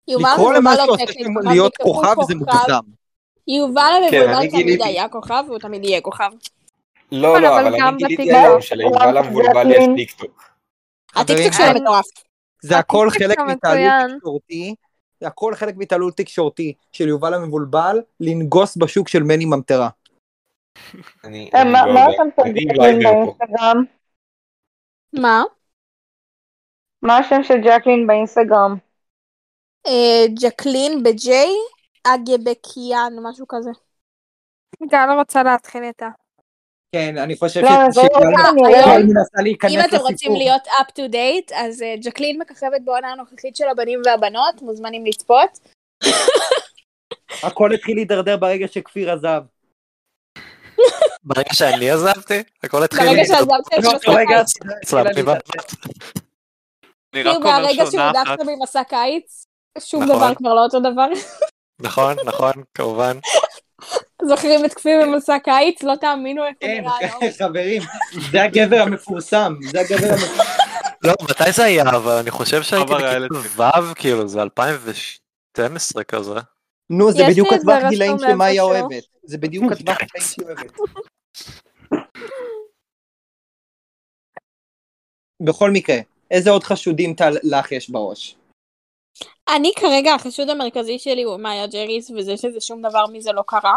כאילו, 0.06 0.20
לקרוא 0.20 0.52
למשהו 0.52 0.86
לא 0.86 0.96
כוכב, 0.96 1.48
להיות 1.52 1.76
כוכב 1.76 2.14
זה 2.22 2.34
מוגזם. 2.34 2.80
יובל 3.48 3.92
כן, 4.10 4.16
המבולבל 4.28 4.50
תמיד. 4.50 4.82
היה 4.82 5.08
כוכב, 5.08 5.44
והוא 5.46 5.58
תמיד 5.58 5.84
יהיה 5.84 6.00
כוכב. 6.00 6.30
לא, 7.12 7.40
לא, 7.40 7.48
אבל 7.60 7.66
אני 7.74 7.96
גיליתי. 7.96 8.32
היום 8.36 8.60
שליובל 8.60 9.16
המבולבל 9.16 9.70
יש 9.70 9.76
ג'קלין. 9.76 9.96
טיקטוק. 9.96 10.50
הטיקטוק 11.16 11.52
שלו 11.52 11.66
אני- 11.66 11.80
מטורף. 11.80 12.04
זה 12.62 12.78
הכל 12.78 13.08
חלק 13.10 13.34
שלו 13.38 13.46
מצוין. 13.46 14.16
תקשורתי, 14.16 14.74
הכל 15.22 15.54
חלק 15.54 15.74
מתעלול 15.76 16.12
תקשורתי 16.12 16.74
של 16.92 17.08
יובל 17.08 17.34
המבולבל 17.34 18.02
לנגוס 18.20 18.76
בשוק 18.76 19.08
של 19.08 19.22
מני 19.22 19.44
ממטרה. 19.44 19.88
אה, 21.24 21.64
מה 21.64 21.86
לא. 21.86 22.10
באינסטגרם? 22.78 23.84
מה? 25.12 25.42
מה 27.02 27.18
השם 27.18 27.42
של 27.42 27.54
ג'קלין 27.64 28.06
באינסטגרם? 28.06 28.76
אה, 29.86 30.26
ג'קלין 30.42 31.02
ב 31.02 31.19
J, 31.19 31.52
אגבקיאן, 32.04 33.12
משהו 33.22 33.46
כזה. 33.48 33.70
גל 34.90 35.08
רוצה 35.18 35.42
להתחיל 35.42 35.82
איתה. 35.82 36.08
כן, 36.92 37.18
אני 37.18 37.36
חושב 37.36 37.60
לא, 37.60 37.70
זה 37.90 38.00
לא 38.02 38.18
היום- 38.66 38.96
לי. 38.96 39.02
מנסה 39.02 39.42
להיכנס 39.42 39.72
אם 39.72 39.78
לסיפור. 39.78 39.98
אתם 39.98 40.06
רוצים 40.06 40.34
להיות 40.34 40.66
up 40.66 40.90
to 40.90 41.12
date, 41.12 41.54
אז 41.54 41.82
אה, 41.82 41.94
ג'קלין 42.02 42.38
מככבת 42.42 42.80
בעונה 42.84 43.12
הנוכחית 43.12 43.56
של 43.56 43.68
הבנים 43.68 44.02
והבנות, 44.04 44.62
מוזמנים 44.62 45.06
לצפות. 45.06 45.58
הכל 47.42 47.72
התחיל 47.72 47.96
להידרדר 47.96 48.36
ברגע 48.36 48.68
שכפיר 48.68 49.10
עזב. 49.12 49.42
ברגע 51.24 51.54
שאני 51.54 51.90
עזבתי, 51.90 52.42
הכל 52.62 52.84
התחיל... 52.84 53.00
ברגע 53.06 53.12
להתקדם. 53.12 53.36
שעזבת 53.36 53.66
את 53.74 53.78
מסע 53.78 54.12
רגע, 54.12 54.44
קיץ, 54.44 54.52
הצלבתי 54.82 55.22
בבת. 55.22 55.42
אני 57.14 57.22
רק 57.22 57.34
כאילו 57.34 57.34
אומר 57.34 57.50
מהרגע 57.50 57.84
שעונה 57.90 58.10
אחת, 58.22 58.26
שהודחת 58.26 58.46
ממסע 58.46 58.84
קיץ, 58.84 59.44
שום 59.78 60.02
נכון. 60.02 60.16
דבר 60.16 60.34
כבר 60.34 60.54
לא 60.54 60.60
אותו 60.60 60.80
דבר. 60.80 61.06
נכון, 61.80 62.16
נכון, 62.24 62.52
כמובן. 62.74 63.18
זוכרים 64.24 64.64
את 64.64 64.74
כפיר 64.74 65.00
במסע 65.02 65.38
קיץ? 65.38 65.82
לא 65.82 65.94
תאמינו 66.00 66.44
איך 66.44 66.54
הוא 66.60 66.68
כן, 66.68 66.80
נראה 66.82 66.96
היום. 66.98 67.32
חברים, 67.38 67.82
זה 68.30 68.42
הגבר 68.42 68.80
המפורסם, 68.80 69.54
זה 69.70 69.80
הגבר 69.80 70.12
המפורסם. 70.12 70.42
לא, 71.04 71.14
מתי 71.22 71.52
זה 71.52 71.64
היה? 71.64 71.82
אבל 71.82 72.12
אני 72.12 72.30
חושב 72.30 72.62
שהייתי 72.62 72.92
בכיתה 72.92 73.80
ו', 73.82 73.94
כאילו, 73.94 74.28
זה 74.28 74.42
2012 74.42 76.04
כזה. 76.04 76.34
נו, 76.90 77.12
זה 77.12 77.22
בדיוק 77.28 77.52
הטווח 77.52 77.82
גילאים 77.88 78.14
רשום 78.14 78.28
שמאיה. 78.30 78.62
אוהבת. 78.62 79.02
זה 79.24 79.38
בדיוק 79.38 79.64
הטווח 79.72 79.98
גילאים 79.98 80.28
שהיא 80.28 80.46
אוהבת. 80.46 80.72
בכל 85.40 85.70
מקרה, 85.70 85.96
איזה 86.30 86.50
עוד 86.50 86.64
חשודים 86.64 87.14
לך 87.42 87.72
יש 87.72 87.90
בראש? 87.90 88.36
אני 89.56 89.72
כרגע, 89.76 90.14
החשוד 90.14 90.50
המרכזי 90.50 90.98
שלי 90.98 91.22
הוא 91.22 91.36
מאיה 91.36 91.66
ג'ריס, 91.66 92.10
וזה 92.10 92.36
שזה 92.36 92.60
שום 92.60 92.82
דבר 92.82 93.04
מזה 93.12 93.32
לא 93.32 93.42
קרה. 93.46 93.76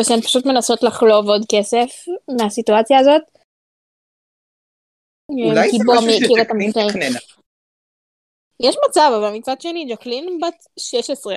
ושהן 0.00 0.20
פשוט 0.20 0.46
מנסות 0.46 0.82
לחלוב 0.82 1.28
עוד 1.28 1.42
כסף 1.52 2.04
מהסיטואציה 2.40 2.98
הזאת. 2.98 3.22
אולי 5.30 5.70
זה 5.70 5.78
משהו 5.86 6.10
שג'קלין? 6.10 6.72
תכננה. 6.72 7.18
יש 8.60 8.76
מצב, 8.88 9.10
אבל 9.18 9.32
מצד 9.32 9.60
שני, 9.60 9.84
ג'קלין 9.84 10.40
בת 10.42 10.66
16. 10.78 11.36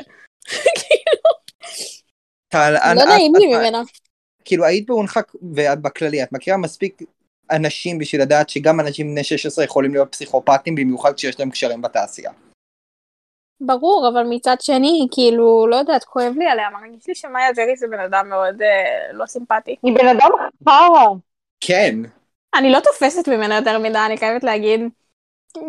טל, 2.48 2.74
לא 2.96 3.06
נעים 3.06 3.34
לי 3.36 3.48
ממנה. 3.48 3.82
כאילו 4.46 4.66
היית 4.66 4.86
בהונחק 4.86 5.32
ואת 5.56 5.82
בכללי, 5.82 6.24
את 6.24 6.32
מכירה 6.32 6.58
מספיק 6.58 7.02
אנשים 7.52 7.98
בשביל 7.98 8.22
לדעת 8.22 8.50
שגם 8.50 8.80
אנשים 8.80 9.12
בני 9.12 9.24
16 9.24 9.66
יכולים 9.66 9.94
להיות 9.94 10.12
פסיכופטים, 10.12 10.76
במיוחד 10.76 11.14
כשיש 11.14 11.40
להם 11.40 11.52
קשרים 11.52 11.82
בתעשייה. 11.82 12.32
ברור, 13.62 14.10
אבל 14.14 14.24
מצד 14.30 14.56
שני, 14.62 15.08
כאילו, 15.12 15.68
לא 15.68 15.76
יודעת, 15.76 16.04
כואב 16.04 16.34
לי 16.38 16.46
עליה, 16.46 16.70
מרגיש 16.70 17.08
לי 17.08 17.16
שמאיה 17.16 17.52
ג'ריס 17.52 17.80
זה 17.80 17.88
בן 17.88 18.00
אדם 18.00 18.30
מאוד 18.30 18.62
אה, 18.62 19.14
לא 19.14 19.26
סימפטי. 19.26 19.76
היא 19.84 19.96
בן 19.96 20.08
אדם 20.08 20.30
חרא. 20.66 21.08
כן, 21.62 21.96
אני 22.56 22.72
לא 22.72 22.80
תופסת 22.80 23.30
ממנה 23.30 23.56
יותר 23.56 23.80
מדי, 23.80 24.00
אני 24.06 24.18
חייבת 24.18 24.44
להגיד. 24.44 24.82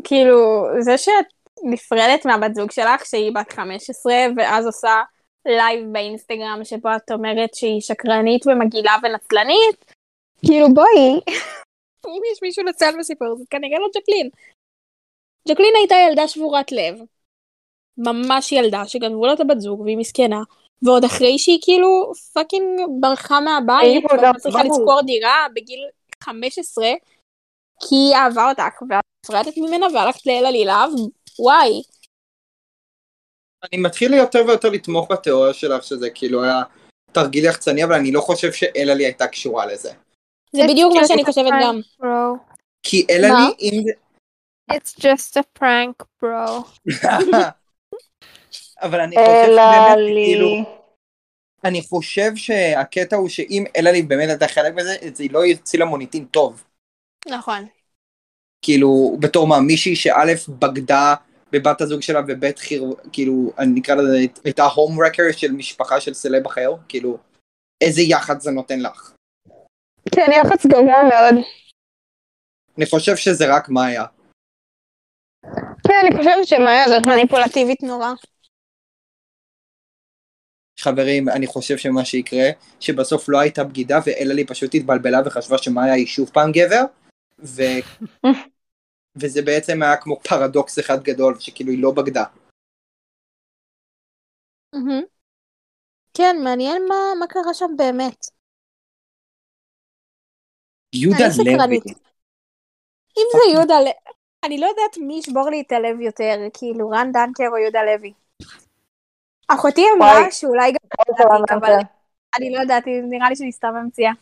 כאילו, 0.05 0.67
זה 0.79 0.99
שאת 0.99 1.27
נפרדת 1.63 2.27
מהבת 2.27 2.55
זוג 2.55 2.71
שלך, 2.71 3.07
שהיא 3.07 3.33
בת 3.35 3.53
15, 3.53 4.15
ואז 4.37 4.67
עושה 4.67 5.03
לייב 5.47 5.93
באינסטגרם 5.93 6.61
שבו 6.65 6.89
את 6.97 7.11
אומרת 7.11 7.55
שהיא 7.55 7.81
שקרנית 7.81 8.47
ומגעילה 8.47 8.97
ונצלנית, 9.03 9.95
כאילו 10.47 10.75
בואי, 10.75 11.21
אם 12.07 12.23
יש 12.33 12.43
מישהו 12.43 12.65
נצלן 12.65 12.99
בסיפור 12.99 13.37
זה 13.39 13.45
כנראה 13.51 13.79
לא 13.79 13.87
ג'קלין. 13.97 14.31
ג'קלין 15.49 15.75
הייתה 15.77 15.95
ילדה 16.09 16.29
שבורת 16.29 16.73
לב, 16.73 16.95
ממש 18.05 18.53
ילדה 18.53 18.87
שגנבו 18.87 19.27
לה 19.27 19.33
את 19.33 19.41
הבת 19.41 19.61
זוג 19.61 19.81
והיא 19.81 19.97
מסכנה, 19.97 20.41
ועוד 20.83 21.05
אחרי 21.05 21.39
שהיא 21.39 21.59
כאילו 21.63 22.13
fucking 22.33 22.81
ברחה 23.01 23.41
מהבית, 23.41 23.83
היא 23.83 24.01
פה 24.09 24.17
גם- 24.17 24.23
והייתה 24.23 24.39
צריכה 24.39 24.59
ברור. 24.63 24.73
לשכור 24.81 25.03
דירה 25.03 25.47
בגיל 25.55 25.81
15, 26.25 26.87
כי 27.81 27.95
היא 27.95 28.15
אהבה 28.15 28.49
אותך, 28.51 28.83
ואת 28.91 29.05
נפרדת 29.27 29.55
ממנה 29.57 29.87
והלכת 29.95 30.27
לאלה 30.27 30.45
לי 30.47 30.59
להב, 30.59 30.85
וואי. 31.39 31.83
אני 33.73 33.83
מתחיל 33.83 34.15
יותר 34.15 34.43
ויותר 34.47 34.69
לתמוך 34.69 35.11
בתיאוריה 35.13 35.55
שלך 35.55 35.83
שזה 35.85 36.11
כאילו 36.11 36.45
היה 36.45 36.63
תרגיל 37.13 37.45
יחצני 37.45 37.85
אבל 37.85 37.93
אני 37.95 38.13
לא 38.13 38.21
חושב 38.21 38.53
שאלעלי 38.53 39.05
הייתה 39.05 39.27
קשורה 39.27 39.67
לזה. 39.67 39.93
זה 40.53 40.63
בדיוק 40.69 40.93
מה 40.95 41.07
שאני 41.07 41.25
חושבת 41.25 41.53
גם. 41.63 41.81
כי 42.83 43.07
אלעלי 43.11 43.55
אם 43.61 43.83
זה... 43.85 43.93
It's 44.73 45.01
just 45.01 45.43
a 45.43 45.61
prank, 45.61 46.05
bro. 46.23 46.65
אבל 48.81 49.01
אני 49.01 49.17
חושב 49.17 49.53
שבאמת 49.53 49.97
כאילו. 49.97 50.81
אני 51.65 51.83
חושב 51.83 52.37
שהקטע 52.37 53.17
הוא 53.17 53.29
שאם 53.29 53.65
אלעלי 53.77 54.03
באמת 54.03 54.29
הייתה 54.29 54.49
חלק 54.49 54.75
מזה 54.75 54.97
זה 55.15 55.25
לא 55.31 55.39
יוציא 55.39 55.79
לה 55.79 55.85
מוניטין 55.85 56.25
טוב. 56.25 56.65
נכון. 57.29 57.67
כאילו 58.65 59.17
בתור 59.21 59.47
מה 59.47 59.61
מישהי 59.61 59.97
שא' 59.97 60.35
בגדה 60.49 61.15
בבת 61.53 61.81
הזוג 61.81 62.01
שלה 62.01 62.21
וב' 62.29 62.57
חיר 62.57 62.85
כאילו 63.13 63.53
אני 63.59 63.73
נקרא 63.75 63.95
לזה 63.95 64.19
הייתה 64.45 64.65
הום 64.65 65.03
רקר 65.07 65.23
של 65.33 65.53
משפחה 65.53 66.01
של 66.01 66.15
סלב 66.15 66.47
אחר 66.47 66.71
כאילו 66.89 67.19
איזה 67.81 68.03
יח"צ 68.03 68.43
זה 68.43 68.51
נותן 68.51 68.81
לך. 68.81 69.13
כן, 70.15 70.31
יח"צ 70.33 70.67
גרוע 70.67 71.03
מאוד. 71.03 71.45
אני 72.79 72.87
חושב 72.87 73.17
שזה 73.17 73.57
רק 73.57 73.69
מאיה. 73.69 74.05
כן, 75.89 76.07
אני 76.07 76.17
חושבת 76.17 76.47
שמאיה 76.47 76.89
זאת 76.89 77.07
מניפולטיבית 77.07 77.83
נורא. 77.83 78.13
חברים 80.81 81.29
אני 81.29 81.47
חושב 81.47 81.77
שמה 81.77 82.05
שיקרה 82.05 82.49
שבסוף 82.81 83.29
לא 83.29 83.39
הייתה 83.39 83.65
בגידה 83.65 83.99
ואלעלי 84.07 84.47
פשוט 84.47 84.75
התבלבלה 84.75 85.19
וחשבה 85.27 85.59
שמאיה 85.59 85.95
היא 85.95 86.07
שוב 86.07 86.31
פעם 86.33 86.53
גבר 86.53 86.85
ו... 87.39 87.63
וזה 89.21 89.43
בעצם 89.43 89.83
היה 89.83 89.97
כמו 89.97 90.21
פרדוקס 90.21 90.79
אחד 90.79 91.03
גדול 91.03 91.37
שכאילו 91.41 91.73
היא 91.73 91.83
לא 91.83 91.91
בגדה. 91.91 92.25
כן, 96.17 96.37
מעניין 96.45 96.83
מה, 96.89 96.95
מה 97.19 97.27
קרה 97.27 97.55
שם 97.55 97.77
באמת. 97.77 98.27
יהודה. 100.95 101.25
לוי. 101.67 101.81
אם 103.19 103.27
זה 103.33 103.53
יהודה 103.53 103.81
לוי, 103.81 103.93
אני 104.45 104.61
לא 104.61 104.67
יודעת 104.67 104.99
מי 105.07 105.19
ישבור 105.19 105.51
לי 105.51 105.63
את 105.67 105.73
הלב 105.73 106.01
יותר, 106.01 106.35
כאילו 106.59 106.91
רן 106.91 107.13
דנקר 107.13 107.49
או 107.53 107.59
יהודה 107.59 107.81
לוי. 107.85 108.13
אחותי 109.55 109.85
אמרה 109.97 110.13
וואי. 110.13 110.31
שאולי 110.31 110.73
גם 110.73 110.79
לדעתי, 111.09 111.55
אבל 111.55 111.75
אני 112.37 112.51
לא 112.51 112.61
יודעת, 112.61 112.85
נראה 112.87 113.29
לי 113.29 113.37
שאני 113.37 113.53
סתם 113.53 113.69
ממציאה. 113.69 114.13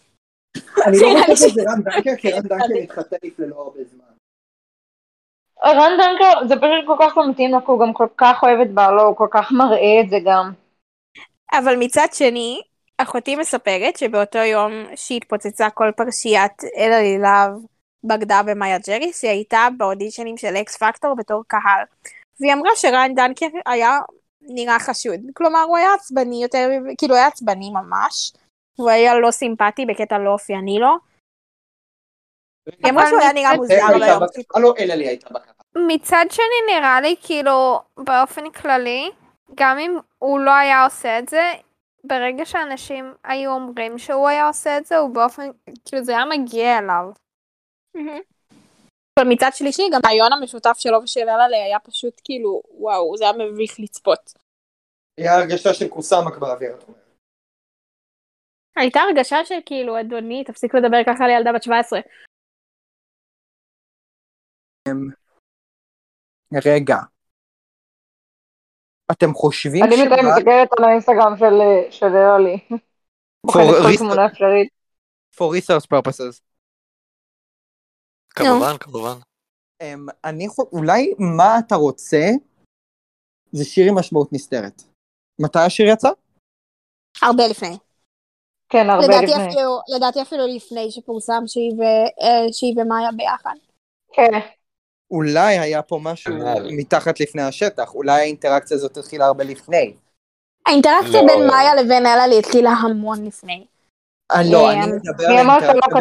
אני 0.87 0.99
לא 1.01 1.21
חושב 1.27 1.49
שזה 1.49 1.63
רן 1.63 1.83
דנקר 1.83 2.17
כי 2.17 2.33
רן 2.33 2.43
דנקר 2.43 2.75
התחתן 2.83 3.17
לפני 3.23 3.49
לא 3.49 3.57
הרבה 3.57 3.81
זמן. 3.85 4.05
רן 5.65 5.93
דנקר 5.99 6.49
זה 6.49 6.57
פשוט 6.57 6.87
כל 6.87 6.97
כך 7.01 7.17
לא 7.17 7.31
מתאים 7.31 7.61
כי 7.61 7.67
הוא 7.67 7.81
גם 7.81 7.93
כל 7.93 8.07
כך 8.17 8.43
אוהב 8.43 8.61
את 8.61 8.71
בעלו, 8.71 9.03
הוא 9.03 9.17
כל 9.17 9.29
כך 9.31 9.53
מראה 9.53 10.01
את 10.05 10.11
זה 10.11 10.17
גם. 10.25 10.53
אבל 11.53 11.77
מצד 11.79 12.07
שני, 12.13 12.61
אחותי 12.99 13.37
מספרת 13.37 13.97
שבאותו 13.97 14.39
יום 14.39 14.73
שהתפוצצה 14.97 15.71
כל 15.71 15.91
פרשיית 15.97 16.63
אלה 16.77 16.93
לי 16.93 17.16
להב 17.16 17.51
בגדה 18.05 18.43
במאיה 18.47 18.79
ג'ריס, 18.79 19.25
היא 19.25 19.31
הייתה 19.31 19.69
באודישנים 19.77 20.37
של 20.37 20.57
אקס 20.57 20.77
פקטור 20.77 21.15
בתור 21.17 21.43
קהל. 21.47 21.85
והיא 22.41 22.53
אמרה 22.53 22.71
שרן 22.77 23.15
דנקר 23.15 23.47
היה 23.67 23.99
נראה 24.49 24.79
חשוד. 24.79 25.21
כלומר, 25.35 25.63
הוא 25.63 25.77
היה 25.77 25.95
עצבני 25.95 26.43
יותר, 26.43 26.69
כאילו 26.99 27.15
היה 27.15 27.27
עצבני 27.27 27.71
ממש. 27.71 28.33
הוא 28.79 28.91
היה 28.91 29.19
לא 29.19 29.31
סימפטי 29.31 29.87
בקטע 29.87 30.19
לא 30.19 30.31
אופייני 30.31 30.79
לו. 30.79 30.97
אמרה 32.89 33.09
שהוא 33.09 33.21
היה 33.21 33.33
נראה 33.33 33.57
מוזר 33.57 33.75
ביום. 33.99 34.75
אלעלי 34.79 35.07
הייתה 35.09 35.29
בקהל? 35.29 35.55
מצד 35.87 36.25
שני 36.31 36.75
נראה 36.75 37.01
לי 37.01 37.17
כאילו 37.23 37.81
באופן 37.97 38.51
כללי, 38.51 39.11
גם 39.55 39.79
אם 39.79 39.99
הוא 40.19 40.41
לא 40.41 40.51
היה 40.51 40.85
עושה 40.85 41.19
את 41.19 41.29
זה, 41.29 41.53
ברגע 42.05 42.45
שאנשים 42.45 43.15
היו 43.25 43.51
אומרים 43.51 43.99
שהוא 43.99 44.29
היה 44.29 44.47
עושה 44.47 44.79
את 44.79 44.87
זה, 44.87 44.97
הוא 44.97 45.15
באופן, 45.15 45.51
כאילו 45.85 46.05
זה 46.05 46.13
היה 46.13 46.25
מגיע 46.25 46.79
אליו. 46.79 47.11
אבל 49.19 49.29
מצד 49.29 49.51
שלישי, 49.55 49.83
גם 49.93 50.01
הרעיון 50.05 50.33
המשותף 50.33 50.77
שלו 50.79 51.03
ושל 51.03 51.21
אלעלי 51.21 51.57
היה 51.57 51.79
פשוט 51.79 52.21
כאילו, 52.25 52.63
וואו, 52.71 53.17
זה 53.17 53.25
היה 53.25 53.33
מביך 53.33 53.81
לצפות. 53.81 54.33
היה 55.19 55.35
הרגשה 55.35 55.75
של 55.75 55.89
קוסאמק 55.89 56.39
באוויר. 56.39 56.75
את 56.75 56.83
אומרת. 56.83 57.09
הייתה 58.77 59.01
הרגשה 59.01 59.45
של 59.45 59.59
כאילו, 59.67 60.01
אדוני, 60.01 60.45
תפסיק 60.45 60.75
לדבר 60.75 60.99
ככה 61.07 61.25
על 61.25 61.31
ילדה 61.31 61.51
בת 61.55 61.63
17. 61.63 62.01
רגע. 66.65 66.97
אתם 69.13 69.35
חושבים 69.35 69.85
אני 69.85 69.91
בינתיים 69.91 70.25
שרק 70.25 70.37
מסתכלת 70.37 70.69
על 70.79 70.85
האינסטגרם 70.85 71.37
של-. 71.37 71.59
תמונה 73.99 74.27
אפשרית. 74.27 74.69
for 75.35 75.49
research 75.57 75.87
purposes. 75.95 76.41
כמובן, 78.31 78.79
כמובן. 78.81 79.19
אמ, 79.83 80.07
אני 80.25 80.49
חו... 80.49 80.63
אולי 80.73 81.15
מה 81.19 81.59
אתה 81.67 81.75
רוצה 81.75 82.27
זה 83.53 83.65
שיר 83.65 83.89
עם 83.89 83.99
משמעות 83.99 84.33
נסתרת. 84.33 84.88
מתי 85.39 85.59
השיר 85.59 85.87
יצא? 85.89 86.09
הרבה 87.23 87.47
לפני. 87.51 87.77
כן, 88.69 88.91
הרבה 88.91 89.05
לדעתי 89.07 89.27
לפני. 89.27 89.49
אפילו, 89.49 89.81
לדעתי 89.97 90.23
אפילו 90.23 90.47
לפני 90.57 90.91
שפורסם 90.91 91.43
שהיא, 91.47 91.73
ו, 91.79 91.83
אה, 92.23 92.53
שהיא 92.53 92.75
ומאיה 92.77 93.13
ביחד. 93.17 93.55
כן. 94.13 94.31
אולי 95.11 95.59
היה 95.59 95.83
פה 95.83 95.99
משהו 96.03 96.35
נראה 96.35 96.59
לי. 96.59 96.77
מתחת 96.77 97.21
לפני 97.21 97.43
השטח, 97.43 97.95
אולי 97.95 98.21
האינטראקציה 98.21 98.77
הזאת 98.77 98.97
התחילה 98.97 99.27
הרבה 99.27 99.45
לפני. 99.45 99.95
האינטראקציה 100.67 101.23
לא. 101.23 101.27
בין 101.27 101.47
מאיה 101.47 101.75
לבין 101.75 102.07
אלעלי 102.07 102.39
התחילה 102.39 102.71
המון 102.71 103.25
לפני. 103.25 103.67
אה, 104.33 104.37
לא, 104.53 104.69
אה, 104.69 104.73
אני 104.85 104.93
מדבר 104.93 105.25
על 105.25 105.49
האינטראקציה 105.49 105.99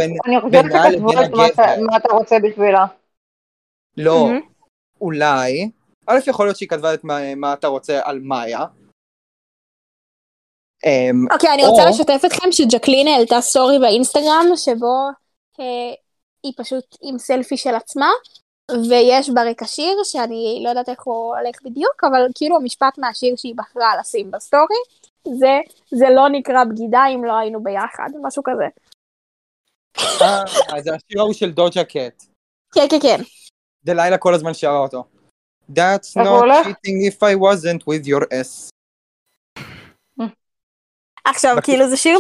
בין... 0.51 0.69
שכתבו 0.71 1.11
לבין 1.11 1.23
את 1.25 1.31
מה 1.31 1.47
אתה- 1.47 1.63
הגבר. 1.71 1.85
מה 1.91 1.97
אתה 1.97 2.13
רוצה 2.13 2.35
בשבילה. 2.43 2.85
לא. 3.97 4.27
אולי, 5.01 5.69
א' 6.07 6.17
יכול 6.27 6.45
להיות 6.45 6.57
שהיא 6.57 6.69
כתבה 6.69 6.93
את 6.93 7.03
מה, 7.03 7.35
מה 7.35 7.53
אתה 7.53 7.67
רוצה 7.67 7.99
על 8.03 8.19
מאיה. 8.19 8.65
אמ, 10.85 11.25
אוקיי, 11.31 11.53
אני 11.53 11.65
רוצה 11.65 11.85
לשתף 11.89 12.21
אתכם 12.25 12.51
שג'קלין 12.51 13.07
העלתה 13.07 13.41
סטורי 13.41 13.79
באינסטגרם 13.79 14.45
שבו 14.55 15.09
אה, 15.59 15.93
היא 16.43 16.53
פשוט 16.57 16.97
עם 17.01 17.17
סלפי 17.17 17.57
של 17.57 17.75
עצמה, 17.75 18.09
ויש 18.89 19.29
ברקע 19.29 19.65
שיר 19.65 20.03
שאני 20.03 20.59
לא 20.63 20.69
יודעת 20.69 20.89
איך 20.89 21.03
הוא 21.03 21.35
הולך 21.35 21.61
בדיוק, 21.63 22.03
אבל 22.03 22.27
כאילו 22.35 22.55
המשפט 22.55 22.97
מהשיר 22.97 23.35
שהיא 23.35 23.55
בחרה 23.55 23.97
לשים 23.99 24.31
בסטורי, 24.31 24.77
זה, 25.27 25.59
זה 25.91 26.05
לא 26.15 26.29
נקרא 26.29 26.63
בגידה 26.63 27.03
אם 27.15 27.23
לא 27.23 27.37
היינו 27.37 27.63
ביחד, 27.63 28.09
משהו 28.21 28.43
כזה. 28.43 28.67
אה, 30.21 30.81
זה 30.81 30.89
השיר 30.95 31.19
ההוא 31.19 31.33
של 31.33 31.51
דוג'ה 31.51 31.83
קט. 31.83 32.23
כן, 32.73 32.87
כן, 32.89 32.99
כן. 33.01 33.17
דלילה 33.85 34.17
כל 34.17 34.33
הזמן 34.33 34.53
שרה 34.53 34.79
אותו. 34.79 35.03
That's 35.71 36.15
not 36.15 36.43
cheating 36.63 36.99
if 37.11 37.17
I 37.21 37.35
wasn't 37.35 37.81
with 37.87 38.07
your 38.07 38.23
ass. 38.31 38.69
עכשיו, 41.29 41.55
בק- 41.57 41.63
כאילו 41.63 41.89
זה 41.89 41.97
שיר, 41.97 42.19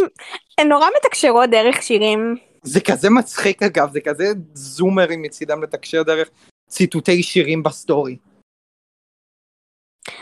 הן 0.57 0.67
נורא 0.67 0.87
מתקשרות 0.97 1.49
דרך 1.49 1.81
שירים. 1.83 2.35
זה 2.63 2.79
כזה 2.81 3.09
מצחיק 3.09 3.63
אגב, 3.63 3.91
זה 3.91 3.99
כזה 4.01 4.25
זומרים 4.53 5.21
מצידם 5.21 5.63
לתקשר 5.63 6.03
דרך 6.03 6.29
ציטוטי 6.69 7.23
שירים 7.23 7.63
בסטורי. 7.63 8.17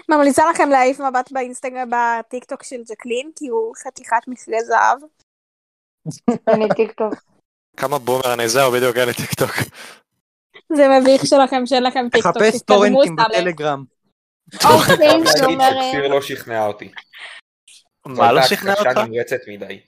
ממליצה 0.09 0.43
לכם 0.49 0.69
להעיף 0.69 0.99
מבט 0.99 1.31
באינסטגרם, 1.31 1.89
בטיקטוק 1.89 2.63
של 2.63 2.81
ג'קלין, 2.89 3.31
כי 3.35 3.47
הוא 3.47 3.73
חתיכת 3.83 4.27
מכרה 4.27 4.63
זהב. 4.63 4.97
אין 6.53 6.60
לי 6.60 6.65
טיקטוק. 6.75 7.13
כמה 7.77 7.99
בומר 7.99 8.33
אני 8.33 8.49
זהו, 8.49 8.71
בדיוק 8.71 8.95
היה 8.95 9.05
לי 9.05 9.13
טיקטוק. 9.13 9.51
זה 10.73 10.83
מביך 10.99 11.25
שלכם 11.25 11.65
שאין 11.65 11.83
לכם 11.83 12.07
טיקטוק, 12.11 12.31
תחפש 12.31 12.57
תתקדמו 12.61 12.79
טורנטים. 12.79 13.15
בטלגרם. 13.15 13.83
אוקיי, 14.53 15.07
להגיד 15.07 15.27
זומרים. 15.37 16.11
לא 16.11 16.21
שכנע 16.21 16.65
אותי. 16.65 16.91
מה 18.05 18.31
לא 18.31 18.41
שכנע 18.41 18.71
אותך? 18.73 18.85
הכחשה 18.85 19.03
נמרצת 19.05 19.39
מדי. 19.47 19.79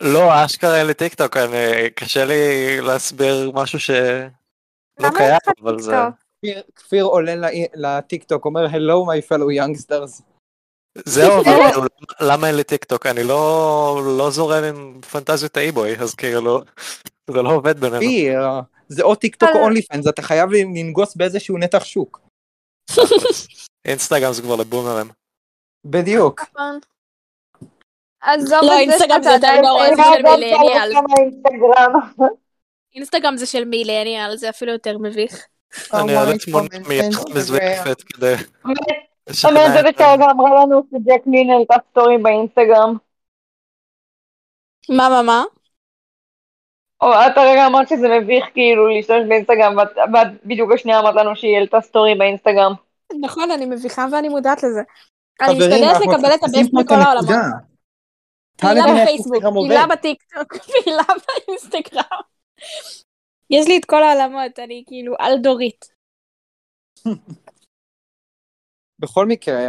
לא, 0.00 0.44
אשכרה 0.44 0.78
אין 0.78 0.86
לי 0.86 0.94
טיקטוק, 0.94 1.36
אני- 1.36 1.90
קשה 1.94 2.24
לי 2.24 2.34
להסביר 2.80 3.50
משהו 3.54 3.80
שלא 3.80 5.08
קיים, 5.16 5.38
אבל 5.62 5.78
זה... 5.80 5.90
טיקטוק? 5.92 6.14
כפיר- 6.38 6.62
כפיר 6.76 7.04
עולה 7.04 7.34
ל- 7.34 7.46
לטיק 7.74 8.24
טוק 8.24 8.44
אומר 8.44 8.66
hello 8.66 9.06
my 9.08 9.28
fellow 9.28 9.60
youngsters. 9.60 10.22
זהו, 11.04 11.32
אבל 11.40 11.44
כאילו, 11.72 11.82
למה 12.20 12.46
אין 12.46 12.54
לי 12.56 12.64
טיק 12.64 12.84
טוק? 12.84 13.06
אני 13.06 13.22
לא 13.24 14.00
לא 14.18 14.30
זורם 14.30 14.64
עם 14.64 15.00
פנטזיות 15.00 15.56
ה 15.56 15.62
e-boy, 15.62 15.96
אז 15.96 16.14
כאילו, 16.14 16.60
זה 17.30 17.42
לא 17.42 17.52
עובד 17.52 17.80
בינינו. 17.80 17.98
פי, 18.00 18.36
אה, 18.36 18.60
זה 18.88 19.02
או 19.02 19.14
טיק 19.14 19.36
טוק 19.36 19.48
או 19.54 19.60
OnlyFans, 19.60 20.06
אתה 20.08 20.22
חייב 20.22 20.50
לנגוס 20.50 21.16
באיזשהו 21.16 21.58
נתח 21.58 21.84
שוק. 21.84 22.20
אינסטגרם 23.88 24.32
זה 24.32 24.42
כבר 24.42 24.56
לבומרים. 24.56 25.06
בדיוק. 25.86 26.40
עזוב 28.26 28.58
לא, 28.62 28.72
את 28.72 28.76
זה 28.76 28.78
אינסטגרם 28.78 29.22
זה 29.22 29.30
שאתה 29.34 29.46
עדיין- 29.48 29.64
זה 29.96 30.02
של 30.16 30.22
מילניאל. 30.22 30.92
אינסטגרם 32.94 33.36
זה 33.36 33.46
של 33.46 33.64
מילניאל, 33.64 34.36
זה 34.36 34.48
אפילו 34.48 34.72
יותר 34.72 34.98
מביך. 34.98 35.46
אני 35.94 36.16
אעלה 36.16 36.32
Oh 36.32 36.44
תמונה 36.44 36.66
God, 36.72 36.88
מיחד 36.88 37.08
Instagram. 37.22 37.34
מזויפת 37.36 38.02
כדי 38.02 38.34
לשכנע 39.28 39.60
המנדדת 39.60 39.94
את 39.94 40.00
ה- 40.00 40.04
כרגע 40.04 40.24
אמרה 40.30 40.62
לנו 40.62 40.82
שג'ק 40.90 41.22
לין 41.26 41.50
העלתה 41.50 41.74
סטורי 41.90 42.18
באינסטגרם. 42.18 42.96
מה, 44.88 45.08
מה, 45.08 45.22
מה? 45.22 45.44
או 47.00 47.12
את 47.12 47.38
הרגע 47.38 47.66
אמרת 47.66 47.88
שזה 47.88 48.08
מביך 48.08 48.44
כאילו 48.52 48.86
להשתמש 48.86 49.22
באינסטגרם 49.28 49.76
ואת 50.14 50.28
בדיוק 50.44 50.72
השנייה 50.72 50.98
אמרת 51.00 51.14
לנו 51.14 51.36
שהיא 51.36 51.56
העלתה 51.56 51.80
סטורי 51.80 52.14
באינסטגרם. 52.14 52.72
נכון, 53.20 53.50
אני 53.50 53.66
מביכה 53.66 54.06
ואני 54.12 54.28
מודעת 54.28 54.62
לזה. 54.62 54.80
אני 55.40 55.58
משתדלת 55.58 55.96
לקבל 56.00 56.34
את 56.34 56.44
הבסט 56.44 56.70
בכל 56.72 56.94
העולמות. 56.94 57.36
פעילה 58.56 58.82
בפייסבוק, 59.02 59.42
פעילה. 59.42 59.86
בטיקטוק, 59.86 60.56
פעילה 60.66 61.02
באינסטגרם. 61.46 62.02
יש 63.50 63.68
לי 63.68 63.78
את 63.78 63.84
כל 63.84 64.02
העולמות, 64.02 64.58
אני 64.58 64.84
כאילו 64.86 65.14
על 65.18 65.38
דורית. 65.38 65.84
בכל 68.98 69.26
מקרה, 69.26 69.68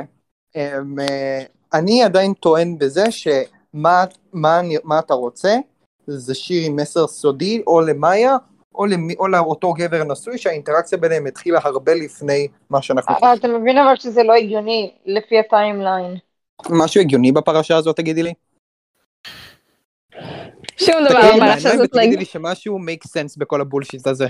אמ, 0.56 1.00
אה, 1.00 1.44
אני 1.74 2.04
עדיין 2.04 2.34
טוען 2.34 2.78
בזה 2.78 3.12
שמה 3.12 4.04
מה 4.34 4.60
אני- 4.60 4.78
מה 4.84 5.00
אתה 5.00 5.14
רוצה 5.14 5.56
זה 6.08 6.36
שיר 6.36 6.64
עם 6.68 6.76
מסר 6.76 7.08
סודי 7.08 7.64
או 7.68 7.82
למאיה 7.82 8.36
או, 8.76 8.86
למי, 8.86 9.16
או 9.20 9.28
לאותו 9.28 9.74
גבר 9.74 10.04
נשוי 10.04 10.38
שהאינטראקציה 10.38 10.98
ביניהם 10.98 11.26
התחילה 11.28 11.60
הרבה 11.64 11.94
לפני 11.94 12.48
מה 12.70 12.82
שאנחנו 12.82 13.16
אבל 13.20 13.38
אתה 13.40 13.48
מבין 13.48 13.78
אבל 13.78 13.96
שזה 13.96 14.24
לא 14.24 14.34
הגיוני 14.34 14.96
לפי 15.06 15.40
הטיימליין. 15.40 16.16
משהו 16.70 17.02
הגיוני 17.02 17.32
בפרשה 17.32 17.78
הזאת 17.78 17.96
תגידי 17.98 18.24
לי? 18.24 18.34
שום 20.80 20.96
דבר 21.10 21.22
תגידי 21.22 21.40
בעיניים 21.40 21.58
הזאת 21.58 21.80
לא 21.80 21.84
ותגידי 21.84 22.18
לי 22.18 22.26
שמשהו 22.26 22.78
make 22.80 23.08
sense 23.08 23.36
בכל 23.38 23.62
הבולשיט 23.62 24.08
הזה. 24.08 24.28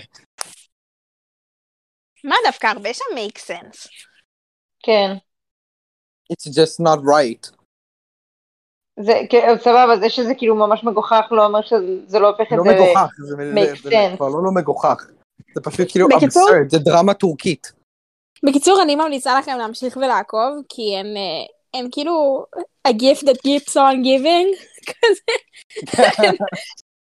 מה 2.24 2.36
דווקא 2.46 2.68
הרבה 2.68 2.94
שם 2.94 3.06
make 3.16 3.38
sense. 3.40 3.90
כן. 4.84 5.14
It's 6.34 6.48
just 6.50 6.84
not 6.86 7.00
right. 7.00 7.58
זה 9.00 9.14
כן, 9.30 9.48
סבבה 9.60 9.98
זה 10.00 10.10
שזה 10.10 10.34
כאילו 10.38 10.56
ממש 10.56 10.84
מגוחך 10.84 11.26
לא 11.32 11.46
אומר 11.46 11.62
שזה 11.62 12.20
לא 12.20 12.28
הופך 12.28 12.54
את 12.54 12.58
לא 12.58 12.64
זה. 12.64 12.70
מגוחך, 12.70 13.10
זה. 13.84 13.90
כבר 14.18 14.28
לא 14.28 14.44
לא 14.44 14.52
מגוחך. 14.56 15.08
זה 15.56 15.62
פשוט 15.64 15.92
כאילו 15.92 16.08
absurd, 16.08 16.70
זה 16.70 16.80
דרמה 16.80 17.14
טורקית. 17.14 17.72
בקיצור, 18.46 18.82
אני 18.84 18.96
ממליצה 18.96 19.40
לכם 19.40 19.58
להמשיך 19.58 19.98
ולעקוב, 19.98 20.62
כי 20.70 20.98
הם, 20.98 21.06
אה, 21.06 21.57
הם 21.80 21.88
כאילו 21.92 22.46
a 22.88 22.92
gift 22.92 23.22
that 23.22 23.38
keeps 23.48 23.76
on 23.76 23.96
giving, 24.04 24.48
כזה. 24.90 26.28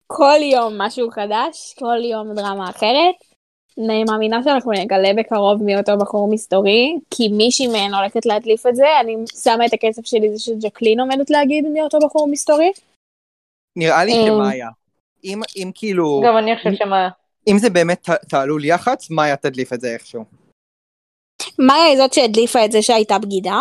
כל 0.06 0.38
יום 0.42 0.80
משהו 0.80 1.10
חדש, 1.10 1.74
כל 1.78 2.04
יום 2.04 2.34
דרמה 2.34 2.70
אחרת. 2.70 3.14
אני 3.78 4.04
מאמינה 4.04 4.42
שאנחנו 4.44 4.72
נגלה 4.72 5.10
בקרוב 5.16 5.62
מי 5.62 5.76
אותו 5.76 5.92
בחור 5.98 6.28
מסתורי, 6.30 6.98
כי 7.10 7.28
מישהי 7.28 7.66
מהן 7.66 7.94
הולכת 7.94 8.26
להדליף 8.26 8.66
את 8.66 8.76
זה, 8.76 8.86
אני 9.00 9.16
שמה 9.42 9.66
את 9.66 9.72
הכסף 9.72 10.06
שלי 10.06 10.36
זה 10.36 10.38
שג'קלין 10.38 11.00
עומדת 11.00 11.30
להגיד 11.30 11.64
מי 11.66 11.82
אותו 11.82 11.98
בחור 11.98 12.28
מסתורי. 12.28 12.72
נראה 13.76 14.04
לי 14.04 14.12
אה. 14.12 14.26
שמאיה. 14.26 14.68
אם, 15.24 15.40
אם 15.56 15.70
כאילו, 15.74 16.22
גם 16.26 16.38
אני 16.38 16.56
חושב 16.56 16.74
שמה. 16.74 17.08
אם 17.48 17.58
זה 17.58 17.70
באמת 17.70 18.08
תעלול 18.28 18.64
יח"צ, 18.64 19.10
מאיה 19.10 19.36
תדליף 19.36 19.72
את 19.72 19.80
זה 19.80 19.88
איכשהו. 19.92 20.24
מאיה 21.58 21.84
היא 21.84 21.96
זאת 21.96 22.12
שהדליפה 22.12 22.64
את 22.64 22.72
זה 22.72 22.82
שהייתה 22.82 23.18
בגידה. 23.18 23.60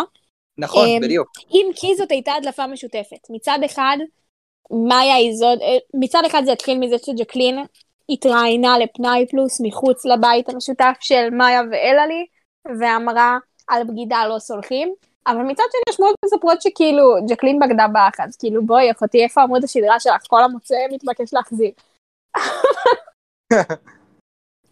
נכון, 0.58 0.88
אמ, 0.88 1.00
בדיוק. 1.02 1.28
אם 1.50 1.70
כי 1.74 1.96
זאת 1.96 2.10
הייתה 2.10 2.32
הדלפה 2.32 2.66
משותפת. 2.66 3.30
מצד 3.30 3.58
אחד, 3.66 3.96
מאיה 4.88 5.14
היא 5.14 5.36
זאת, 5.36 5.58
אה, 5.62 5.76
מצד 5.94 6.22
אחד 6.26 6.42
זה 6.44 6.52
התחיל 6.52 6.78
מזה 6.78 6.96
שג'קלין 6.98 7.64
התראיינה 8.10 8.78
לפנאי 8.78 9.26
פלוס 9.30 9.60
מחוץ 9.60 10.04
לבית 10.04 10.48
המשותף 10.48 10.96
של 11.00 11.30
מאיה 11.30 11.60
ואלעלי, 11.70 12.26
ואמרה 12.80 13.38
על 13.68 13.84
בגידה 13.84 14.26
לא 14.28 14.38
סולחים, 14.38 14.94
אבל 15.26 15.42
מצד 15.42 15.62
שני 15.72 15.80
יש 15.88 16.00
מאוד 16.00 16.14
מספרות 16.24 16.62
שכאילו 16.62 17.02
ג'קלין 17.28 17.58
בגדה 17.58 17.88
באח, 17.92 18.20
אז 18.20 18.36
כאילו 18.36 18.66
בואי 18.66 18.90
אחותי 18.90 19.22
איפה 19.24 19.42
עמוד 19.42 19.64
השדרה 19.64 20.00
שלך, 20.00 20.22
כל 20.26 20.42
המוצא 20.42 20.76
מתבקש 20.92 21.34
להחזיר. 21.34 21.70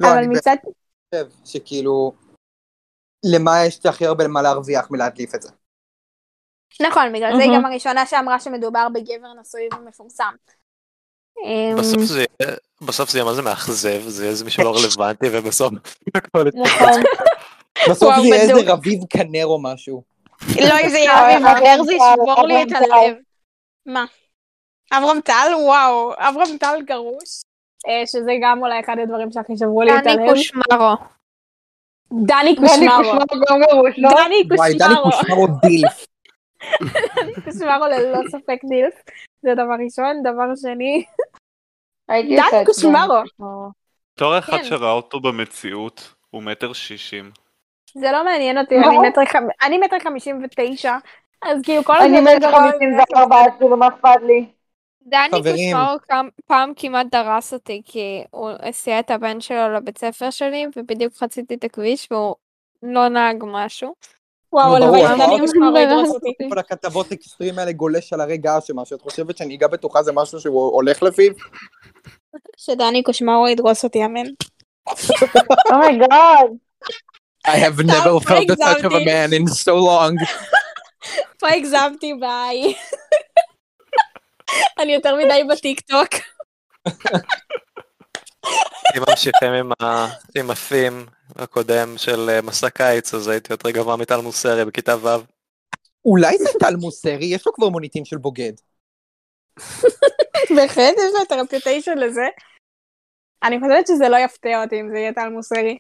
לא, 0.01 0.09
אבל 0.09 0.19
אני 0.19 0.27
מצד, 0.27 0.57
חושב 1.15 1.27
שכאילו, 1.45 2.13
למאיה 3.25 3.67
יש 3.67 3.87
הכי 3.87 4.07
הרבה 4.07 4.29
מה 4.29 4.43
להרוויח 4.43 4.91
מלהדליף 4.91 5.35
את 5.35 5.43
זה. 5.43 5.49
נכון, 6.81 7.13
בגלל 7.13 7.37
זה 7.37 7.43
היא. 7.43 7.53
גם 7.57 7.67
הראשונה 7.67 8.07
שאמרה 8.07 8.41
שמדובר 8.41 8.87
בגבר 8.95 9.29
נשוי 9.41 9.69
ומפורסם. 9.79 10.35
אמ, 11.45 11.77
בסוף 11.79 12.03
זה 12.03 12.19
יהיה- 12.41 12.57
בסוף 12.83 13.11
זה 13.11 13.19
יהיה 13.19 13.25
מה 13.25 13.35
זה 13.35 13.43
מאכזב, 13.43 14.03
זה 14.09 14.23
יהיה 14.23 14.31
איזה 14.31 14.45
מישהו 14.45 14.65
לא 14.65 14.75
רלוונטי 14.75 15.27
ובסוף 15.33 15.73
הכל 16.15 16.45
נכון. 16.55 17.03
בסוף 17.91 18.15
זה 18.17 18.27
יהיה. 18.27 18.41
איזה 18.43 18.73
רביב 18.73 19.01
כנר 19.11 19.47
או 19.47 19.63
משהו. 19.63 20.03
לא, 20.61 20.75
אם 20.85 20.89
זה 20.89 20.99
יהיה 20.99 21.35
אבי 21.35 21.43
מהר 21.43 21.83
זה 21.85 21.93
ישבור 21.93 22.47
לי 22.47 22.63
את 22.63 22.69
הלב. 22.73 23.17
מה? 23.87 24.05
אברהם 24.93 25.21
טל? 25.21 25.53
וואו, 25.65 26.13
אברהם 26.19 26.59
טל 26.61 26.83
גרוש. 26.85 27.43
אה, 27.89 28.07
שזה 28.07 28.33
גם 28.43 28.59
אולי 28.63 28.81
אחד 28.81 28.97
הדברים 29.03 29.33
שהכי 29.33 29.57
שברו 29.57 29.83
לי 29.83 29.99
את 29.99 30.05
דני 30.05 30.13
הלב. 30.13 30.29
קושמרו. 30.35 30.95
דני 32.13 32.27
דני 32.55 32.57
קושמרו. 32.57 33.27
קושמרו 33.29 33.87
לא? 33.99 34.11
דני 34.11 34.43
וואי, 34.57 34.75
דני 34.75 34.95
קושמרו. 34.95 35.11
קושמרו 35.11 35.47
דילף. 35.67 36.07
קושמרו 37.45 37.87
ללא 37.87 38.19
ספק 38.29 38.59
דילף. 38.69 38.95
זה 39.43 39.55
דבר 39.55 39.75
ראשון. 39.85 40.23
דבר 40.23 40.55
שני, 40.57 41.05
את 42.11 42.67
קושמרו. 42.67 43.23
בתור 44.15 44.39
אחד 44.39 44.57
כן. 44.57 44.65
שראה 44.65 44.93
אותו 44.93 45.21
במציאות, 45.21 46.15
הוא 46.31 46.43
מטר 46.43 46.73
שישים. 46.73 47.31
זה 47.95 48.13
לא 48.13 48.25
מעניין 48.25 48.59
אותי? 48.59 48.79
אני 48.79 48.99
מטר 49.09 49.21
חמ- 49.25 49.67
אני 49.67 49.79
מטר 49.79 49.99
חמישים 49.99 50.45
ותשע. 50.45 50.97
אז 51.43 51.63
כאילו 51.63 51.85
כל 51.85 51.97
אני 51.97 52.19
הזמן 52.19 52.37
מטר 52.37 52.49
גבוה 52.49 52.71
חמישים 52.71 52.99
וארבע, 53.15 53.37
כאילו 53.59 53.77
מה 53.77 53.89
אכפת 53.89 54.23
לי? 54.27 54.47
דני. 55.03 55.29
קושמרו 55.31 55.97
פעם 56.47 56.73
כמעט 56.77 57.07
דרס 57.07 57.53
אותי 57.53 57.83
כי 57.85 58.25
הוא 58.31 58.51
הסיע 58.63 59.01
את 59.01 59.11
הבן 59.11 59.41
שלו 59.41 59.73
לבית 59.77 59.99
ספר 59.99 60.31
שלי 60.31 60.67
ובדיוק 60.77 61.15
חציתי 61.15 61.55
את 61.55 61.65
הכביש 61.65 62.09
והוא 62.11 62.35
לא 62.83 63.09
נהג 63.09 63.45
משהו. 63.47 63.95
וואו, 64.57 64.77
ברור, 64.81 65.09
שדני 65.09 65.25
אבל- 65.25 65.41
קושמרו 65.41 65.79
ידרוס 65.79 66.11
אותי. 66.15 66.33
כל 66.51 66.59
הכתבות 66.59 67.13
אקסטרים 67.13 67.59
האלה 67.59 67.73
גולש 67.73 68.13
על 68.13 68.21
הרגע 68.21 68.59
שמה 68.67 68.85
שאת 68.85 69.01
חושבת 69.03 69.37
שנהיגה 69.37 69.69
בטוחה 69.69 70.03
זה 70.03 70.13
משהו 70.13 70.41
שהוא 70.41 70.73
הולך 70.75 71.03
לפיו? 71.03 71.33
שדני 72.57 73.03
קושמרו 73.03 73.49
ידרוס 73.49 73.85
אותי, 73.85 74.05
אמן. 74.05 74.27
Oh 75.73 75.92
my 75.92 76.12
God. 76.12 76.51
I 77.47 77.51
have 77.51 77.79
never 77.79 78.21
felt 78.29 78.47
the 78.51 78.57
touch 78.57 78.83
of 78.85 78.93
a 78.93 79.05
man 79.05 79.33
in 79.33 79.47
so 79.53 79.75
long. 79.89 80.15
פה 81.39 81.49
הגזמתי, 81.49 82.15
ביי. 82.21 82.75
אני 84.81 84.95
יותר 84.95 85.17
מדי 85.17 85.45
בטיקטוק. 85.53 86.09
אם 88.97 89.03
ממשיכים 89.09 89.53
עם 89.53 89.71
ה- 89.83 90.07
עם 90.39 90.51
הפים 90.51 91.07
הקודם 91.37 91.99
של 91.99 92.31
אה, 92.31 92.43
מסע 92.43 92.71
קיץ 92.71 93.15
אז 93.15 93.29
הייתי 93.29 93.53
יותר 93.53 93.71
גבוה 93.71 93.97
מטל 93.97 94.21
מוסרי 94.21 94.65
בכיתה 94.65 94.97
ו'. 94.97 95.09
אולי 96.05 96.39
זה 96.39 96.49
טל 96.61 96.77
מוסרי, 96.77 97.25
יש 97.25 97.47
לו 97.47 97.53
כבר 97.53 97.69
מוניטין 97.69 98.05
של 98.05 98.17
בוגד. 98.17 98.53
בהחלט 100.57 100.95
יש 100.99 101.13
לו 101.15 101.23
את 101.23 101.33
הרפיוטיישן 101.33 101.99
לזה. 101.99 102.27
אני 103.43 103.61
חושבת 103.61 103.87
שזה 103.87 104.09
לא 104.09 104.17
יפתיע 104.17 104.63
אותי 104.63 104.81
אם 104.81 104.91
זה 104.91 104.99
יהיה 104.99 105.13
טל 105.13 105.29
מוסרי. 105.29 105.79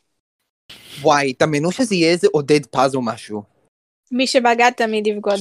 וואי, 1.02 1.32
תאמנו 1.32 1.72
שזה 1.72 1.94
יהיה 1.94 2.12
איזה 2.12 2.28
עודד 2.32 2.66
פז 2.66 2.94
או 2.94 3.04
משהו. 3.04 3.42
מי 4.12 4.26
שבגד 4.26 4.70
תמיד 4.76 5.06
יבגוד. 5.06 5.40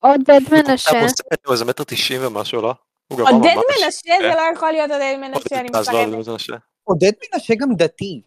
עודד 0.00 0.40
מנשה. 0.52 0.90
טל 0.90 1.02
מוסרי 1.02 1.36
הוא 1.46 1.52
איזה 1.52 1.64
מטר 1.64 1.84
תשעים 1.84 2.20
ומשהו 2.26 2.62
לא? 2.62 2.74
עודד. 3.12 3.54
מנשה 3.84 4.14
זה 4.20 4.28
לא 4.28 4.42
יכול 4.54 4.70
להיות 4.70 4.90
עודד 4.90 5.16
מנשה, 5.20 5.60
אני 5.60 5.68
לא 5.72 5.78
עודד 5.78 5.90
מסרבת. 5.90 6.28
מנשה. 6.28 6.54
עודד 6.84 7.12
מנשה 7.34 7.54
גם 7.54 7.74
דתי. 7.76 8.20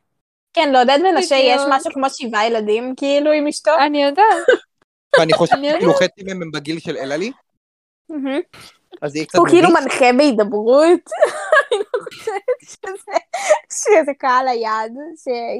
כן, 0.53 0.69
לעודד 0.71 0.99
מנשה 1.03 1.35
יש. 1.35 1.61
משהו 1.69 1.91
כמו 1.93 2.09
שבעה 2.09 2.47
ילדים, 2.47 2.93
כאילו, 2.97 3.31
עם 3.31 3.47
אשתו. 3.47 3.71
אני 3.85 4.03
יודעת. 4.03 4.25
ואני 5.19 5.33
חושב 5.33 5.53
אני 5.55 5.67
יודעת. 5.67 5.79
כאילו 5.81 5.93
חצי 5.93 6.23
מהם 6.23 6.41
הם 6.41 6.51
בגיל 6.51 6.79
של 6.79 6.97
אלעלי, 6.97 7.31
מהמם. 8.09 8.39
אז 9.01 9.15
יהיה 9.15 9.25
קצת 9.25 9.39
הוא 9.39 9.47
כאילו. 9.47 9.69
מנחה 9.69 10.05
בהידברות. 10.17 10.99
אני 11.71 11.79
לא 11.79 11.99
חושבת 12.03 12.87
שזה- 13.71 14.13
קהל 14.17 14.47
היעד. 14.47 14.91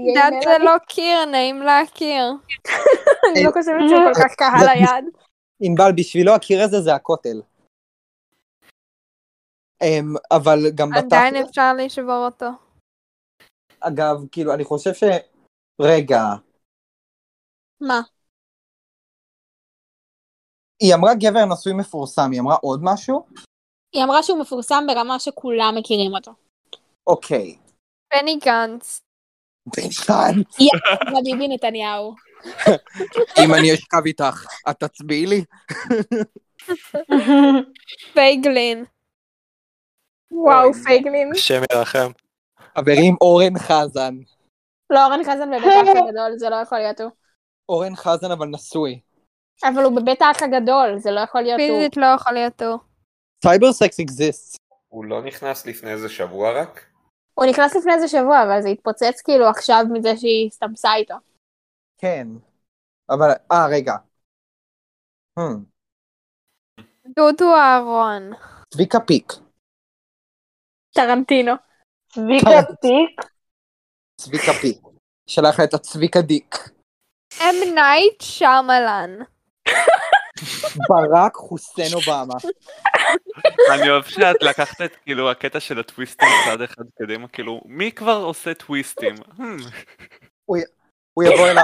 יודעת 0.10 0.34
זה. 0.44 0.58
לא 0.64 0.72
קיר, 0.88 1.26
נעים 1.26 1.62
להכיר. 1.62 2.24
אני 3.32 3.44
לא 3.44 3.52
חושבת 3.52 3.90
שהוא 3.90 4.00
כל 4.14 4.22
כך 4.24 4.36
קהל 4.36 4.70
היעד. 4.74 5.06
ענבל, 5.60 5.92
בשבילו 5.92 6.34
הקיר 6.36 6.64
הזה 6.64 6.82
זה 6.82 6.96
הכותל. 6.96 7.42
אמ, 9.84 10.16
אבל 10.32 10.60
גם 10.76 10.90
עדיין 10.94 11.34
בתכלס, 11.34 11.50
אפשר 11.50 11.74
לשבור 11.74 12.26
אותו. 12.26 12.46
אגב, 13.80 14.28
כאילו, 14.32 14.54
אני 14.54 14.64
חושב 14.64 14.94
ש... 14.94 15.04
רגע, 15.82 16.22
מה? 17.82 18.02
היא 20.84 20.96
אמרה 20.96 21.12
גבר 21.16 21.46
נשוי 21.54 21.74
מפורסם, 21.74 22.32
היא 22.32 22.42
אמרה 22.42 22.56
עוד 22.56 22.80
משהו? 22.84 23.26
היא 23.96 24.04
אמרה 24.04 24.24
שהוא 24.24 24.40
מפורסם 24.42 24.84
ברמה 24.88 25.20
שכולם 25.20 25.74
מכירים 25.78 26.12
אותו. 26.16 26.32
אוקיי. 27.08 27.58
בני 28.14 28.40
גנץ. 28.46 29.00
בניסן, 29.76 30.42
יאללה, 30.60 31.22
ביבי 31.24 31.48
נתניהו. 31.48 32.16
אם 33.44 33.54
אני 33.54 33.74
אשכב 33.74 34.06
איתך, 34.06 34.46
את 34.70 34.84
תצביעי 34.84 35.26
לי? 35.26 35.44
פייגלין. 38.14 38.86
וואו, 40.32 40.74
פייגלין. 40.74 41.32
השם 41.32 41.62
ירחם. 41.74 42.12
חברים, 42.78 43.16
אורן 43.22 43.58
חזן. 43.58 44.16
לא, 44.90 45.06
אורן 45.06 45.24
חזן 45.24 45.52
בבית 45.52 45.74
האח 45.74 45.98
הגדול, 46.06 46.38
זה 46.38 46.50
לא 46.50 46.56
יכול 46.56 46.78
להיות 46.78 47.02
הוא. 47.02 47.12
אורן 47.70 47.96
חזן 47.96 48.32
אבל 48.32 48.48
נשוי. 48.48 49.00
אבל 49.64 49.84
הוא 49.84 50.02
בבית 50.02 50.22
האח 50.22 50.44
הגדול, 50.44 50.98
זה 50.98 51.12
לא 51.12 51.20
יכול 51.20 51.42
להיות 51.42 51.60
הוא. 51.60 51.68
פיזית 51.68 51.98
לא 51.98 52.06
יכול 52.06 52.34
להיות 52.34 52.62
הוא. 52.62 52.80
Cyber 53.44 53.74
sex 53.74 54.00
exists. 54.00 54.58
הוא 54.88 55.06
לא 55.06 55.24
נכנס 55.24 55.66
לפני 55.66 55.92
איזה 55.92 56.10
שבוע 56.10 56.62
רק? 56.62 56.86
הוא 57.34 57.46
נכנס 57.46 57.76
לפני 57.76 57.94
איזה 57.94 58.08
שבוע, 58.08 58.44
אבל 58.44 58.62
זה 58.62 58.70
התפוצץ 58.70 59.22
כאילו 59.22 59.46
עכשיו 59.46 59.84
מזה 59.94 60.18
שהיא 60.18 60.48
הסתמסה 60.48 60.96
איתו. 60.96 61.16
כן. 61.98 62.28
אבל, 63.10 63.30
אה, 63.52 63.68
רגע. 63.72 63.94
Hmm. 65.40 65.60
דודו 67.16 67.56
אהרון. 67.56 68.32
צביקה 68.74 69.00
פיק. 69.00 69.34
טרנטינו. 70.98 71.54
צביקה 72.10 72.64
טיק. 72.82 73.22
צביקה 74.22 74.54
פיק. 74.54 74.78
שלח 75.28 75.60
לה 75.60 75.66
את 75.66 75.74
הצביקה 75.74 76.22
dick. 76.22 76.56
אם 77.42 77.56
נייט 77.76 78.22
שאמאלן. 78.22 79.20
ברק 80.90 81.36
חוסיין 81.36 81.94
אובמה. 81.94 82.34
אני 83.74 83.90
אוהב 83.90 84.04
שאת 84.04 84.36
לקחת 84.42 84.82
את 84.82 84.96
כאילו 84.96 85.32
הקטע 85.32 85.60
של 85.60 85.80
הטוויסטים 85.80 86.28
צעד 86.46 86.62
אחד 86.62 86.84
קדימה, 87.02 87.28
כאילו 87.28 87.62
מי 87.66 87.92
כבר 87.92 88.16
עושה 88.16 88.54
טוויסטים? 88.54 89.16
Hmm. 89.16 90.52
הוא 91.14 91.24
יבוא 91.24 91.48
אליה, 91.48 91.64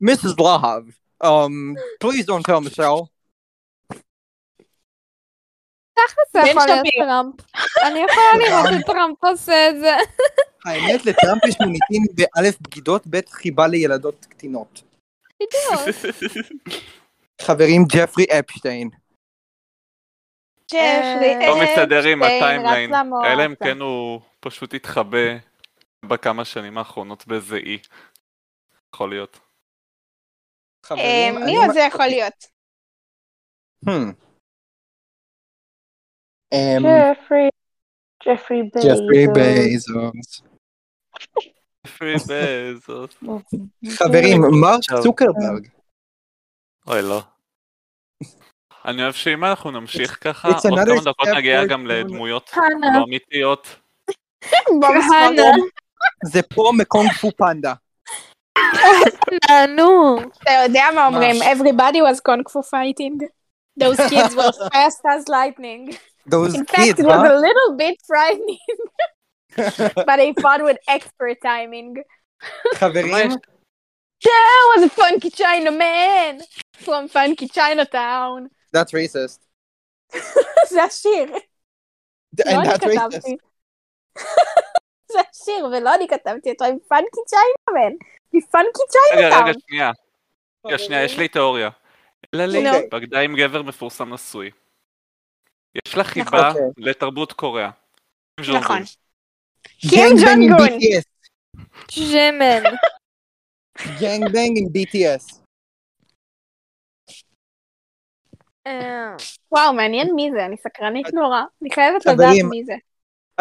Mrs. 0.00 0.38
להב, 0.38 0.82
um, 1.24 1.74
please 2.04 2.24
don't 2.24 2.44
tell 2.46 2.60
Michelle. 2.60 3.17
תכל'ס 6.06 6.32
זה 6.32 6.50
יכול 6.50 6.66
להיות. 6.66 6.86
טראמפ. 6.98 7.34
אני 7.86 7.98
יכולה 7.98 8.48
לראות 8.48 8.80
את 8.80 8.86
טראמפ 8.86 9.24
עושה 9.24 9.70
את 9.70 9.80
זה. 9.80 9.96
האמת, 10.64 11.06
לטראמפ 11.06 11.44
יש 11.48 11.54
מוניטין 11.60 12.02
בא' 12.14 12.60
בגידות, 12.60 13.06
ב' 13.10 13.20
חיבה 13.30 13.66
לילדות 13.66 14.24
קטינות. 14.24 14.82
בדיוק. 15.34 15.96
חברים, 17.40 17.84
ג'פרי 17.92 18.24
אפשטיין. 18.38 18.90
ג'פרי 20.70 21.46
לא 21.46 21.60
מסתדר 21.62 22.02
עם 22.02 22.22
הטיימליין. 22.22 22.92
אלא 23.24 23.46
אם 23.46 23.54
כן 23.54 23.80
הוא 23.80 24.20
פשוט 24.40 24.74
התחבא 24.74 25.36
בכמה 26.04 26.44
שנים 26.44 26.78
האחרונות 26.78 27.26
באיזה 27.26 27.56
אי. 27.56 27.78
יכול 28.94 29.10
להיות. 29.10 29.34
אה, 29.34 30.88
חברים, 30.88 31.34
מי 31.44 31.56
עוד 31.56 31.70
זה 31.72 31.80
יכול 31.80 32.06
להיות? 32.06 32.58
Hmm. 36.54 36.56
אמ, 36.56 36.82
ג'פרי. 36.82 37.48
ג'פרי 38.24 38.62
ג'פרי 38.76 39.26
בייזוס. 39.34 39.90
בייזוס. 39.94 40.42
פרי 41.98 42.14
בזוס. 42.14 43.10
חברים, 43.98 44.40
מרק. 44.62 45.02
צוקרברג. 45.02 45.68
אוי 46.86 47.02
לא. 47.02 47.20
אני 48.84 49.02
אוהב 49.02 49.12
שאם 49.12 49.44
אנחנו 49.44 49.70
נמשיך 49.70 50.18
ככה, 50.24 50.48
It's 50.48 50.52
עוד 50.70 50.78
another 50.78 50.86
כמה 50.86 51.00
דקות 51.12 51.28
נגיע 51.36 51.66
גם 51.66 51.86
לדמויות. 51.86 52.50
לא 52.94 53.04
אמיתיות. 53.04 53.76
זה 56.32 56.42
פה 56.42 56.70
מקונג 56.78 57.12
פו 57.12 57.30
פנדה. 57.36 57.74
נו 59.48 59.76
נו. 59.76 60.18
אתה 60.42 60.50
יודע 60.64 60.84
מה 60.94 61.06
אומרים? 61.06 61.42
Everybody 61.42 62.00
was 62.02 62.20
kung 62.20 62.42
fu 62.52 62.62
fighting. 62.62 63.28
Those 63.80 63.96
kids 64.10 64.34
were 64.34 64.52
fast 64.72 65.02
as 65.14 65.28
lightning. 65.28 65.96
Those 66.30 66.54
In 66.54 66.64
fact, 66.66 66.76
kids, 66.78 67.00
it 67.00 67.06
was 67.06 67.22
huh? 67.26 67.34
a 67.34 67.38
little 67.46 67.70
bit 67.76 67.96
frightening. 68.06 68.58
but 70.08 70.16
they 70.20 70.32
fought 70.42 70.62
with 70.62 70.78
expert 70.88 71.36
timing. 71.42 71.94
חברים, 72.74 73.30
There 74.28 74.64
was 74.74 74.82
a 74.84 74.90
funky 74.90 75.30
China 75.30 75.70
man 75.70 76.40
from 76.84 77.08
funky 77.08 77.48
Chinatown. 77.48 78.48
that's 78.72 78.92
racist. 78.92 79.38
זה 80.68 80.82
השיר. 80.82 81.32
לא 81.32 82.44
And 82.44 82.48
אני 82.48 82.68
that's 82.68 82.84
racist. 82.84 83.10
כתבתי. 83.10 83.36
זה 85.12 85.18
השיר, 85.30 85.64
ולא 85.72 85.94
אני 85.94 86.08
כתבתי 86.08 86.50
אותו 86.50 86.64
עם 86.64 86.78
פאנקי 86.88 87.20
צ'יינמן. 87.26 87.92
מפאנקי 88.32 88.80
רגע, 89.12 89.26
רגע, 89.26 89.30
צ'יינאטאון. 89.30 89.60
שנייה. 89.68 89.90
רגע, 90.66 90.78
שנייה, 90.78 91.04
יש 91.04 91.18
לי 91.18 91.28
תיאוריה. 91.28 91.70
ללי 92.32 92.62
נו. 92.62 92.70
בגדה 92.92 93.20
עם 93.20 93.36
גבר 93.36 93.62
מפורסם 93.62 94.14
נשוי. 94.14 94.50
יש 95.86 95.94
לה 95.96 96.04
חיבה 96.04 96.48
אוקיי. 96.48 96.62
לתרבות 96.76 97.32
קוריאה. 97.32 97.70
נכון. 98.40 98.78
קים 99.80 100.08
ג'ונגון. 100.24 100.68
BTS. 100.68 101.04
ג'מן. 102.12 102.62
Gang 103.78 104.22
bang 104.32 104.52
עם 104.56 104.66
BTS. 104.74 105.38
וואו, 109.52 109.72
מעניין 109.74 110.08
מי 110.14 110.30
זה, 110.34 110.46
אני 110.46 110.56
סקרנית 110.56 111.06
נורא. 111.14 111.40
אני 111.62 111.70
חייבת 111.74 112.06
לדעת 112.06 112.36
מי 112.50 112.64
זה. 112.64 112.72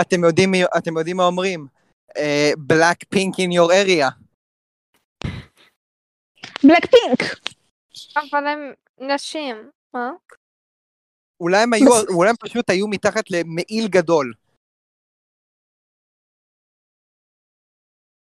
אתם 0.02 0.24
יודעים 0.24 0.52
מי- 0.52 0.66
אתם 0.78 0.98
יודעים 0.98 1.18
מה 1.18 1.24
אומרים? 1.24 1.68
בלק 2.58 3.04
פינק 3.10 3.36
in 3.36 3.52
your 3.54 3.72
area. 3.72 4.12
בלק 6.64 6.86
פינק. 6.86 7.20
אבל 8.16 8.48
הם 8.48 8.74
נשים. 9.16 9.72
מה? 9.94 10.10
אולי 11.42 11.64
הם 11.64 11.74
היו, 11.74 11.92
אולי 12.16 12.30
הם 12.30 12.36
פשוט 12.40 12.70
היו 12.70 12.88
מתחת 12.88 13.32
למעיל 13.32 13.88
גדול. 13.88 14.34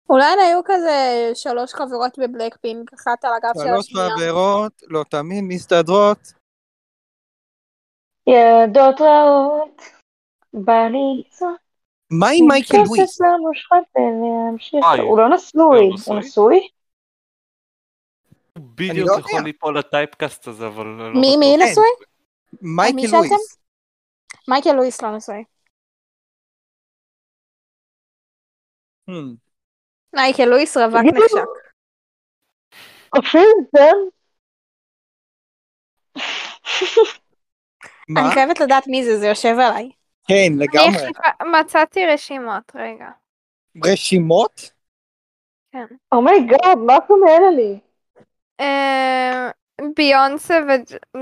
אולי 0.09 0.25
הן 0.25 0.39
היו 0.39 0.61
כזה 0.65 1.31
שלוש 1.33 1.73
חברות 1.73 2.19
בבלק 2.19 2.57
פינק, 2.57 2.93
אחת 2.93 3.25
על 3.25 3.31
הגב 3.33 3.53
של 3.53 3.67
שלוש 3.67 3.85
השנייה. 3.85 4.09
חברות, 4.09 4.83
לא 4.87 5.03
תמיד 5.09 5.43
מסתדרות. 5.47 6.19
ילדות 8.27 9.01
רעות. 9.01 9.81
בא 10.53 10.87
לי 10.91 10.99
לצעוק. 11.19 11.59
מה 12.11 12.27
עם 12.33 12.47
מייקל 12.47 12.77
לואיס? 12.77 13.19
וואי. 14.73 14.99
הוא 14.99 15.17
לא 15.17 15.29
נשוי. 15.35 15.61
הוא 15.61 15.93
נשוי? 15.93 16.13
הוא 16.15 16.19
נשוי? 16.19 16.67
בדיוק 18.59 19.09
לא 19.09 19.19
יכול. 19.19 19.41
ליפול 19.43 19.79
לטייפקאסט 19.79 20.47
הזה, 20.47 20.67
אבל 20.67 20.85
לא 20.85 21.21
מי. 21.21 21.37
מי 21.37 21.55
כן. 21.59 21.65
נשוי? 21.71 22.08
מייקל? 22.61 23.11
לואיס. 23.11 23.57
מייקל 24.47 24.71
לואיס 24.71 25.01
לא 25.01 25.17
נשוי. 25.17 25.43
Hmm. 29.09 29.35
מייקל 30.15 30.45
לואיס 30.45 30.77
רווק. 30.77 30.95
נחשק. 30.95 31.69
אופיר 33.15 33.49
זר? 33.75 33.93
מה? 38.09 38.21
אני 38.21 38.33
חייבת 38.33 38.59
לדעת 38.59 38.87
מי 38.87 39.05
זה, 39.05 39.19
זה 39.19 39.27
יושב 39.27 39.55
עליי. 39.59 39.91
כן, 40.27 40.51
לגמרי. 40.57 41.11
מצאתי 41.59 42.05
רשימות, 42.05 42.71
רגע. 42.75 43.09
רשימות? 43.85 44.71
oh 46.11 46.28
my 46.28 46.44
god, 46.44 46.77
מה 46.85 46.97
את 46.97 47.09
אומרת 47.09 47.53
לי? 47.55 47.79
ביונסה 49.95 50.59
ו... 50.67 50.71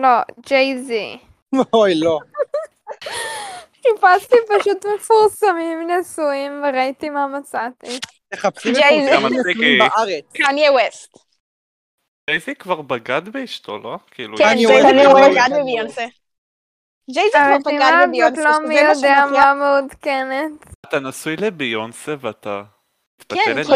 לא, 0.02 0.10
ג'יי-זי. 0.46 1.18
אוי, 1.74 1.96
לא. 1.96 2.20
חיפשתי 3.74 4.36
פשוט 4.48 4.86
מפורסמים 4.96 5.88
נשואים 5.92 6.64
וראיתי 6.64 7.10
מה 7.10 7.28
מצאתי. 7.28 8.00
תחפשי. 8.34 8.72
מפורסמים 8.72 9.80
בארץ. 9.80 10.26
קניה 10.34 10.72
ווסט. 10.72 11.18
ג'ייזי 12.30 12.56
כבר 12.56 12.82
בגד 12.82 13.30
באשתו, 13.30 13.78
לא? 13.78 13.98
כאילו, 14.12 14.38
כן, 14.38 14.54
ג'ייזי. 14.56 14.74
כבר 15.04 15.30
בגד. 15.30 15.50
בביונסה. 15.62 16.06
ג'ייזי 17.12 17.32
כבר 17.32 17.72
בגד 17.72 17.92
בביונסה, 18.08 18.44
לא 18.44 18.54
שזה 18.54 18.68
מי 18.68 18.80
יודע. 18.80 19.26
מה 19.32 19.54
מעודכנת. 19.54 20.52
אתה 20.88 21.00
נשוי 21.00 21.36
לביונסה 21.36 22.16
ואתה 22.20 22.64
כן? 23.30 23.64
ש- 23.64 23.68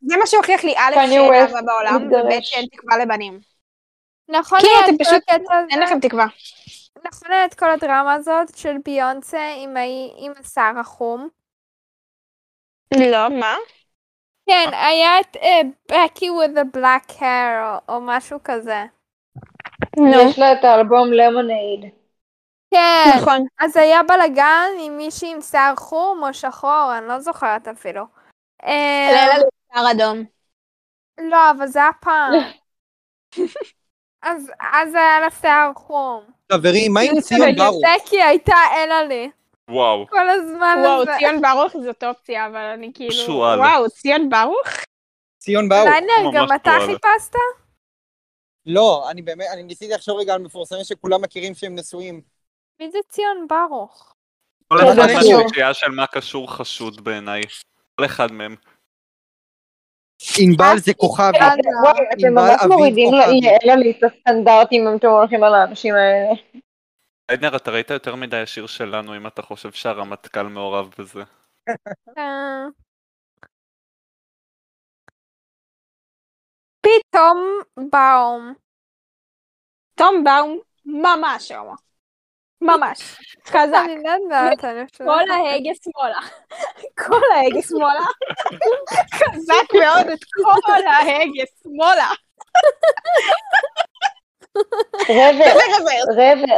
זה 0.00 0.16
מה 0.16 0.26
שהוכיח 0.26 0.64
לי 0.64 0.74
א' 0.76 0.94
שאין 0.94 1.34
אהבה 1.34 1.60
בעולם. 1.62 2.06
וב' 2.12 2.42
שאין 2.42 2.66
תקווה 2.72 2.98
לבנים. 2.98 3.40
נכון 4.28 4.58
כן, 4.60 4.66
היה 4.66 4.84
אתם 4.86 5.04
פשוט, 5.04 5.22
הקטע 5.28 5.54
אין? 5.70 5.82
לכם 5.82 6.00
תקווה. 6.00 6.26
נכון 7.04 7.32
היה 7.32 7.44
את 7.44 7.54
כל 7.54 7.70
הדרמה 7.70 8.14
הזאת 8.14 8.56
של 8.56 8.76
ביונסה 8.84 9.54
עם 9.56 9.76
ההיא 9.76 10.12
עם 10.16 10.32
השיער 10.40 10.78
החום? 10.78 11.28
לא, 12.94 13.28
מה? 13.40 13.56
כן, 14.48 14.70
היה 14.72 15.20
את 15.20 15.36
בקי 15.90 16.30
with 16.30 16.58
the 16.58 16.76
black 16.78 17.10
hair 17.20 17.62
או- 17.62 17.94
או 17.94 18.00
משהו 18.00 18.38
כזה. 18.44 18.84
נו, 19.96 20.30
יש 20.30 20.38
לה 20.38 20.52
את 20.52 20.64
האלבום 20.64 21.12
למונייד. 21.12 21.92
כן, 22.70 23.04
נכון. 23.18 23.46
אז 23.58 23.76
היה 23.76 24.02
בלאגן 24.02 24.68
עם 24.80 24.96
מישהי 24.96 25.32
עם 25.32 25.40
שיער 25.40 25.76
חום 25.76 26.24
או 26.24 26.34
שחור, 26.34 26.92
אני 26.98 27.08
לא 27.08 27.20
זוכרת 27.20 27.68
אפילו. 27.68 28.02
אה, 28.64 29.08
לילה 29.12 29.34
לשיער 29.34 29.90
אדום. 29.90 30.24
לא, 31.30 31.50
אבל 31.50 31.66
זה 31.66 31.78
היה 31.82 31.90
פעם. 32.00 32.32
אז 34.26 34.50
אז 34.72 34.94
היה 34.94 35.20
לה 35.20 35.30
שיער 35.30 35.72
חום. 35.74 36.24
חברים, 36.52 36.92
מה 36.92 37.00
עם 37.00 37.20
ציון. 37.20 37.56
ברוך? 37.56 37.82
בקי 37.84 38.22
הייתה 38.22 38.56
אלה 38.76 39.04
לי. 39.04 39.30
וואו. 39.70 40.06
כל 40.08 40.30
הזמן 40.30 40.76
וואו, 40.84 41.02
הזה. 41.02 41.12
ציון 41.18 41.40
ברוך 41.40 41.72
זאת 41.72 42.04
אופציה, 42.04 42.46
אבל 42.46 42.60
אני 42.60 42.90
כאילו... 42.94 43.12
שועל. 43.12 43.58
וואו, 43.58 43.90
ציון 43.90 44.30
ברוך? 44.30 44.68
ציון 45.38 45.68
ברוך. 45.68 45.88
ליינר, 45.88 46.30
גם 46.34 46.46
אתה. 46.54 46.70
חיפשת? 46.86 47.34
לא, 48.66 49.10
אני 49.10 49.22
באמת, 49.22 49.46
אני 49.52 49.62
ניסיתי 49.62 49.94
לחשוב 49.94 50.18
רגע 50.18 50.34
על 50.34 50.42
מפורסמים 50.42 50.84
שכולם 50.84 51.22
מכירים 51.22 51.54
שהם 51.54 51.74
נשואים. 51.74 52.20
מי 52.80 52.90
זה 52.90 52.98
ציון 53.08 53.46
ברוך? 53.48 54.14
כל 54.68 54.78
אחד. 54.78 54.96
מהשלישייה 54.96 55.74
של 55.74 55.90
מה 55.90 56.06
קשור 56.06 56.52
חשוד 56.52 57.04
בעיניי. 57.04 57.42
כל 57.94 58.04
אחד 58.04 58.32
מהם. 58.32 58.56
ענבל 60.38 60.78
זה 60.78 60.94
כוכבי. 60.94 61.38
אה, 61.38 61.48
וואי, 61.82 62.04
אתם 62.12 62.26
ענבל 62.26 62.42
ממש 62.42 62.60
אביב 62.60 62.72
מורידים 62.72 63.10
כוכבי. 63.10 63.40
ליעלה 63.40 63.76
לי 63.76 63.90
את 63.90 64.04
הסטנדרטים 64.04 64.88
אם 64.88 64.96
אתם 64.96 65.08
הולכים 65.08 65.44
על 65.44 65.54
האנשים 65.54 65.94
האלה. 65.94 66.34
עדנר, 67.28 67.56
אתה 67.56 67.70
ראית 67.70 67.90
יותר 67.90 68.14
מדי 68.14 68.36
השיר 68.36 68.66
שלנו 68.66 69.16
אם 69.16 69.26
אתה 69.26 69.42
חושב 69.42 69.72
שהרמטכ"ל 69.72 70.42
מעורב 70.42 70.94
בזה. 70.98 71.22
אה. 72.18 72.66
פתאום 76.86 77.60
באום. 77.76 78.54
תום 79.94 80.24
באום 80.24 80.58
ממש 80.84 81.52
הומו. 81.52 81.85
ממש. 82.60 82.98
חזק. 83.46 83.84
אני 83.84 84.02
לא 84.02 84.10
יודעת, 84.10 84.64
אני 84.64 84.86
חושבת. 84.88 85.08
כל 85.08 85.30
ההגה 85.30 85.70
שמאלה. 85.82 86.20
כל 87.06 87.22
ההגה 87.34 87.62
שמאלה. 87.62 88.06
חזק 89.14 89.74
מאוד 89.74 90.06
את 90.06 90.24
כל 90.34 90.86
ההגה 90.86 91.44
שמאלה. 91.62 92.10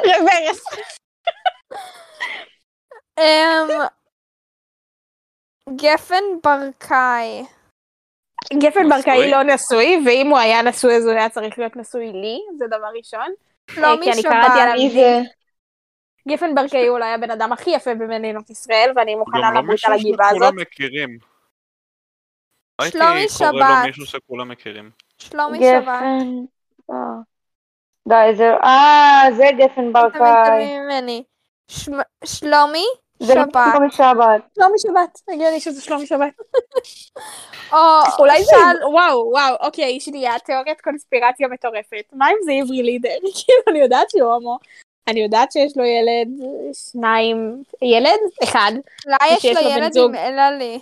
רוורס. 0.04 0.64
אמ, 3.18 3.68
גפן 5.76 6.24
ברקאי. 6.44 7.44
גפן 8.52 8.88
ברקאי? 8.88 9.30
לא 9.30 9.42
נשוי, 9.42 10.00
ואם 10.06 10.28
הוא 10.28 10.38
היה 10.38 10.62
נשוי 10.62 10.96
אז 10.96 11.06
הוא 11.06 11.12
היה 11.12 11.28
צריך 11.28 11.58
להיות 11.58 11.76
נשוי 11.76 12.12
לי, 12.12 12.38
זה 12.58 12.66
דבר 12.66 12.88
ראשון. 12.98 13.32
שלומי 13.70 14.12
כי 14.12 14.22
שבת. 16.28 16.38
גפן 16.38 16.54
ברקאי 16.54 16.86
הוא 16.86 16.96
אולי 16.96 17.12
הבן 17.12 17.30
אדם 17.30 17.52
הכי 17.52 17.70
יפה 17.70 17.94
במדינות 17.94 18.50
ישראל, 18.50 18.92
ואני 18.96 19.14
מוכנה 19.14 19.40
גם 19.44 19.54
לא 19.54 19.60
למות 19.60 19.70
מישהו 19.70 19.92
על 19.92 19.98
הגבעה 19.98 20.28
הזאת. 20.28 20.42
שכולם 20.42 20.56
מכירים. 20.60 21.18
הייתי 22.78 22.98
שלומי 22.98 23.26
קורא 23.38 23.50
לו 23.50 23.58
שבת. 23.58 23.86
מישהו 23.86 24.06
שכולם 24.06 24.48
מכירים. 24.48 24.90
שלומי 25.18 25.58
שבת. 25.58 25.82
גפן. 25.82 26.28
אה. 26.90 26.96
די, 28.08 28.36
זה... 28.36 28.50
אה, 28.64 29.24
זה 29.36 29.44
גפן 29.58 29.90
אתם 29.90 29.92
ברקאי. 29.92 31.22
שלומי 32.24 32.84
זה 33.20 33.34
שבת. 33.34 33.56
שלומי 33.72 33.90
שבת. 33.90 34.42
שלומי 34.54 34.78
שבת, 34.78 35.20
הגיוני 35.28 35.60
שזה 35.60 35.82
שלומי 35.82 36.06
שבת. 36.06 36.32
או 37.72 37.78
אולי 38.18 38.44
זה, 38.44 38.50
של- 38.50 38.84
וואו, 38.92 39.30
וואו, 39.32 39.56
אוקיי, 39.60 40.00
שנייה, 40.00 40.38
תיאוריית 40.38 40.80
קונספירציה 40.80 41.48
מטורפת. 41.48 42.04
מה 42.12 42.30
אם 42.30 42.36
זה 42.44 42.52
עברי 42.62 42.82
לידר? 42.82 43.08
כאילו, 43.38 43.62
אני 43.68 43.78
יודעת 43.78 44.10
שהוא 44.10 44.32
הומו. 44.32 44.58
אני 45.08 45.20
יודעת 45.20 45.52
שיש 45.52 45.76
לו 45.76 45.84
ילד, 45.84 46.28
שניים, 46.72 47.62
ילד? 47.82 48.18
אחד. 48.44 48.72
אולי 49.06 49.34
יש 49.36 49.44
לו 49.44 49.70
ילד 49.70 49.92
זוג. 49.92 50.10
עם 50.10 50.14
אלעלי. 50.14 50.80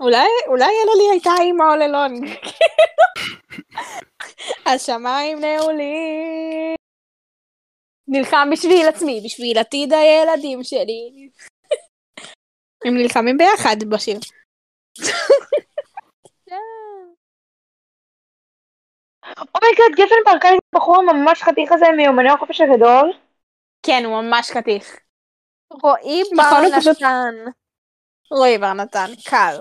אולי, 0.00 0.28
אולי 0.46 0.64
אלה 0.64 0.94
לי 0.98 1.10
הייתה 1.10 1.30
אימא 1.40 1.64
all 1.64 1.80
along. 1.90 2.48
השמיים 4.66 5.40
נעולים. 5.40 6.74
נלחם 8.08 8.48
בשביל 8.52 8.88
עצמי, 8.88 9.20
בשביל 9.24 9.58
עתיד 9.58 9.92
הילדים 9.92 10.62
שלי. 10.62 11.28
הם 12.84 12.96
נלחמים 12.96 13.36
ביחד 13.36 13.76
בשיר. 13.90 14.18
אומייגאד, 19.38 19.92
גפן 19.96 20.14
ברקאי 20.24 20.50
זה 20.50 20.58
בחור 20.74 21.02
ממש 21.02 21.42
חתיך 21.42 21.72
הזה 21.72 21.86
מיומני 21.96 22.30
החופש 22.30 22.60
הגדול. 22.60 23.12
כן, 23.90 24.04
הוא 24.04 24.22
ממש 24.22 24.50
חתיך. 24.50 24.96
רועי 25.70 26.22
בר 26.36 26.60
נתן. 26.90 27.34
רועי 28.30 28.58
בר 28.58 28.72
נתן, 28.72 29.06
קל. 29.30 29.56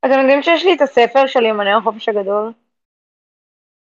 אתם 0.00 0.20
יודעים 0.20 0.42
שיש 0.42 0.64
לי 0.64 0.74
את 0.74 0.80
הספר 0.80 1.26
של 1.26 1.46
יומני 1.46 1.72
החופש 1.72 2.08
הגדול? 2.08 2.52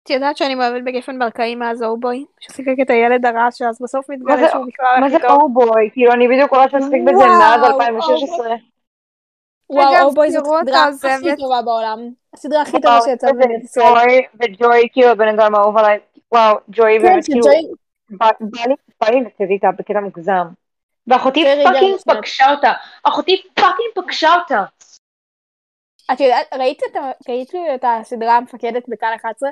את 0.02 0.10
יודעת 0.10 0.36
שאני 0.36 0.54
מאוהבת 0.54 0.82
בגפן 0.84 1.18
ברקאי 1.18 1.54
מאז 1.54 1.82
אובוי? 1.82 2.24
ששיחק 2.40 2.76
את 2.82 2.90
הילד 2.90 3.26
הרע 3.26 3.48
שאז 3.50 3.78
בסוף 3.82 4.10
מתגלה 4.10 4.50
שהוא 4.50 4.66
בכלל 4.66 5.00
מה 5.00 5.08
זה. 5.08 5.16
אורבוי? 5.28 5.90
כאילו, 5.92 6.12
אני 6.12 6.28
בדיוק 6.28 6.50
קוראת 6.50 6.72
להספיק 6.72 7.02
בזה 7.02 7.24
מאז 7.26 7.64
2016. 7.64 8.54
וואו, 9.70 10.02
אובוי 10.02 10.30
זאת 10.30 10.44
הסדרה 10.60 10.84
העוזבת. 10.84 11.10
הכי 11.12 11.36
טובה 11.36 11.62
בעולם. 11.62 11.98
הסדרה 12.34 12.62
הכי 12.62 12.80
טובה 12.80 13.00
שיצאה. 13.04 13.30
ג'וי, 13.32 14.26
וג'וי 14.34 14.88
כאילו 14.92 15.08
הבן 15.08 15.28
אדם 15.28 15.54
האהוב 15.54 15.78
עליי. 15.78 15.98
וואו, 16.32 16.56
ג'וי 16.70 16.98
כן, 16.98 17.02
באמת 17.02 17.24
כאילו, 17.24 17.44
בא 18.10 18.26
לי 18.66 18.74
בא 19.00 19.08
לי 19.10 19.20
לצאת 19.20 19.48
איתה 19.50 19.68
בקטע 19.78 20.00
מוגזם. 20.00 20.46
ואחותי 21.06 21.44
ריגר 21.44 21.70
fucking. 21.72 21.96
פגשה 22.06 22.50
אותה. 22.50 22.72
אחותי 23.04 23.42
fucking 23.54 24.04
פגשה 24.04 24.28
אותה. 24.34 24.64
את 26.12 26.20
יודעת, 26.20 26.46
ראית 26.52 26.82
את 26.90 26.96
ה- 26.96 27.30
ראית 27.32 27.52
את 27.74 27.84
הסדרה 27.84 28.36
המפקדת 28.36 28.88
בכאן 28.88 29.12
11? 29.16 29.50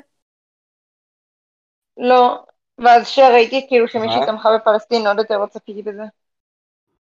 לא. 1.97 2.43
ואז 2.77 3.07
שראיתי 3.07 3.65
כאילו 3.67 3.87
שמישהי? 3.87 4.25
תמכה 4.25 4.49
בפלסטין, 4.57 5.07
עוד 5.07 5.17
יותר 5.17 5.37
לא 5.37 5.45
צפיתי 5.45 5.81
בזה. 5.81 6.03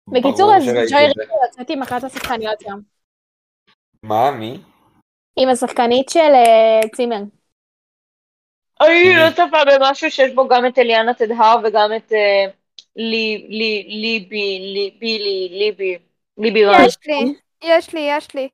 בקיצור, 0.07 0.55
אז 0.55 0.63
ג'וי. 0.63 0.81
ריגר 0.81 1.23
יוצאת 1.43 1.69
עם 1.69 1.81
אחת 1.81 2.03
השחקניות 2.03 2.59
שם. 2.61 2.79
מה? 4.03 4.31
מי? 4.31 4.61
עם 5.39 5.49
השחקנית 5.49 6.09
של 6.09 6.19
אה, 6.19 6.89
צימר. 6.95 7.21
אני 8.81 9.15
לא 9.15 9.29
צופה 9.35 9.57
במשהו 9.65 10.11
שיש 10.11 10.33
בו 10.33 10.47
גם 10.47 10.65
את 10.65 10.79
אליאנה 10.79 11.13
תדהר 11.13 11.57
וגם 11.63 11.89
את 11.95 12.13
אה, 12.13 12.45
לי, 12.95 13.47
לי, 13.49 13.87
ליבי, 13.89 14.59
לי, 14.59 14.97
בילי, 14.99 15.49
ליבי, 15.51 15.97
ליבי 16.37 16.65
רן. 16.65 16.85
יש 16.85 16.97
לי, 17.05 17.33
יש 17.63 17.93
לי, 17.93 17.99
יש 17.99 18.35
לי. 18.35 18.49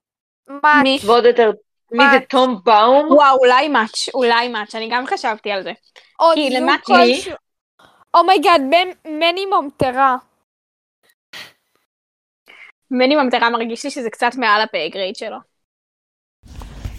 match. 0.49 0.83
מי? 0.83 0.99
ועוד 1.05 1.25
יותר, 1.25 1.51
מי 1.91 2.03
זה. 2.11 2.19
תום 2.29 2.59
באום? 2.63 3.11
וואו, 3.11 3.37
אולי 3.37 3.67
match, 3.67 4.09
אולי 4.13 4.47
match, 4.47 4.75
אני 4.75 4.89
גם 4.91 5.07
חשבתי 5.07 5.51
על 5.51 5.63
זה. 5.63 5.71
עוד 6.17 6.37
זוג 6.37 6.69
כלשהו. 6.83 7.35
oh 8.13 8.25
my 8.25 8.37
god, 8.37 8.61
מני 9.05 9.45
ממטרה. 9.45 10.17
מני 12.91 13.15
ממטרה 13.15 13.49
מרגיש 13.49 13.83
לי 13.83 13.91
שזה 13.91 14.09
קצת 14.09 14.35
מעל 14.37 14.61
ה 14.61 14.68
pay 14.68 14.89
grade 14.89 15.15
שלו. 15.15 15.37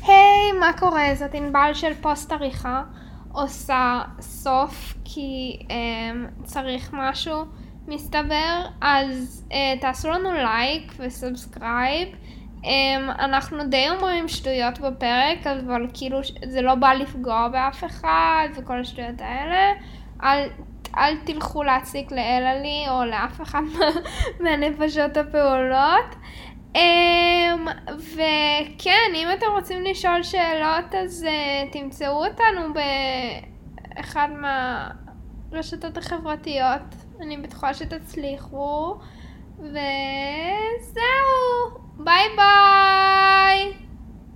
היי, 0.03 0.53
מה 0.61 0.79
קורה? 0.79 1.15
זאת 1.15 1.35
ענבל 1.35 1.71
של 1.75 1.95
פוסט 1.95 2.33
עריכה. 2.33 2.83
עושה 3.35 4.03
סוף 4.21 4.95
כי 5.05 5.59
um, 5.69 6.43
צריך 6.45 6.91
משהו, 6.93 7.45
מסתבר. 7.89 8.61
אז 8.81 9.45
uh, 9.51 9.55
תעשו 9.81 10.11
לנו 10.11 10.33
לייק 10.33 10.93
ו 10.99 11.09
subscribe. 11.09 12.09
Um, 12.63 12.67
אנחנו 13.19 13.65
די 13.69 13.87
אומרים 13.91 14.29
שטויות 14.29 14.79
בפרק, 14.81 15.47
אבל 15.47 15.87
כאילו 15.95 16.19
זה 16.49 16.63
לא 16.63 16.75
בא 16.75 16.93
לפגוע 16.93 17.49
באף 17.49 17.85
אחד 17.85 18.49
וכל 18.57 18.81
השטויות 18.81 19.21
האלה. 19.21 19.73
אל, 20.25 20.49
אל 20.99 21.17
תלכו 21.25 21.63
להציק 21.63 22.13
לאלעלי 22.13 22.85
או 22.89 23.05
לאף 23.05 23.41
אחד 23.43 23.61
מה- 23.79 24.01
מהנפשות 24.51 25.17
הפעולות. 25.17 26.17
Um, 26.75 27.69
וכן, 27.89 29.13
אם 29.15 29.29
אתם 29.39 29.47
רוצים 29.51 29.85
לשאול 29.85 30.23
שאלות, 30.23 30.95
אז 31.05 31.27
uh, 31.27 31.73
תמצאו 31.73 32.27
אותנו 32.27 32.75
באחד 33.95 34.29
מהרשתות 35.51 35.97
החברתיות. 35.97 36.83
אני 37.21 37.37
בטוחה 37.37 37.75
שתצליחו. 37.75 38.97
וזהו, 39.59 39.75
ביי 41.97 42.29
ביי! 42.37 43.73